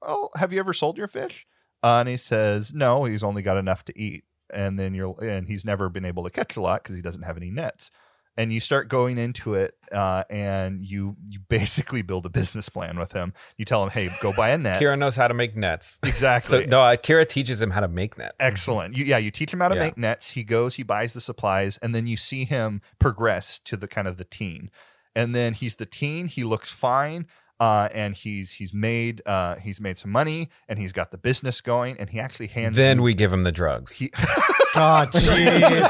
[0.00, 1.46] "Oh, have you ever sold your fish?"
[1.82, 5.48] Uh, and he says, "No, he's only got enough to eat." And then you're, and
[5.48, 7.90] he's never been able to catch a lot because he doesn't have any nets.
[8.34, 12.98] And you start going into it, uh, and you you basically build a business plan
[12.98, 13.34] with him.
[13.58, 15.98] You tell him, "Hey, go buy a net." Kira knows how to make nets.
[16.04, 16.64] exactly.
[16.64, 18.34] So no, uh, Kira teaches him how to make nets.
[18.40, 18.94] Excellent.
[18.96, 19.82] You, yeah, you teach him how to Yeah.
[19.82, 20.30] make nets.
[20.30, 24.08] He goes, he buys the supplies, and then you see him progress to the kind
[24.08, 24.70] of the teen.
[25.14, 26.26] And then he's the teen.
[26.26, 27.26] He looks fine,
[27.62, 31.60] uh, and he's he's made uh, he's made some money, and he's got the business
[31.60, 32.76] going, and he actually hands.
[32.76, 33.92] Then you- we give him the drugs.
[33.92, 34.08] he,
[34.74, 35.88] God, jeez.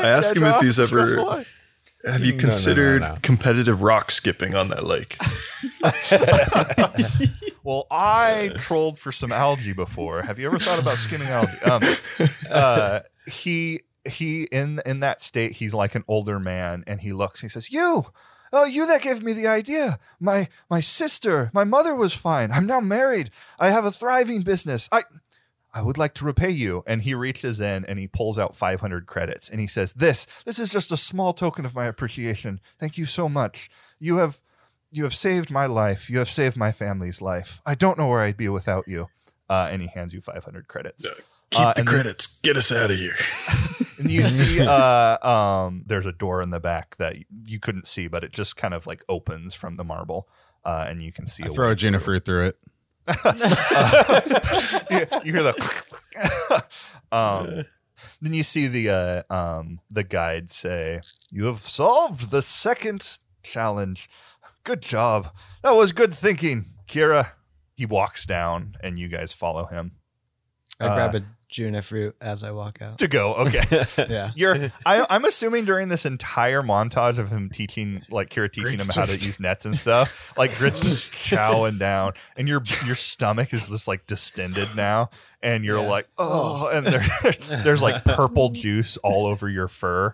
[0.04, 1.44] I ask him if he's ever-
[2.04, 3.18] Have you no, considered no.
[3.22, 5.16] competitive rock skipping on that lake?
[7.64, 10.22] Well, I trolled for some algae before.
[10.22, 11.58] Have you ever thought about skimming algae?
[11.70, 11.82] Um,
[12.50, 13.00] uh,
[13.30, 17.42] he he in in that state, he's like an older man, and he looks.
[17.42, 18.06] And he says, "You,
[18.52, 19.98] oh, you that gave me the idea.
[20.20, 22.50] My my sister, my mother was fine.
[22.52, 23.30] I'm now married.
[23.58, 24.88] I have a thriving business.
[24.92, 25.02] I."
[25.74, 26.82] I would like to repay you.
[26.86, 30.58] And he reaches in and he pulls out 500 credits and he says, This, this
[30.58, 32.60] is just a small token of my appreciation.
[32.80, 33.68] Thank you so much.
[34.00, 34.40] You have
[34.90, 36.08] you have saved my life.
[36.08, 37.60] You have saved my family's life.
[37.66, 39.08] I don't know where I'd be without you.
[39.48, 41.06] Uh, and he hands you 500 credits.
[41.50, 42.26] Keep Uh, the and then- credits.
[42.42, 43.14] Get us out of here.
[44.00, 47.16] And you see, uh, um, there's a door in the back that
[47.46, 50.28] you couldn't see, but it just kind of like opens from the marble,
[50.64, 51.42] uh, and you can see.
[51.42, 52.58] I a throw way a Juna fruit through it.
[54.90, 56.64] you, you hear the
[57.12, 57.64] um
[58.20, 61.00] then you see the uh um the guide say
[61.30, 64.08] you have solved the second challenge
[64.64, 67.32] good job that was good thinking kira
[67.74, 69.92] he walks down and you guys follow him
[70.80, 72.98] I Uh, grab a Juna fruit as I walk out.
[72.98, 74.32] to go okay Yeah.
[74.36, 78.84] you're I, i'm assuming during this entire montage of him teaching like kira teaching Grit's
[78.96, 82.94] him how to use nets and stuff like grit's just chowing down and your your
[82.96, 85.08] stomach is just like distended now
[85.42, 85.88] and you're Yeah.
[85.88, 90.12] like oh and there's there's like purple juice all over your fur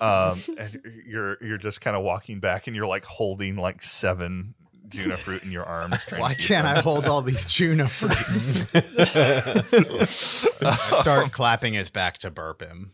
[0.00, 4.54] um and you're you're just kind of walking back and you're like holding like seven
[4.88, 6.04] Juna fruit in your arms.
[6.16, 8.66] Why can't I hold all these Juna fruits?
[8.74, 9.14] I
[11.00, 12.92] start clapping his back to burp him.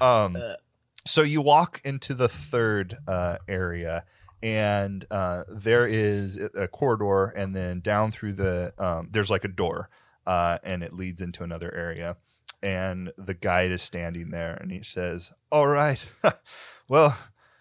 [0.00, 0.36] Um,
[1.06, 4.04] so you walk into the third uh, area,
[4.42, 9.48] and uh, there is a corridor, and then down through the um, there's like a
[9.48, 9.90] door,
[10.26, 12.16] uh, and it leads into another area.
[12.62, 16.10] And the guide is standing there, and he says, "All right,
[16.88, 17.16] well,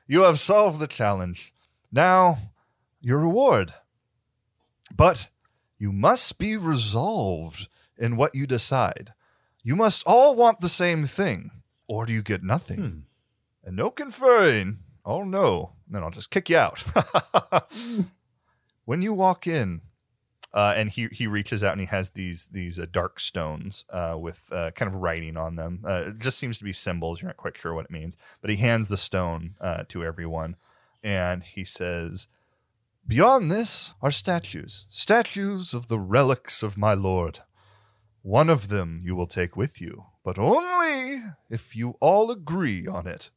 [0.08, 1.54] you have solved the challenge.
[1.94, 2.40] Now,
[3.00, 3.74] your reward,
[4.94, 5.30] but
[5.78, 9.14] you must be resolved in what you decide.
[9.62, 11.52] You must all want the same thing."
[11.88, 13.06] or do you get nothing?
[13.64, 14.80] And no conferring.
[15.06, 15.74] Oh no.
[15.88, 16.80] Then I'll just kick you out.
[18.86, 19.82] when you walk in,
[20.54, 24.16] uh, and he he reaches out and he has these these uh, dark stones uh,
[24.20, 25.82] with uh, kind of writing on them.
[25.84, 27.22] Uh, it just seems to be symbols.
[27.22, 30.56] You're not quite sure what it means, but he hands the stone uh, to everyone,
[31.04, 32.28] and he says,
[33.06, 37.42] "Beyond this are statues, statues of the relics of my lord.
[38.22, 41.20] One of them you will take with you, but only
[41.50, 43.30] if you all agree on it.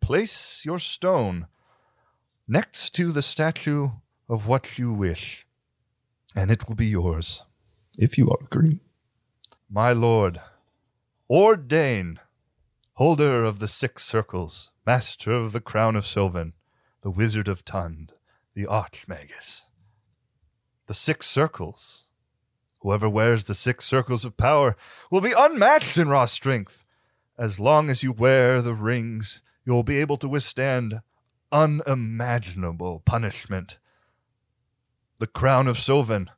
[0.00, 1.46] Place your stone
[2.46, 3.90] next to the statue
[4.28, 5.46] of what you wish,
[6.36, 7.44] and it will be yours,
[7.96, 8.80] if you all agree.
[9.70, 10.40] My lord,
[11.30, 12.20] ordain,
[12.94, 16.52] holder of the six circles, master of the crown of Sylvan,
[17.02, 18.12] the wizard of Tund,
[18.54, 19.66] the archmagus.
[20.86, 22.08] The six circles
[22.80, 24.76] Whoever wears the six circles of power
[25.10, 26.84] will be unmatched in raw strength.
[27.36, 31.00] As long as you wear the rings, you will be able to withstand
[31.50, 33.78] unimaginable punishment.
[35.18, 36.30] The crown of Sylvan.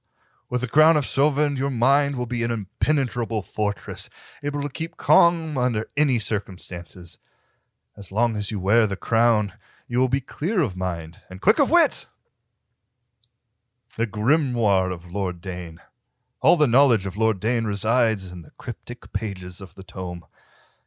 [0.49, 4.09] With the crown of Sylvan, your mind will be an impenetrable fortress,
[4.43, 7.19] able to keep calm under any circumstances.
[7.97, 9.53] As long as you wear the crown,
[9.91, 12.07] you will be clear of mind and quick of wit.
[13.97, 15.81] The grimoire of Lord Dane.
[16.41, 20.25] All the knowledge of Lord Dane resides in the cryptic pages of the tome.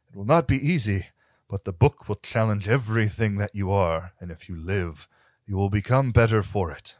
[0.08, 1.08] It will not be easy,
[1.50, 5.06] but the book will challenge everything that you are, and if you live,
[5.46, 6.96] you will become better for it.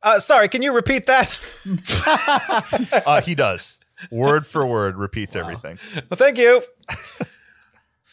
[0.00, 1.40] Uh, sorry, can you repeat that?
[3.04, 3.78] Uh, he does.
[4.12, 5.80] Word for word, repeats everything.
[6.08, 6.62] Well, thank you.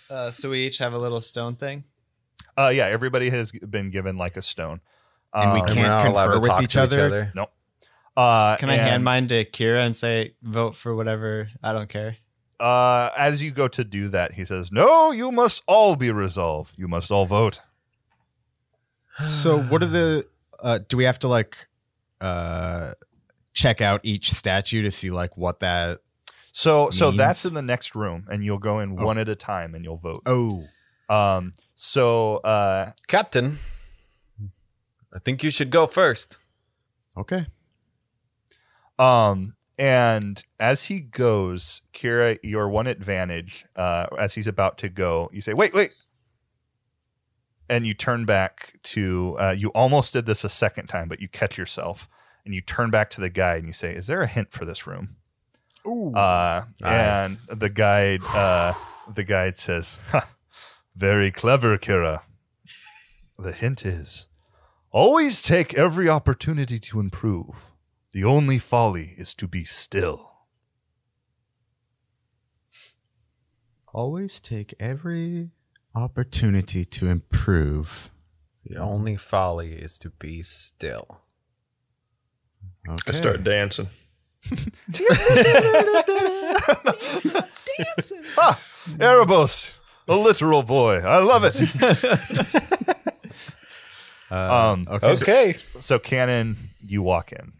[0.09, 1.83] Uh, so we each have a little stone thing.
[2.57, 4.81] Uh, yeah, everybody has been given like a stone.
[5.33, 7.31] And we Um, can't we're not allowed confer to with talk each to other?
[7.35, 7.51] Nope.
[8.17, 11.49] Uh, Can I hand mine to Kira and say vote for whatever?
[11.63, 12.17] I don't care.
[12.59, 16.75] Uh, as you go to do that, he says, "No, you must all be resolved.
[16.77, 17.61] You must all vote."
[19.25, 20.27] So what are the
[20.63, 21.67] uh do we have to like
[22.21, 22.93] uh
[23.53, 25.99] check out each statue to see like what that
[26.51, 29.05] So, so that's in the next room, and you'll go in Oh.
[29.05, 30.23] one at a time, and you'll vote.
[30.25, 30.65] Oh.
[31.09, 33.57] Um, so, uh, Captain,
[35.13, 36.37] I think you should go first.
[37.17, 37.45] Okay.
[38.97, 45.29] um, and as he goes, Kira, your one advantage, uh, as he's about to go,
[45.31, 45.93] you say, "Wait, wait,"
[47.69, 49.37] and you turn back to.
[49.39, 52.09] Uh, you almost did this a second time, but you catch yourself,
[52.45, 54.65] and you turn back to the guy and you say, "Is there a hint for
[54.65, 55.15] this room?"
[55.87, 56.13] Ooh.
[56.13, 57.39] Uh, Nice.
[57.49, 58.73] And the guide uh,
[59.13, 59.99] the guide says,
[60.95, 62.21] Very clever, Kira.
[63.37, 64.27] The hint is
[64.91, 67.71] always take every opportunity to improve.
[68.11, 70.31] The only folly is to be still.
[73.93, 75.49] Always take every
[75.95, 78.11] opportunity to improve.
[78.65, 81.21] The only folly is to be still.
[82.87, 82.99] Okay.
[83.07, 83.87] I start dancing.
[88.35, 88.59] Ha!
[88.97, 90.99] Erebos, a literal boy.
[91.03, 91.61] I love it.
[94.31, 95.13] um, okay.
[95.13, 95.55] so- Okay.
[95.79, 97.53] so Cannon, you walk in,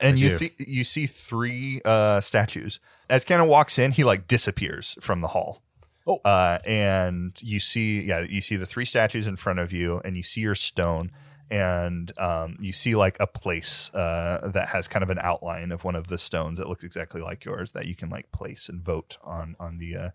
[0.00, 2.80] and I you th- you see three uh, statues.
[3.08, 5.62] As Cannon walks in, he like disappears from the hall.
[6.08, 6.20] Oh.
[6.24, 10.16] uh, and you see, yeah, you see the three statues in front of you, and
[10.16, 11.10] you see your stone,
[11.50, 15.84] and um, you see like a place uh, that has kind of an outline of
[15.84, 18.82] one of the stones that looks exactly like yours that you can like place and
[18.82, 20.10] vote on on the uh,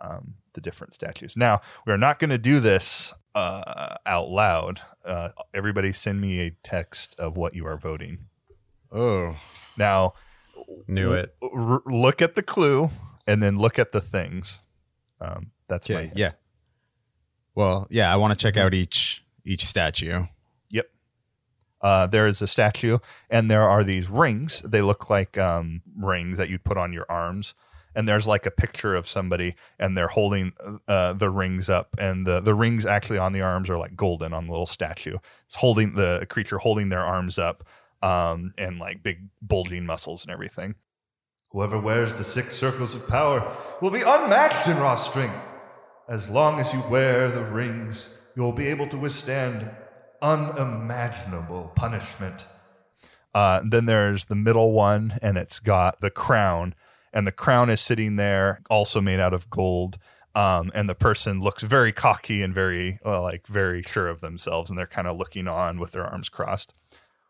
[0.00, 1.36] um, the different statues.
[1.36, 4.80] Now we're not going to do this uh, out loud.
[5.04, 8.26] Uh, everybody, send me a text of what you are voting.
[8.92, 9.36] Oh.
[9.76, 10.14] Now,
[10.86, 11.34] Knew it.
[11.42, 12.90] r- look at the clue
[13.26, 14.60] and then look at the things.
[15.20, 16.32] Um, that's my Yeah.
[17.54, 20.24] Well, yeah, I want to check out each each statue.
[21.80, 22.98] Uh, there is a statue,
[23.30, 24.62] and there are these rings.
[24.62, 27.54] They look like um, rings that you'd put on your arms.
[27.94, 30.52] And there's like a picture of somebody, and they're holding
[30.86, 34.32] uh, the rings up, and the the rings actually on the arms are like golden
[34.32, 35.16] on the little statue.
[35.46, 37.64] It's holding the creature holding their arms up,
[38.02, 40.76] um, and like big bulging muscles and everything.
[41.50, 43.50] Whoever wears the six circles of power
[43.80, 45.48] will be unmatched in raw strength.
[46.08, 49.70] As long as you wear the rings, you will be able to withstand
[50.22, 52.46] unimaginable punishment.
[53.34, 56.74] Uh, then there's the middle one, and it's got the crown,
[57.12, 59.98] and the crown is sitting there, also made out of gold.
[60.34, 64.70] Um, and the person looks very cocky and very, uh, like, very sure of themselves,
[64.70, 66.74] and they're kind of looking on with their arms crossed.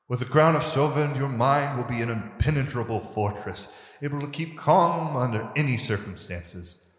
[0.08, 4.56] With the crown of Sovend, your mind will be an impenetrable fortress, able to keep
[4.56, 6.90] calm under any circumstances.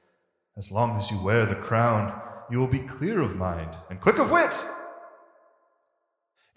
[0.58, 2.20] As long as you wear the crown,
[2.52, 4.64] you will be clear of mind and quick of wit.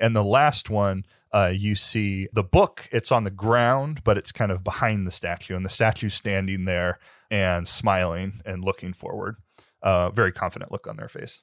[0.03, 2.89] And the last one, uh, you see the book.
[2.91, 6.65] It's on the ground, but it's kind of behind the statue, and the statue's standing
[6.65, 6.99] there
[7.31, 9.37] and smiling and looking forward.
[9.81, 11.43] Uh, very confident look on their face.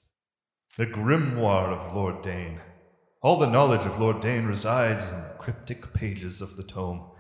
[0.78, 2.60] The grimoire of Lord Dane.
[3.22, 7.12] All the knowledge of Lord Dane resides in the cryptic pages of the tome.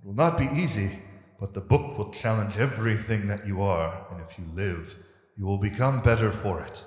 [0.00, 0.98] It will not be easy,
[1.38, 4.96] but the book will challenge everything that you are, and if you live,
[5.36, 6.84] you will become better for it.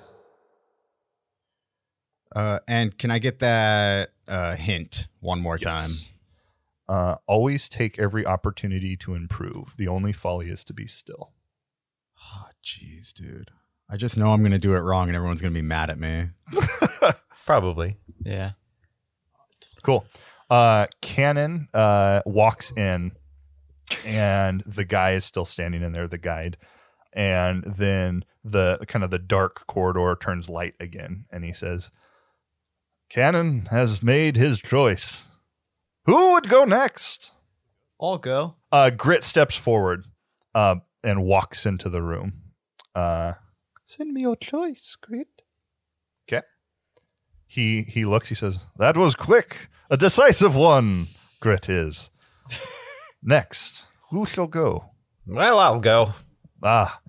[2.36, 5.88] Uh, and can I get that uh, hint one more time?
[6.86, 9.74] Uh, always take every opportunity to improve.
[9.78, 11.32] The only folly is to be still.
[12.22, 13.52] Oh, jeez, dude.
[13.88, 15.88] I just know I'm going to do it wrong and everyone's going to be mad
[15.88, 16.28] at me.
[17.46, 17.96] Probably.
[18.22, 18.50] Yeah.
[19.82, 20.06] Cool.
[20.50, 23.12] Uh, Cannon uh, walks in,
[24.04, 26.58] and the guy is still standing in there, the guide.
[27.14, 31.90] And then the kind of the dark corridor turns light again, and he says,
[33.08, 35.30] Cannon has made his choice.
[36.04, 37.32] Who would go next?
[38.00, 38.56] I'll go.
[38.70, 40.04] Uh, Grit steps forward
[40.54, 42.42] uh, and walks into the room.
[42.94, 43.34] Uh,
[43.84, 45.42] Send me your choice, Grit.
[46.28, 46.44] Okay.
[47.46, 48.28] He he looks.
[48.28, 49.68] He says, "That was quick.
[49.90, 51.06] A decisive one.
[51.40, 52.10] Grit is.
[53.22, 54.90] Next, who shall go?
[55.26, 56.14] Well, I'll go.
[56.62, 57.00] Ah,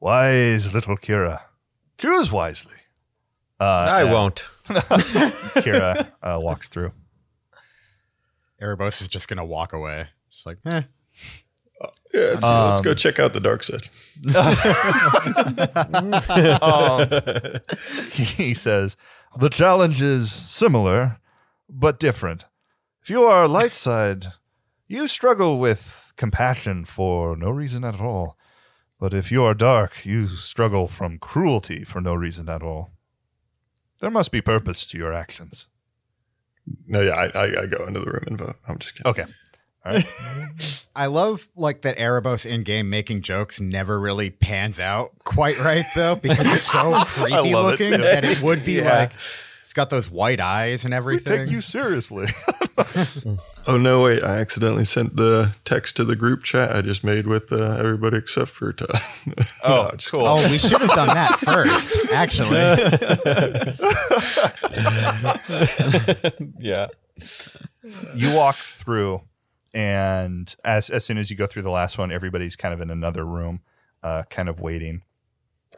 [0.00, 1.40] wise little Kira.
[1.98, 2.76] Choose wisely."
[3.60, 4.48] Uh, I won't.
[5.60, 6.92] Kira uh, walks through.
[8.60, 10.08] Erebos is just going to walk away.
[10.30, 10.82] Just like, eh.
[12.12, 13.88] Yeah, let's, let's go check out the dark side.
[16.62, 17.60] um,
[18.12, 18.96] he says,
[19.38, 21.18] The challenge is similar,
[21.68, 22.46] but different.
[23.02, 24.26] If you are light side,
[24.88, 28.36] you struggle with compassion for no reason at all.
[28.98, 32.90] But if you are dark, you struggle from cruelty for no reason at all.
[34.00, 35.68] There must be purpose to your actions.
[36.86, 38.56] No, yeah, I, I, I go into the room and vote.
[38.68, 39.10] I'm just kidding.
[39.10, 39.24] Okay.
[40.94, 45.84] I love like that Erebos in game making jokes never really pans out quite right
[45.94, 48.02] though because it's so creepy love it, looking too.
[48.02, 48.98] that it would be Yeah.
[48.98, 49.12] like
[49.70, 51.44] it's got those white eyes and We everything.
[51.46, 52.26] take you seriously.
[53.68, 54.22] Oh no, wait!
[54.24, 58.16] I accidentally sent the text to the group chat I just made with uh, everybody
[58.16, 58.90] except for Todd.
[59.62, 60.24] Oh, No, cool.
[60.26, 62.56] oh, we should have done that first, actually.
[66.58, 66.86] Yeah.
[68.14, 69.22] you walk through
[69.74, 72.90] and as as soon as you go through the last one everybody's kind of in
[72.90, 73.60] another room
[74.02, 75.02] uh kind of waiting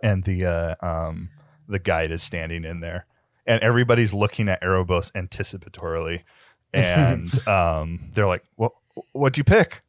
[0.02, 1.30] and the uh, um,
[1.68, 3.06] the guide is standing in there,
[3.52, 6.22] and everybody's looking at Erebos anticipatorily,
[6.74, 8.72] and um, they're like, "What?
[9.12, 9.82] What'd you pick?"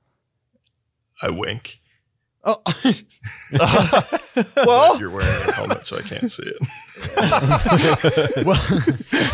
[1.22, 1.80] I wink.
[2.46, 2.62] Oh,
[4.58, 6.60] Well, You're wearing a helmet, so I can't see it.
[8.46, 8.62] well,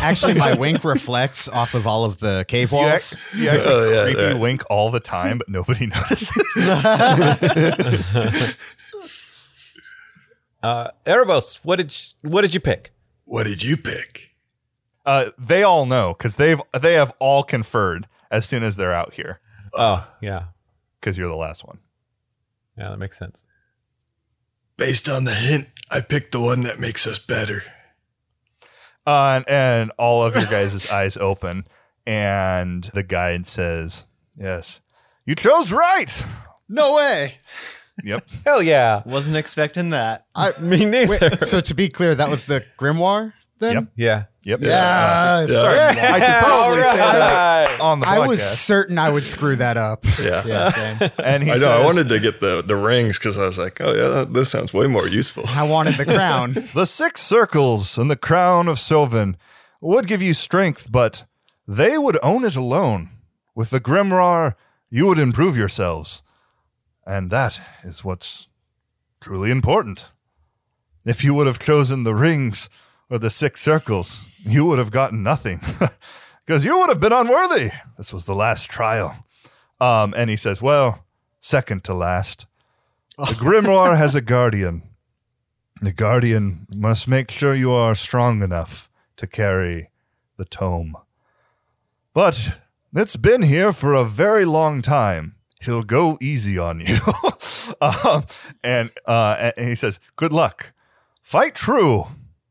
[0.00, 3.14] actually, my wink reflects off of all of the cave you, walls.
[3.14, 4.34] act, you actually Oh, yeah, creepy yeah.
[4.34, 6.54] wink all the time, but nobody notices.
[10.62, 11.90] Uh, Erebos, what did
[12.22, 12.92] you, what did you pick?
[13.30, 14.34] What did you pick?
[15.06, 19.14] uh, they all know because they've they have all conferred as soon as they're out
[19.14, 19.40] here
[19.72, 20.46] Oh, yeah,
[21.00, 21.78] because you're the last one.
[22.76, 23.44] yeah, that makes sense.
[24.76, 27.62] Based on the hint, I picked the one that makes us better.
[29.06, 31.66] Uh, and, and all of your guys' eyes open,
[32.06, 34.80] and the guide says, "Yes,
[35.24, 36.24] you chose right."
[36.68, 37.38] No way.
[38.04, 38.24] Yep.
[38.46, 40.26] Hell yeah, Wasn't expecting that.
[40.34, 41.18] I, me neither.
[41.30, 43.32] wait, so to be clear, that was the grimoire.
[43.58, 43.74] Then.
[43.74, 43.84] Yep.
[43.96, 44.60] yeah, Yep.
[44.62, 45.46] Yeah.
[45.46, 48.08] I could probably say that on the podcast.
[48.08, 50.06] I was certain I would screw that up.
[50.20, 50.42] Yeah.
[50.46, 51.10] Yeah, same.
[51.22, 51.78] and he I says, know.
[51.80, 54.50] I wanted to get the, the rings because I was like, oh, yeah, that, this
[54.50, 55.44] sounds way more useful.
[55.48, 56.54] I wanted the crown.
[56.74, 59.36] The six circles and the crown of Sylvan
[59.82, 61.24] would give you strength, but
[61.68, 63.10] they would own it alone.
[63.54, 64.54] With the Grimoire,
[64.88, 66.22] you would improve yourselves.
[67.10, 68.46] And that is what's
[69.20, 70.12] truly important.
[71.04, 72.70] If you would have chosen the rings
[73.10, 75.60] or the six circles, you would have gotten nothing.
[76.46, 77.70] Because you would have been unworthy.
[77.96, 79.24] This was the last trial.
[79.80, 81.04] Um, and he says, Well,
[81.40, 82.46] second to last.
[83.16, 84.82] The Grimoire has a guardian.
[85.80, 89.90] The guardian must make sure you are strong enough to carry
[90.38, 90.96] the tome.
[92.14, 92.58] But
[92.96, 95.36] it's been here for a very long time.
[95.60, 96.98] He'll go easy on you.
[97.80, 98.24] Um,
[98.64, 100.72] and, uh, and he says, Good luck.
[101.22, 102.06] Fight true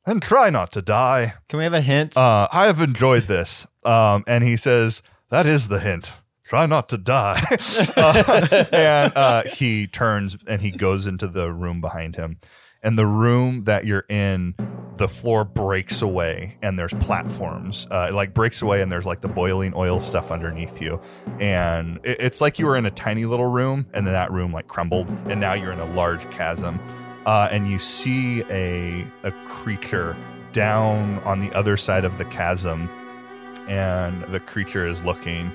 [0.06, 1.34] and try not to die.
[1.50, 2.16] Can we have a hint?
[2.16, 3.68] Uh, I have enjoyed this.
[3.84, 6.14] Um, and he says, That is the hint.
[6.44, 7.42] Try not to die.
[7.96, 12.38] Uh, and uh, he turns and he goes into the room behind him.
[12.82, 14.56] And the room that you're in,
[14.98, 17.88] the floor breaks away and there's platforms.
[17.92, 21.00] Uh, it like breaks away and there's like the boiling oil stuff underneath you.
[21.40, 24.54] And it- it's like you were in a tiny little room and then that room
[24.54, 26.80] like crumbled and now you're in a large chasm.
[27.26, 30.16] Uh, and you see a, a creature
[30.54, 32.90] down on the other side of the chasm
[33.68, 35.52] and the creature is looking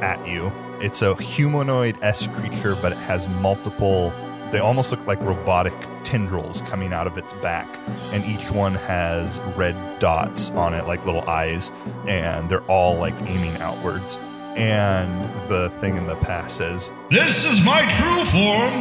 [0.00, 0.52] at you.
[0.80, 4.12] It's a humanoid s creature, but it has multiple,
[4.54, 5.74] they almost look like robotic
[6.04, 7.68] tendrils coming out of its back.
[8.12, 11.72] And each one has red dots on it, like little eyes,
[12.06, 14.16] and they're all like aiming outwards.
[14.54, 18.72] And the thing in the past says, This is my true form.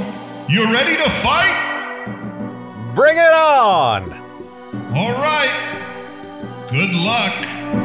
[0.47, 2.93] You ready to fight?
[2.93, 4.13] Bring it on!
[4.95, 6.67] All right.
[6.69, 7.82] Good luck.